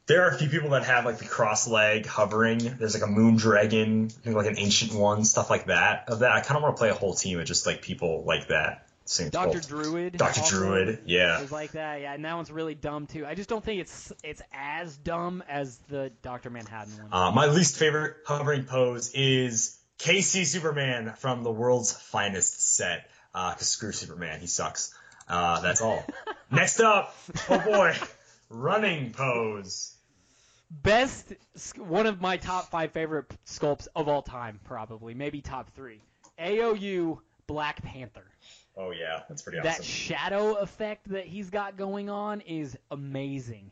[0.06, 2.58] There are a few people that have like the cross leg hovering.
[2.58, 6.08] There's like a moon dragon, I think like an ancient one, stuff like that.
[6.08, 8.24] Of that, I kind of want to play a whole team of just like people
[8.24, 8.88] like that.
[9.04, 9.68] Same Doctor sculpt.
[9.68, 10.16] Druid.
[10.16, 10.42] Dr.
[10.48, 11.40] Druid, yeah.
[11.40, 13.26] is like that, yeah, and that one's really dumb too.
[13.26, 17.08] I just don't think it's it's as dumb as the Doctor Manhattan one.
[17.12, 23.08] Uh, my least favorite hovering pose is KC Superman from the world's finest set.
[23.34, 24.94] Uh, cause screw Superman, he sucks.
[25.28, 26.04] Uh, that's all.
[26.52, 27.14] Next up,
[27.48, 27.96] oh boy,
[28.50, 29.96] running pose.
[30.70, 31.32] Best,
[31.76, 36.00] one of my top five favorite sculpts of all time, probably, maybe top three.
[36.38, 38.26] AOU Black Panther.
[38.76, 39.70] Oh yeah, that's pretty awesome.
[39.70, 43.70] That shadow effect that he's got going on is amazing.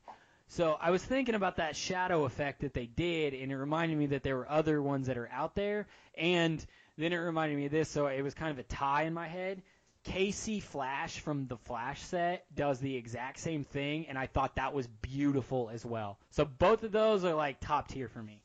[0.49, 4.07] So I was thinking about that shadow effect that they did, and it reminded me
[4.07, 5.87] that there were other ones that are out there,
[6.17, 6.65] and
[6.97, 9.29] then it reminded me of this, so it was kind of a tie in my
[9.29, 9.63] head.
[10.07, 14.73] KC Flash from the Flash set does the exact same thing, and I thought that
[14.73, 16.19] was beautiful as well.
[16.31, 18.43] So both of those are like top tier for me.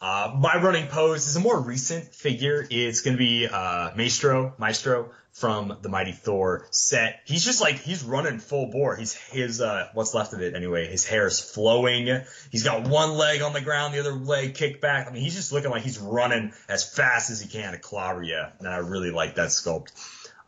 [0.00, 2.64] Uh, my running pose is a more recent figure.
[2.70, 7.20] It's gonna be uh, Maestro, Maestro from the Mighty Thor set.
[7.24, 8.94] He's just like he's running full bore.
[8.94, 10.86] He's his uh, what's left of it anyway.
[10.86, 12.22] His hair is flowing.
[12.50, 15.08] He's got one leg on the ground, the other leg kicked back.
[15.08, 18.22] I mean, he's just looking like he's running as fast as he can to clobber.
[18.22, 19.92] And I really like that sculpt.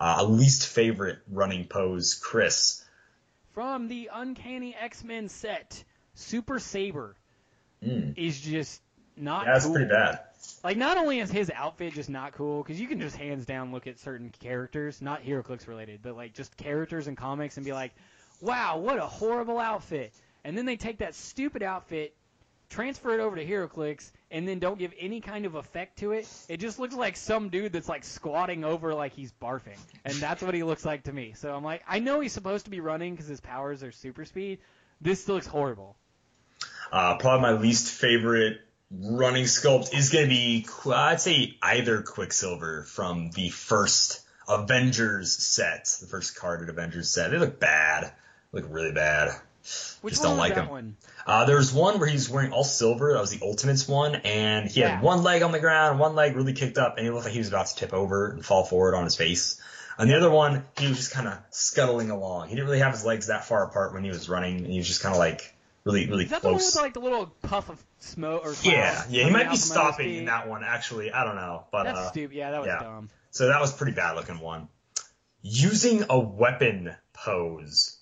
[0.01, 2.83] Uh, a least favorite running pose, Chris.
[3.53, 7.15] From the Uncanny X Men set, Super Sabre
[7.85, 8.17] Mm.
[8.19, 8.81] is just
[9.17, 9.75] not Yeah, that's cool.
[9.75, 10.21] pretty bad.
[10.65, 13.73] Like, not only is his outfit just not cool, because you can just hands down
[13.73, 17.73] look at certain characters, not HeroClix related, but like just characters in comics and be
[17.73, 17.93] like,
[18.41, 20.13] wow, what a horrible outfit.
[20.45, 22.15] And then they take that stupid outfit,
[22.71, 26.27] transfer it over to HeroClix, and then don't give any kind of effect to it.
[26.49, 29.79] It just looks like some dude that's like squatting over like he's barfing.
[30.05, 31.35] And that's what he looks like to me.
[31.37, 34.25] So I'm like, I know he's supposed to be running because his powers are super
[34.25, 34.61] speed.
[35.01, 35.97] This looks horrible.
[36.93, 38.61] Uh, probably my least favorite
[38.91, 45.97] running sculpt is going to be, I'd say either Quicksilver from the first Avengers set,
[46.01, 47.31] the first carded Avengers set.
[47.31, 48.13] They look bad.
[48.53, 49.41] They look really bad.
[50.01, 50.69] Which Just one don't like him.
[50.69, 50.97] one?
[51.27, 53.13] Uh, there was one where he's wearing all silver.
[53.13, 54.97] That was the Ultimates one, and he Yeah.
[54.97, 57.33] had one leg on the ground, one leg really kicked up, and he looked like
[57.35, 59.61] he was about to tip over and fall forward on his face.
[59.99, 62.49] On the other one, he was just kind of scuttling along.
[62.49, 64.79] He didn't really have his legs that far apart when he was running, and he
[64.79, 65.55] was just kind of like
[65.85, 66.75] really, really Is that the one close.
[66.75, 69.51] with like the little puff of smoke or Yeah, yeah, he might be from under
[69.51, 70.65] his stopping in that one.
[70.65, 72.35] Actually, I don't know, but That's uh, stupid.
[72.35, 72.79] Yeah, that was yeah.
[72.81, 73.11] dumb.
[73.31, 74.69] so that was a pretty bad looking one.
[75.43, 77.97] Using a weapon pose.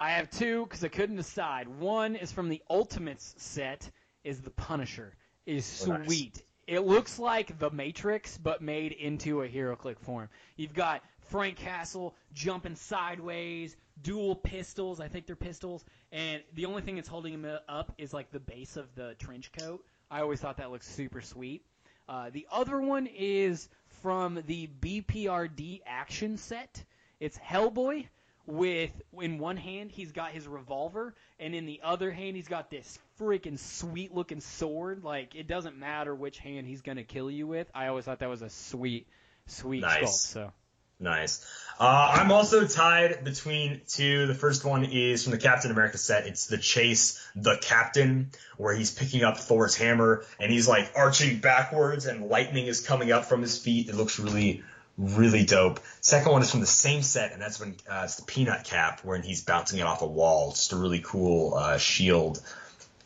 [0.00, 1.68] I have two because I couldn't decide.
[1.68, 3.90] One is from the Ultimates set.
[4.24, 5.14] Is the Punisher
[5.46, 6.06] is Oh, nice.
[6.06, 6.42] sweet.
[6.66, 10.28] It looks like the Matrix, but made into a HeroClick form.
[10.56, 15.00] You've got Frank Castle jumping sideways, dual pistols.
[15.00, 18.40] I think they're pistols, and the only thing that's holding him up is like the
[18.40, 19.84] base of the trench coat.
[20.10, 21.64] I always thought that looked super sweet.
[22.08, 23.68] Uh, the other one is
[24.02, 26.84] from the BPRD action set.
[27.20, 28.06] It's Hellboy
[28.50, 28.90] with
[29.20, 32.98] in one hand he's got his revolver and in the other hand he's got this
[33.18, 35.04] freaking sweet looking sword.
[35.04, 37.70] Like it doesn't matter which hand he's gonna kill you with.
[37.74, 39.06] I always thought that was a sweet,
[39.46, 40.02] sweet Nice.
[40.02, 40.32] sculpt.
[40.32, 40.52] So
[41.00, 41.42] Nice.
[41.78, 44.26] Uh, I'm also tied between two.
[44.26, 46.26] The first one is from the Captain America set.
[46.26, 51.38] It's the chase, the Captain, where he's picking up Thor's hammer and he's like arching
[51.38, 53.88] backwards and lightning is coming up from his feet.
[53.88, 54.62] It looks really,
[55.00, 55.80] really dope.
[56.00, 59.00] Second one is from the same set, and that's when uh, it's the Peanut Cap,
[59.02, 60.50] when he's bouncing it off a wall.
[60.50, 62.40] Just a really cool uh, shield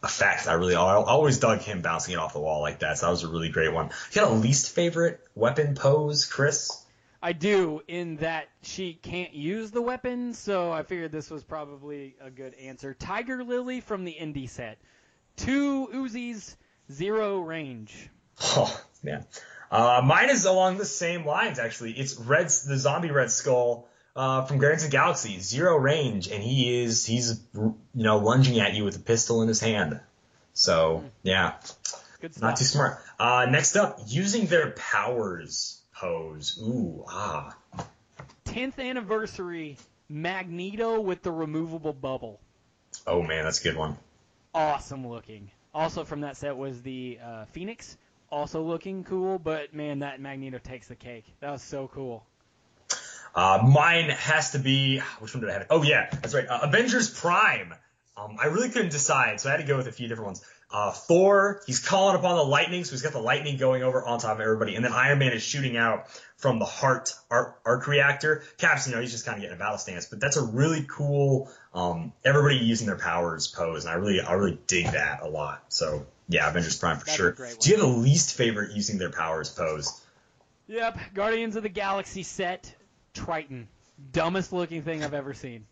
[0.03, 0.49] effect.
[0.49, 2.99] I really, I always dug him bouncing it off the wall like that.
[2.99, 3.91] So that was a really great one.
[4.13, 6.71] You got a least favorite weapon pose, Chris?
[7.23, 12.17] I do, in that she can't use the weapon, so I figured this was probably
[12.21, 12.93] a good answer.
[12.93, 14.77] Tiger Lily from the indie set.
[15.37, 16.55] Two Uzis,
[16.93, 18.11] zero range.
[18.43, 19.25] Oh, man.
[19.71, 21.93] Uh, mine is along the same lines, actually.
[21.93, 25.41] It's Red, the zombie Red Skull uh, from Guardians of the Galaxy.
[25.41, 29.49] Zero range, and he is, he's, you know, lunging at you with a pistol in
[29.49, 30.01] his hand.
[30.53, 31.55] So, yeah.
[32.21, 32.43] Good stuff.
[32.43, 32.99] Not too smart.
[33.19, 36.61] Uh, next up, using their powers pose.
[36.63, 37.57] Ooh, ah.
[38.47, 39.77] 10th anniversary
[40.09, 42.41] Magneto with the removable bubble.
[43.07, 43.97] Oh man, that's a good one.
[44.55, 45.51] Awesome looking.
[45.75, 47.97] Also from that set was the uh, Phoenix,
[48.31, 51.25] also looking cool, but man, that Magneto takes the cake.
[51.41, 52.27] That was so cool.
[53.35, 55.67] Uh, mine has to be which one did I have?
[55.71, 56.47] Oh yeah, that's right.
[56.47, 57.75] Uh, Avengers Prime.
[58.17, 60.45] Um, I really couldn't decide, so I had to go with a few different ones.
[60.71, 64.19] Uh, Thor, he's calling upon the lightning, so he's got the lightning going over on
[64.19, 67.87] top of everybody, and then Iron Man is shooting out from the heart arc, arc
[67.87, 68.45] reactor.
[68.59, 70.87] Caps, you know, he's just kind of getting a battle stance, but that's a really
[70.89, 75.29] cool, um, everybody using their powers pose, and I really, I really dig that a
[75.29, 75.65] lot.
[75.69, 77.49] So yeah, Avengers Prime for That's a sure.
[77.61, 80.01] Do you have a least favorite using their powers pose?
[80.67, 82.75] Yep, Guardians of the Galaxy set,
[83.13, 83.69] Triton.
[84.13, 85.67] Dumbest looking thing I've ever seen.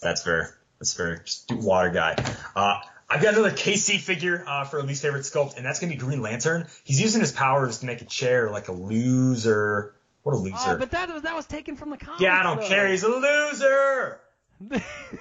[0.00, 0.56] That's fair.
[0.78, 1.18] That's fair.
[1.24, 2.16] Just do water guy.
[2.56, 5.92] Uh, I've got another KC figure uh, for a least favorite sculpt, and that's gonna
[5.92, 6.66] be Green Lantern.
[6.84, 9.94] He's using his powers to make a chair like a loser.
[10.22, 10.56] What a loser!
[10.58, 12.22] Oh, but that was that was taken from the comics.
[12.22, 12.68] yeah, I don't though.
[12.68, 12.88] care.
[12.88, 14.20] He's a loser.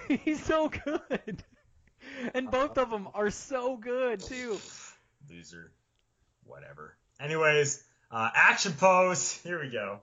[0.24, 1.44] He's so good.
[2.34, 4.58] And both of them are so good too.
[5.30, 5.72] Loser.
[6.46, 6.96] Whatever.
[7.20, 9.34] Anyways, uh, action pose.
[9.44, 10.00] Here we go.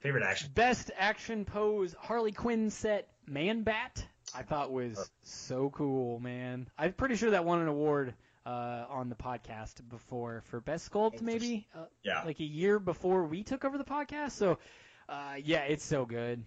[0.00, 0.50] Favorite action.
[0.54, 4.04] Best action pose Harley Quinn set Man Bat.
[4.34, 6.68] I thought was so cool, man.
[6.78, 8.14] I'm pretty sure that won an award
[8.46, 12.22] uh, on the podcast before for best sculpt, maybe uh, Yeah.
[12.22, 14.32] like a year before we took over the podcast.
[14.32, 14.58] So,
[15.08, 16.42] uh, yeah, it's so good.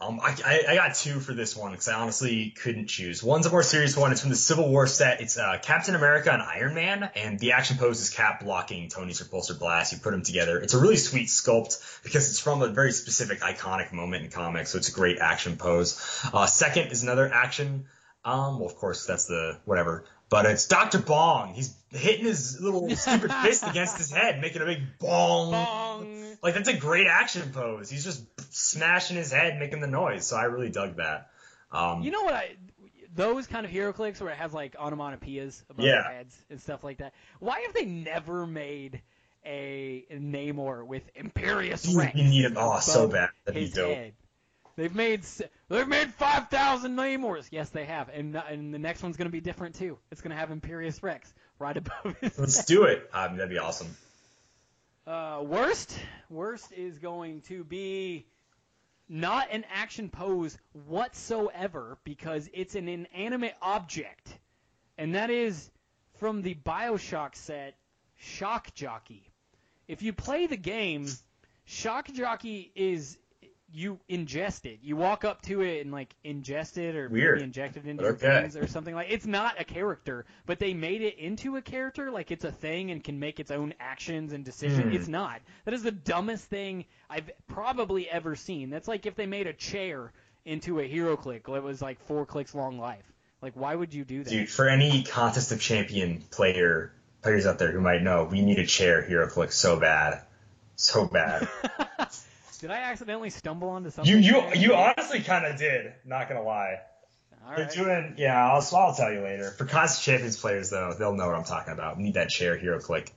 [0.00, 3.22] Um, I, I, I got two for this one because I honestly couldn't choose.
[3.22, 4.12] One's a more serious one.
[4.12, 5.20] It's from the Civil War set.
[5.20, 9.20] It's uh, Captain America and Iron Man, and the action pose is Cap blocking Tony's
[9.20, 9.92] repulsor blast.
[9.92, 10.58] You put them together.
[10.58, 14.70] It's a really sweet sculpt because it's from a very specific iconic moment in comics,
[14.70, 16.00] so it's a great action pose.
[16.32, 17.84] Uh, second is another action.
[18.24, 20.04] Um, well, of course, that's the whatever.
[20.30, 21.00] But it's Dr.
[21.00, 21.54] Bong.
[21.54, 25.50] He's hitting his little stupid fist against his head, making a big bong.
[25.50, 26.29] Bong.
[26.42, 27.90] Like that's a great action pose.
[27.90, 30.26] He's just smashing his head, making the noise.
[30.26, 31.30] So I really dug that.
[31.72, 32.34] Um, You know what?
[32.34, 32.56] I
[33.14, 36.02] those kind of hero clicks where it has like onomatopoeias above Yeah.
[36.02, 37.12] their heads and stuff like that.
[37.40, 39.02] Why have they never made
[39.44, 42.14] a Namor with Imperious Rex?
[42.14, 42.54] you need him.
[42.56, 43.30] Oh, so bad.
[43.44, 43.94] That'd be his dope.
[43.96, 44.12] head.
[44.76, 45.22] They've made
[45.68, 47.48] they've made five thousand Namors.
[47.50, 49.98] Yes, they have, and and the next one's gonna be different too.
[50.10, 52.38] It's gonna have Imperious Rex right above his.
[52.38, 52.66] Let's head.
[52.66, 53.10] do it.
[53.12, 53.88] Um, that'd be awesome.
[55.06, 55.98] Uh, worst,
[56.28, 58.26] worst is going to be
[59.08, 64.38] not an action pose whatsoever because it's an inanimate object,
[64.98, 65.70] and that is
[66.18, 67.76] from the Bioshock set,
[68.16, 69.26] Shock Jockey.
[69.88, 71.08] If you play the game,
[71.64, 73.16] Shock Jockey is
[73.72, 74.80] you ingest it.
[74.82, 77.36] You walk up to it and like ingest it or Weird.
[77.36, 78.26] maybe inject it into Okay.
[78.26, 79.08] your veins or something like.
[79.10, 82.90] It's not a character, but they made it into a character, like it's a thing
[82.90, 84.84] and can make its own actions and decisions.
[84.84, 84.92] Hmm.
[84.92, 85.40] It's not.
[85.64, 88.70] That is the dumbest thing I've probably ever seen.
[88.70, 90.12] That's like if they made a chair
[90.44, 91.48] into a hero click.
[91.48, 93.04] It was like four clicks long life.
[93.42, 94.30] Like why would you do that?
[94.30, 96.92] Dude, for any contest of champion player
[97.22, 100.22] players out there who might know, we need a chair hero click so bad.
[100.76, 101.46] So bad.
[102.60, 104.12] Did I accidentally stumble onto something?
[104.12, 105.92] you you you honestly kind of did.
[106.04, 106.80] Not gonna lie.
[107.46, 107.74] All They're right.
[107.74, 109.50] doing, yeah, I'll, I'll tell you later.
[109.50, 111.96] For Contest Champions players, though, they'll know what I'm talking about.
[111.96, 113.12] We need that share hero click.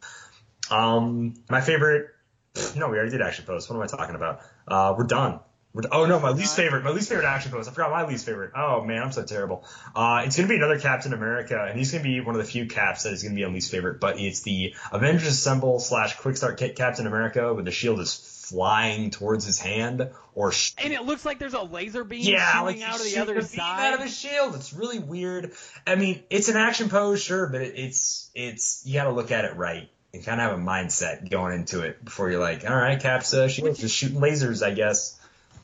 [0.72, 2.07] Um, my favorite,
[2.76, 3.70] no, we already did action pose.
[3.70, 4.40] What am I talking about?
[4.68, 5.40] Uh, we're done.
[5.74, 7.68] We're, oh no, my least favorite, my least favorite action pose.
[7.68, 8.52] I forgot my least favorite.
[8.56, 9.65] Oh man, I'm so terrible.
[9.95, 12.68] Uh, it's gonna be another Captain America, and he's gonna be one of the few
[12.68, 16.38] caps that is gonna be on least favorite, but it's the Avengers Assemble slash Quick
[16.38, 18.14] Start Kit Captain America, where the shield is
[18.54, 22.52] flying towards his hand, or sh- And it looks like there's a laser beam yeah,
[22.52, 23.88] shooting like out of the other side.
[23.88, 24.54] out of his shield.
[24.56, 25.52] It's really weird.
[25.88, 29.32] I mean, it's an action pose, sure, but it, it's it's you got to look
[29.32, 32.70] at it right and kind of have a mindset going into it before you're like,
[32.70, 35.20] all right, Caps, uh, shield's just shooting lasers, I guess.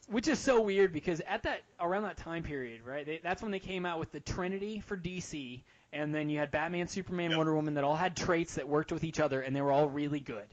[0.07, 3.05] Which is so weird because at that around that time period, right?
[3.05, 5.61] They, that's when they came out with the Trinity for DC,
[5.93, 9.03] and then you had Batman, Superman, Wonder Woman that all had traits that worked with
[9.03, 10.45] each other, and they were all really good.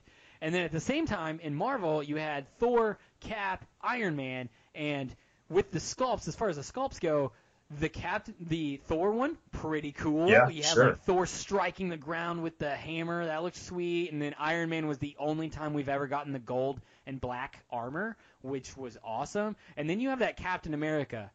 [0.46, 5.12] And then at the same time in Marvel, you had Thor, Cap, Iron Man, and
[5.48, 7.32] with the sculpts, as far as the sculpts go,
[7.80, 10.30] The Captain, the Thor one, pretty cool.
[10.30, 10.86] Yeah, you have sure.
[10.90, 13.26] like Thor striking the ground with the hammer.
[13.26, 14.12] That looks sweet.
[14.12, 17.64] And then Iron Man was the only time we've ever gotten the gold and black
[17.68, 19.56] armor, which was awesome.
[19.76, 21.28] And then you have that Captain America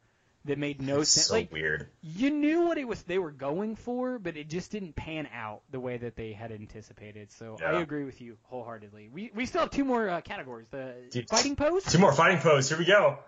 [0.46, 1.28] that made no sense.
[1.28, 1.88] so like weird.
[2.02, 5.62] you knew what it was they were going for, but it just didn't pan out
[5.70, 7.32] the way that they had anticipated.
[7.32, 9.10] So I agree with you wholeheartedly.
[9.12, 11.30] We we still have two more uh, categories: the Dude.
[11.30, 11.84] fighting pose.
[11.86, 12.70] Two more fighting pose.
[12.70, 13.20] Here we go.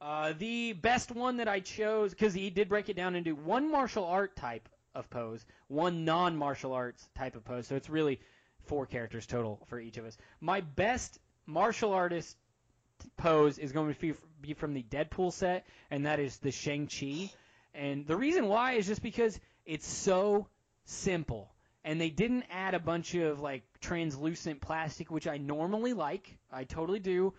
[0.00, 3.70] Uh, the best one that I chose because he did break it down into one
[3.70, 7.66] martial art type of pose, one non-martial arts type of pose.
[7.66, 8.20] So it's really
[8.64, 10.16] four characters total for each of us.
[10.40, 12.36] My best martial artist
[13.16, 17.30] pose is going to be, be from the Deadpool set, and that is the Shang-Chi.
[17.74, 20.48] And the reason why is just because it's so
[20.84, 21.50] simple.
[21.84, 26.36] And they didn't add a bunch of like translucent plastic, which I normally like.
[26.52, 27.34] I totally do.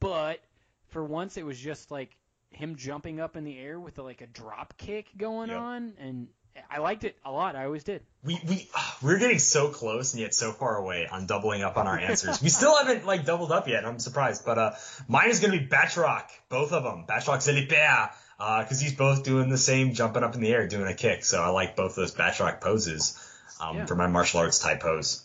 [0.00, 0.40] But
[0.88, 2.16] for once, it was just like
[2.50, 5.58] him jumping up in the air with like a drop kick going Yep.
[5.58, 6.28] on, and
[6.70, 7.56] I liked it a lot.
[7.56, 8.02] I always did.
[8.24, 8.68] We we
[9.02, 12.42] we're getting so close and yet so far away on doubling up on our answers.
[12.42, 13.84] we still haven't like doubled up yet.
[13.84, 14.70] I'm surprised, but uh,
[15.08, 17.04] mine is gonna be Batroc, both of them.
[17.08, 20.66] Batroc ze Leaper, uh, because he's both doing the same jumping up in the air,
[20.68, 21.24] doing a kick.
[21.24, 23.18] So I like both those Batroc poses
[23.60, 23.86] um, Yeah.
[23.86, 25.22] for my martial arts type pose.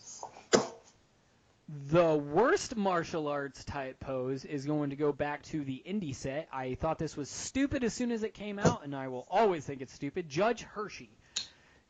[1.88, 6.48] The worst martial arts type pose is going to go back to the indie set.
[6.52, 9.64] I thought this was stupid as soon as it came out, and I will always
[9.64, 10.28] think it's stupid.
[10.28, 11.10] Judge Hershey.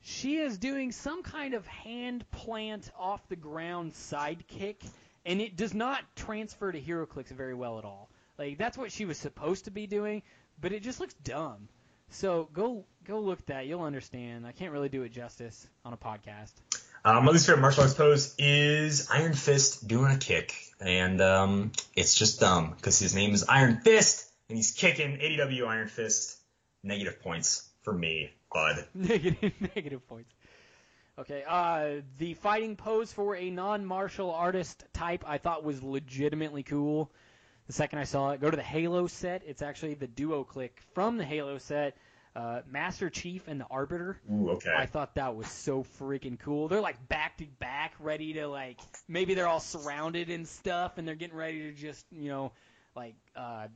[0.03, 4.77] She is doing some kind of hand plant off the ground sidekick,
[5.25, 8.09] and it does not transfer to HeroClix very well at all.
[8.39, 10.23] Like that's what she was supposed to be doing,
[10.61, 11.69] but it just looks dumb.
[12.11, 13.67] So go go look at that.
[13.67, 14.47] You'll understand.
[14.47, 16.53] I can't really do it justice on a podcast.
[17.05, 21.73] Um, my least favorite martial arts pose is Iron Fist doing a kick, and um,
[21.97, 26.39] it's just dumb because his name is Iron Fist and he's kicking ADW Iron Fist.
[26.83, 28.31] Negative points for me,
[28.95, 30.33] Negative, negative points.
[31.19, 37.11] Okay, uh, the fighting pose for a non-martial artist type I thought was legitimately cool.
[37.67, 39.43] The second I saw it, go to the Halo set.
[39.47, 41.97] It's actually the duo click from the Halo set.
[42.35, 44.19] Uh, Master Chief and the Arbiter.
[44.33, 44.73] Ooh, okay.
[44.75, 46.69] I thought that was so freaking cool.
[46.69, 51.07] They're like back to back, ready to like maybe they're all surrounded and stuff, and
[51.07, 52.53] they're getting ready to just you know
[52.97, 53.67] like uh,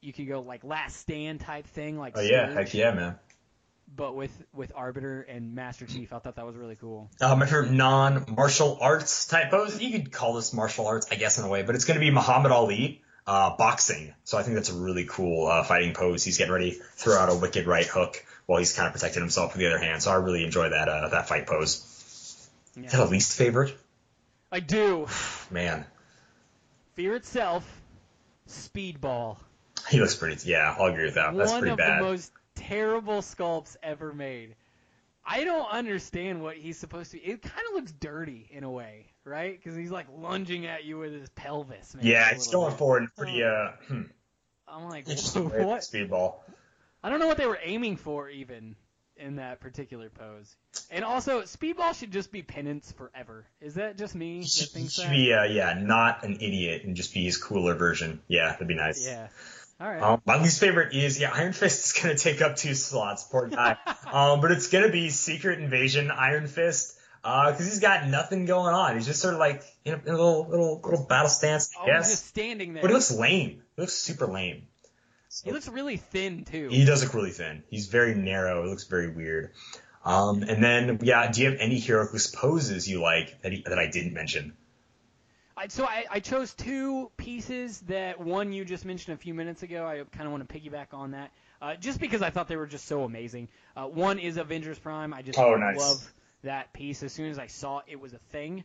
[0.00, 3.18] you could go like Last Stand type thing, like Oh yeah, heck yeah, man.
[3.94, 7.10] But with with Arbiter and Master Chief, I thought that was really cool.
[7.20, 9.80] Uh, my favorite non-martial arts type pose.
[9.80, 12.04] You could call this martial arts, I guess, in a way, but it's going to
[12.04, 14.14] be Muhammad Ali uh, boxing.
[14.24, 16.24] So I think that's a really cool uh, fighting pose.
[16.24, 19.22] He's getting ready to throw out a wicked right hook while he's kind of protecting
[19.22, 20.02] himself with the other hand.
[20.02, 21.92] So I really enjoy that uh, that fight pose.
[22.76, 23.74] Is that a least favorite?
[24.52, 25.06] I do.
[25.50, 25.84] Man,
[26.94, 27.64] Fear itself,
[28.48, 29.36] Speedball.
[29.90, 30.48] he looks pretty.
[30.48, 31.36] Yeah, I'll agree with that.
[31.36, 32.00] That's One pretty of bad.
[32.00, 34.56] the most terrible sculpts ever made.
[35.24, 37.18] I don't understand what he's supposed to.
[37.18, 37.24] Be.
[37.24, 39.56] It kind of looks dirty in a way, right?
[39.56, 41.94] Because he's like lunging at you with his pelvis.
[41.94, 42.78] Man, yeah, it's going bit.
[42.78, 44.02] forward pretty uh hmm,
[44.68, 45.80] I'm like, what?
[45.82, 46.34] speedball.
[47.02, 48.76] I don't know what they were aiming for even
[49.16, 50.54] in that particular pose.
[50.90, 53.46] And also, Speedball should just be penance forever.
[53.60, 55.10] Is that just me that should, he should that?
[55.10, 58.20] be uh, yeah, not an idiot and just be his cooler version.
[58.28, 59.04] Yeah, that'd be nice.
[59.04, 59.28] Yeah.
[59.78, 60.00] All right.
[60.00, 63.48] Um, my least favorite is yeah, Iron Fist is gonna take up two slots, poor
[63.48, 63.76] guy.
[64.10, 68.74] um, but it's gonna be Secret Invasion Iron Fist, uh, because he's got nothing going
[68.74, 68.94] on.
[68.94, 71.82] He's just sort of like in a, in a little little little battle stance, I
[71.82, 72.10] oh, guess.
[72.10, 72.82] just standing there.
[72.82, 73.62] But he looks lame.
[73.74, 74.68] He looks super lame.
[75.44, 76.68] He looks really thin too.
[76.70, 77.62] He does look really thin.
[77.68, 78.64] He's very narrow.
[78.64, 79.52] It looks very weird.
[80.04, 83.62] Um, and then yeah, do you have any hero Heroclix poses you like that he,
[83.66, 84.56] that I didn't mention?
[85.56, 89.62] I, so I, I chose two pieces that one you just mentioned a few minutes
[89.62, 89.86] ago.
[89.86, 91.30] I kind of want to piggyback on that,
[91.62, 93.48] uh, just because I thought they were just so amazing.
[93.74, 95.14] Uh, one is Avengers Prime.
[95.14, 95.78] I just Oh, nice.
[95.78, 96.12] love
[96.44, 97.02] that piece.
[97.02, 98.64] As soon as I saw it was a thing,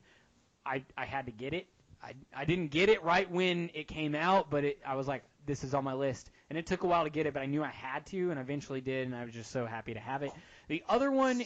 [0.66, 1.68] I I had to get it.
[2.04, 5.24] I I didn't get it right when it came out, but it, I was like,
[5.46, 7.46] this is on my list, and it took a while to get it, but I
[7.46, 10.00] knew I had to, and I eventually did, and I was just so happy to
[10.00, 10.34] have it.
[10.68, 11.42] The other one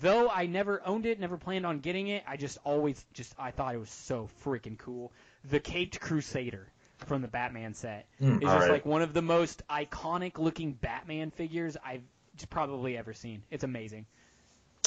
[0.00, 3.50] though I never owned it, never planned on getting it, I just always just I
[3.50, 5.12] thought it was so freaking cool.
[5.44, 6.66] The Caped Crusader
[7.06, 8.70] from the Batman set Hmm, is just alright.
[8.70, 12.02] like one of the most iconic looking Batman figures I've
[12.50, 13.42] probably ever seen.
[13.50, 14.06] It's amazing.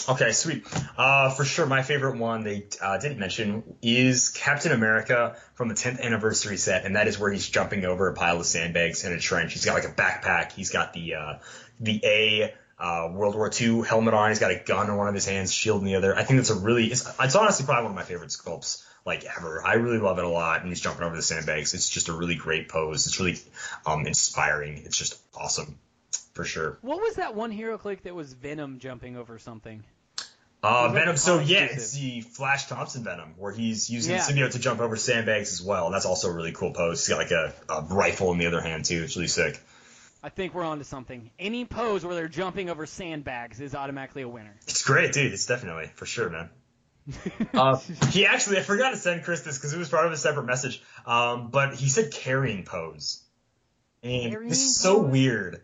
[0.10, 0.66] Okay, sweet.
[0.98, 5.76] Uh, for sure, my favorite one they uh, didn't mention is Captain America from the
[5.76, 9.12] 10th anniversary set, and that is where he's jumping over a pile of sandbags in
[9.12, 9.54] a trench.
[9.54, 10.54] He's got like a backpack.
[10.54, 11.34] He's got the uh,
[11.80, 14.30] the A uh, World War II helmet on.
[14.30, 16.16] He's got a gun in one of his hands, shield in the other.
[16.16, 16.88] I think that's a really.
[16.88, 19.64] It's, it's honestly probably one of my favorite sculpts like ever.
[19.66, 21.74] I really love it a lot, and he's jumping over the sandbags.
[21.74, 23.06] It's just a really great pose.
[23.08, 23.38] It's really
[23.86, 24.82] um, inspiring.
[24.86, 25.78] It's just awesome.
[26.34, 26.78] for sure.
[26.82, 29.84] What was that one hero click that was Venom jumping over something?
[30.64, 31.18] Uh, Venom.
[31.18, 34.26] So yeah, it's the Flash Thompson Venom, where he's using Yeah.
[34.26, 35.86] the symbiote to jump over sandbags as well.
[35.88, 37.06] And that's also a really cool pose.
[37.06, 39.02] He's got like a, a rifle in the other hand too.
[39.04, 39.60] It's really sick.
[40.24, 41.32] I think we're on to something.
[41.40, 44.56] Any pose where they're jumping over sandbags is automatically a winner.
[44.68, 45.34] It's great, dude.
[45.34, 46.50] It's definitely for sure, man.
[47.54, 47.78] Uh,
[48.12, 50.46] he actually, I forgot to send Chris this because it was part of a separate
[50.46, 50.82] message.
[51.06, 53.24] Um, but he said carrying pose,
[54.04, 55.12] and Carrying this is so pose?
[55.12, 55.62] weird.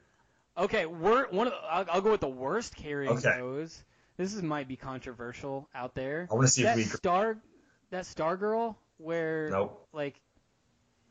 [0.57, 3.31] Okay, we're one of the, I'll, I'll go with the worst carrying Okay.
[3.37, 3.81] pose.
[4.17, 6.27] This is might be controversial out there.
[6.29, 6.83] I want to see if that we.
[6.83, 7.37] star,
[7.91, 9.87] that star girl, where Nope.
[9.93, 10.19] like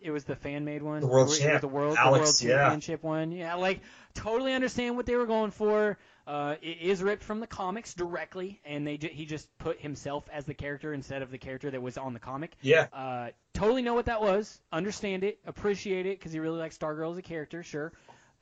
[0.00, 1.00] it was the fan made one.
[1.00, 2.62] The world it was the world, Alex, the world yeah.
[2.64, 3.32] championship one.
[3.32, 3.80] Yeah, like
[4.14, 5.98] totally understand what they were going for.
[6.26, 10.28] Uh, it is ripped from the comics directly, and they ju- he just put himself
[10.32, 12.56] as the character instead of the character that was on the comic.
[12.62, 12.88] Yeah.
[12.92, 14.60] Uh, totally know what that was.
[14.72, 15.38] Understand it.
[15.46, 17.62] Appreciate it because he really likes Stargirl as a character.
[17.62, 17.92] Sure.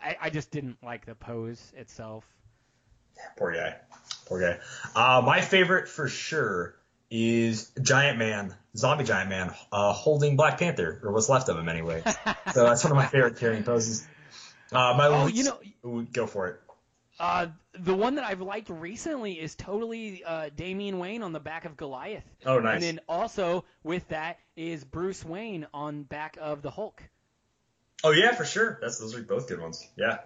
[0.03, 2.25] I, I just didn't like the pose itself.
[3.37, 3.77] Poor guy.
[4.27, 4.59] Poor guy.
[4.97, 6.77] Uh, my favorite for sure
[7.11, 11.69] is Giant Man, Zombie Giant Man, uh, holding Black Panther, or what's left of him
[11.69, 12.03] anyway.
[12.53, 14.07] so that's one of my favorite carrying poses.
[14.73, 16.61] Uh, my Oh, least- you know- go for it.
[17.21, 17.47] Uh,
[17.79, 21.77] the one that I've liked recently is totally uh, Damian Wayne on the back of
[21.77, 22.25] Goliath.
[22.45, 22.75] Oh, nice.
[22.75, 27.01] And then also with that is Bruce Wayne on back of the Hulk.
[28.03, 28.79] Oh yeah, for sure.
[28.83, 29.87] That's those are both good ones.
[29.97, 30.19] Yeah.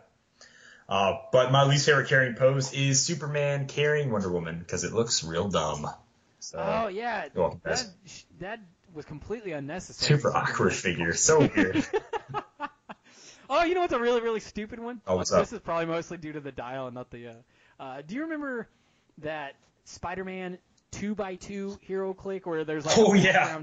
[0.89, 5.23] Uh, but my least favorite carrying pose is Superman carrying Wonder Woman because it looks
[5.23, 5.87] real dumb.
[6.49, 7.87] So Oh yeah, you're that
[8.41, 8.61] that
[8.95, 10.19] was completely unnecessary.
[10.19, 11.87] super awkward figure, so weird.
[13.51, 15.01] Oh, you know what's a really really stupid one?
[15.07, 15.55] Oh, what's this up?
[15.55, 17.29] is probably mostly due to the dial and not the.
[17.29, 17.33] Uh,
[17.81, 18.69] uh, do you remember
[19.23, 19.55] that
[19.85, 20.59] Spider-Man
[20.91, 23.57] two by two hero click where there's like Oh, a yeah.
[23.57, 23.63] uh,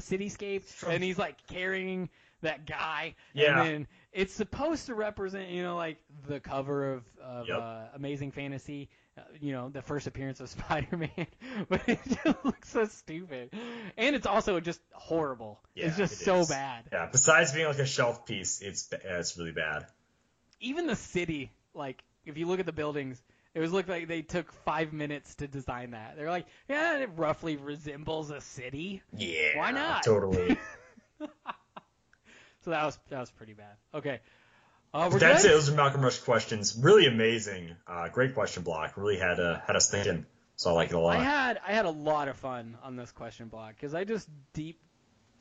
[0.00, 2.08] cityscape and he's like carrying
[2.40, 3.60] that guy Yeah.
[3.62, 7.58] and then it's supposed to represent you know like the cover of, of Yep.
[7.58, 8.88] uh, Amazing Fantasy.
[9.40, 11.26] You know the first appearance of Spider-Man,
[11.68, 13.50] but it just looks so stupid,
[13.96, 15.60] and it's also just horrible.
[15.74, 16.48] Yeah, it's just it so is.
[16.48, 16.84] bad.
[16.92, 17.08] yeah.
[17.12, 19.86] Besides being like a shelf piece, it's it's really bad.
[20.60, 23.22] even the city, like if you look at the buildings,
[23.54, 26.16] it was looked like they took five minutes to design that.
[26.16, 29.58] They're like, yeah, it roughly resembles a city, Yeah.
[29.58, 30.04] Why not?
[30.04, 30.56] Totally.
[32.64, 33.76] so that was that was pretty bad.
[33.94, 34.20] Okay,
[34.94, 35.50] uh, we're That's good?
[35.50, 35.54] it.
[35.54, 36.78] Those are Malcolm Rush questions.
[36.80, 37.76] Really amazing.
[37.86, 38.96] Uh, great question block.
[38.96, 40.26] Really had uh, had us thinking.
[40.56, 41.16] So I like it a lot.
[41.16, 44.28] I had I had a lot of fun on this question block because I just
[44.52, 44.78] deep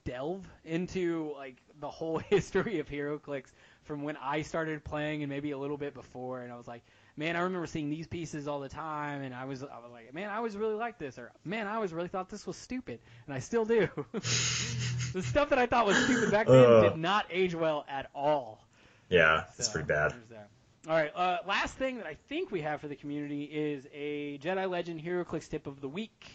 [0.06, 3.46] delve into like the whole history of HeroClix
[3.84, 6.84] from when I started playing and maybe a little bit before, and I was like,
[7.18, 10.14] man, I remember seeing these pieces all the time, and I was I was like,
[10.14, 13.00] man, I always really liked this, or man, I always really thought this was stupid,
[13.26, 13.90] and I still do.
[14.14, 16.84] the stuff that I thought was stupid back then Ugh.
[16.84, 18.64] did not age well at all.
[19.12, 20.14] Yeah, it's pretty bad.
[20.30, 20.42] there's.
[20.88, 21.12] All right.
[21.14, 25.02] Uh, last thing that I think we have for the community is a Jedi Legend
[25.04, 26.32] HeroClix tip of the week.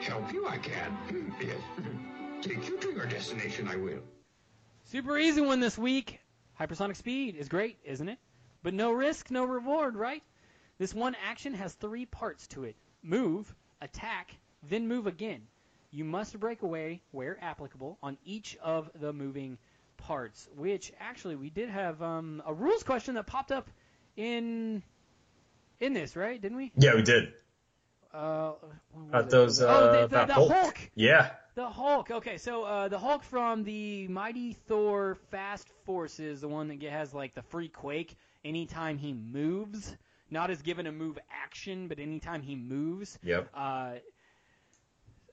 [0.00, 1.34] Help you, I can.
[1.40, 1.56] Yes.
[2.42, 4.02] Take you to your destination, I will.
[4.84, 6.20] Super easy one this week.
[6.60, 8.18] Hypersonic speed is great, isn't it?
[8.62, 10.22] But no risk, no reward, right?
[10.78, 15.42] This one action has three parts to it move, attack, then move again.
[15.90, 19.56] You must break away, where applicable, on each of the moving
[19.98, 20.48] parts.
[20.56, 23.68] Which actually, we did have um, a rules question that popped up
[24.16, 24.82] in
[25.80, 26.40] in this, right?
[26.40, 26.72] Didn't we?
[26.76, 27.32] Yeah, we did.
[28.12, 28.52] Uh,
[28.92, 30.52] when was About those, oh, uh, the, the, about the Hulk.
[30.52, 30.90] Hulk.
[30.94, 31.30] Yeah.
[31.54, 32.10] The Hulk.
[32.10, 37.12] Okay, so uh, the Hulk from the Mighty Thor Fast Forces, the one that has
[37.12, 39.94] like the free quake anytime he moves,
[40.30, 43.18] not as given a move action, but anytime he moves.
[43.22, 43.48] Yep.
[43.54, 43.92] Uh,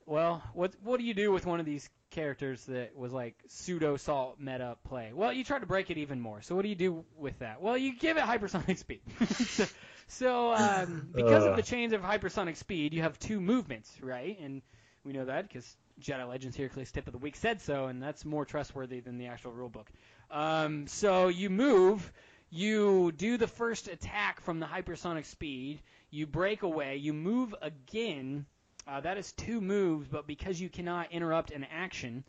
[0.06, 3.98] well, what what do you do with one of these characters that was like pseudo
[3.98, 5.12] salt meta play?
[5.14, 6.42] Well, you try to break it even more.
[6.42, 7.62] So what do you do with that?
[7.62, 9.02] Well, you give it hypersonic speed.
[9.30, 9.66] so
[10.08, 14.40] so um, because of the change of hypersonic speed, you have two movements, right?
[14.40, 14.62] And
[15.04, 18.26] we know that because Jedi Legends HeroClix Tip of the Week said so, and that's
[18.26, 19.90] more trustworthy than the actual rule book.
[20.32, 22.12] Um, so you move,
[22.50, 28.46] you do the first attack from the hypersonic speed, you break away, you move again.
[28.88, 32.24] Uh, that is two moves, but because you cannot interrupt an action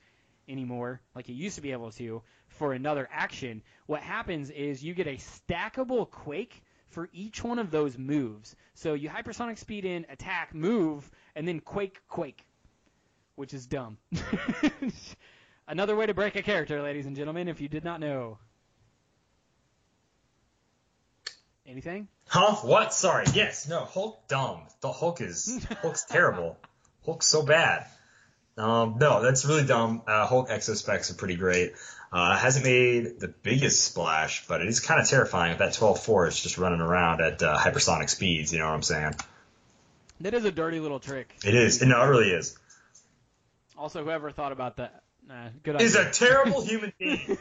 [0.48, 4.94] anymore, like you used to be able to, for another action, what happens is you
[4.94, 8.56] get a stackable quake for each one of those moves.
[8.74, 12.46] So you hypersonic speed in, attack, move, and then quake, quake,
[13.34, 13.98] which is dumb.
[15.68, 18.38] Another way to break a character, ladies and gentlemen, if you did not know.
[21.66, 22.08] Anything?
[22.28, 22.54] Huh?
[22.56, 22.92] What?
[22.94, 23.26] Sorry.
[23.34, 23.68] Yes.
[23.68, 23.84] No.
[23.84, 24.62] Hulk dumb.
[24.80, 26.56] The Hulk is Hulk's terrible.
[27.04, 27.86] Hulk's so bad.
[28.56, 30.02] Um, no, that's really dumb.
[30.06, 31.72] Uh, Hulk Exospecs are pretty great.
[32.12, 36.02] Uh, hasn't made the biggest splash, but it is kind of terrifying if that 12
[36.02, 38.52] Force just running around at uh, hypersonic speeds.
[38.52, 39.14] You know what I'm saying?
[40.20, 41.34] That is a dirty little trick.
[41.44, 41.82] It is.
[41.82, 42.56] No, it really is.
[43.76, 46.08] Also, whoever thought about that, nah, good Is idea.
[46.08, 47.38] a terrible human being.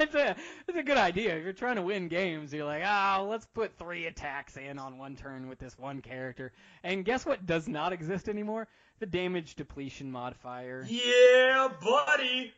[0.00, 0.36] it's, a,
[0.68, 1.36] it's a good idea.
[1.36, 4.98] If you're trying to win games, you're like, ah, let's put three attacks in on
[4.98, 6.52] one turn with this one character.
[6.82, 8.68] And guess what does not exist anymore?
[8.98, 10.86] The damage depletion modifier.
[10.88, 12.52] yeah, buddy.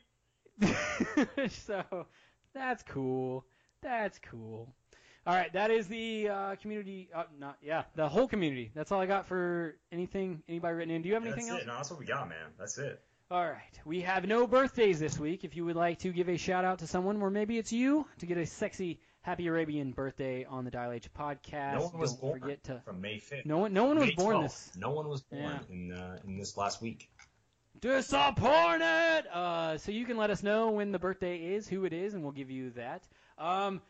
[1.48, 2.06] so
[2.54, 3.44] that's cool.
[3.82, 4.68] That's cool.
[5.24, 7.08] All right, that is the uh, community.
[7.14, 8.72] Uh, not yeah, the whole community.
[8.74, 11.02] That's all I got for anything anybody written in.
[11.02, 11.62] Do you have anything That's else?
[11.62, 11.66] it.
[11.68, 12.38] No, that's what we got, man.
[12.58, 13.00] That's it.
[13.32, 15.42] All right, we have no birthdays this week.
[15.42, 18.06] If you would like to give a shout out to someone, or maybe it's you,
[18.18, 21.78] to get a sexy Happy Arabian birthday on the Dial H podcast.
[21.78, 22.82] No one was Don't born forget to.
[22.84, 23.46] from May 5th.
[23.46, 24.42] No one, no one was born 12th.
[24.42, 24.72] this.
[24.76, 25.58] No one was born Yeah.
[25.74, 27.08] in uh, in this last week.
[27.80, 29.24] Disappointed.
[29.32, 32.22] Uh, so you can let us know when the birthday is, who it is, and
[32.22, 33.02] we'll give you that.
[33.38, 33.80] Um,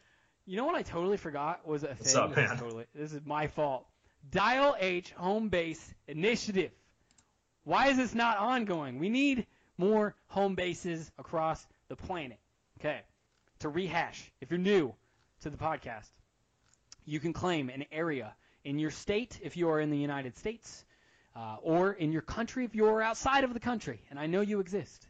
[0.46, 2.22] you know what I totally forgot was a What's thing.
[2.22, 2.60] up, This is?
[2.60, 3.86] Totally, this is my fault.
[4.30, 6.70] Dial H home base initiative.
[7.64, 8.98] Why is this not ongoing?
[8.98, 9.46] We need
[9.78, 12.38] more home bases across the planet.
[12.80, 13.00] Okay.
[13.60, 14.92] To rehash, if you're new
[15.42, 16.10] to the podcast,
[17.04, 18.34] you can claim an area
[18.64, 20.84] in your state if you are in the United States,
[21.36, 24.00] uh, or in your country if you're outside of the country.
[24.10, 25.08] And I know you exist.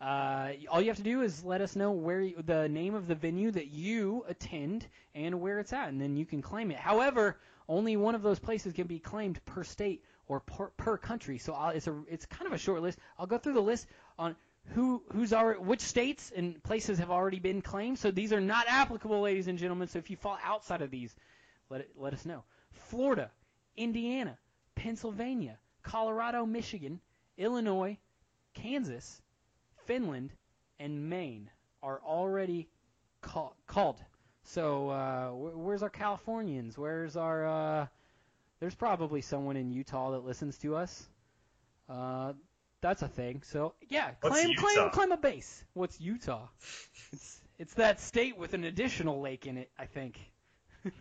[0.00, 3.06] Uh, all you have to do is let us know where you, the name of
[3.06, 6.76] the venue that you attend and where it's at, and then you can claim it.
[6.76, 11.38] However, only one of those places can be claimed per state or per, per country.
[11.38, 12.98] So I'll, it's a it's kind of a short list.
[13.18, 13.86] I'll go through the list
[14.18, 14.36] on
[14.74, 17.98] who who's already which states and places have already been claimed.
[17.98, 19.88] So these are not applicable, ladies and gentlemen.
[19.88, 21.14] So if you fall outside of these,
[21.70, 22.44] let it let us know.
[22.88, 23.30] Florida,
[23.76, 24.36] Indiana,
[24.74, 27.00] Pennsylvania, Colorado, Michigan,
[27.38, 27.96] Illinois,
[28.54, 29.22] Kansas,
[29.84, 30.32] Finland,
[30.78, 31.50] and Maine
[31.82, 32.68] are already
[33.20, 34.02] call, called.
[34.42, 36.76] So uh, wh- where's our Californians?
[36.76, 37.46] Where's our?
[37.46, 37.86] Uh,
[38.60, 41.06] there's probably someone in Utah that listens to us.
[41.88, 42.32] Uh,
[42.80, 43.42] that's a thing.
[43.44, 45.62] So yeah, claim claim claim a base.
[45.74, 46.46] What's Utah?
[47.12, 50.18] It's it's that state with an additional lake in it, I think.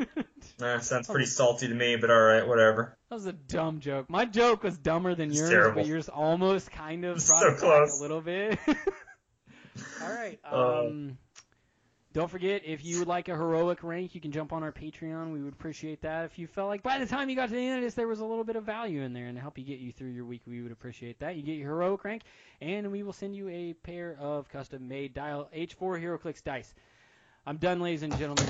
[0.58, 2.98] That sounds pretty salty to me, but all right, whatever.
[3.10, 4.10] That was a dumb joke.
[4.10, 5.82] My joke was dumber than It's yours, terrible.
[5.82, 8.00] but yours almost kind of brought so close.
[8.00, 8.58] a little bit.
[10.02, 10.40] All right.
[10.50, 10.56] Uh,
[10.88, 11.18] Um,
[12.16, 15.34] don't forget, if you would like a heroic rank, you can jump on our Patreon.
[15.34, 16.24] We would appreciate that.
[16.24, 18.08] If you felt like by the time you got to the end of this, there
[18.08, 20.12] was a little bit of value in there and to help you get you through
[20.12, 21.36] your week, we would appreciate that.
[21.36, 22.22] You get your heroic rank,
[22.62, 26.74] and we will send you a pair of custom-made Dial H for HeroClix dice.
[27.46, 28.48] I'm done, ladies and gentlemen.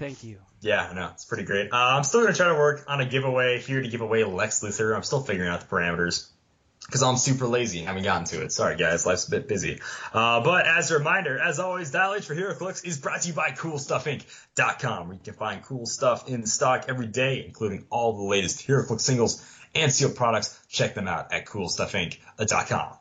[0.00, 0.38] Thank you.
[0.60, 1.72] Yeah, no, it's pretty great.
[1.72, 4.64] Uh, I'm still gonna try to work on a giveaway here to give away Lex
[4.64, 4.96] Luthor.
[4.96, 6.28] I'm still figuring out the parameters
[6.86, 8.52] because I'm super lazy and haven't gotten to it.
[8.52, 9.80] Sorry guys, life's a bit busy.
[10.12, 13.34] Uh, but as a reminder, as always, Dial H for HeroClix is brought to you
[13.34, 18.22] by CoolStuffInc.com, where you can find cool stuff in stock every day, including all the
[18.22, 19.44] latest HeroClix singles
[19.74, 20.58] and sealed products.
[20.68, 22.98] Check them out at CoolStuffInc.com.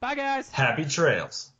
[0.00, 0.50] Bye, guys.
[0.50, 1.50] Happy trails.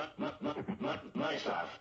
[0.00, 1.79] My, my, my, my, stuff.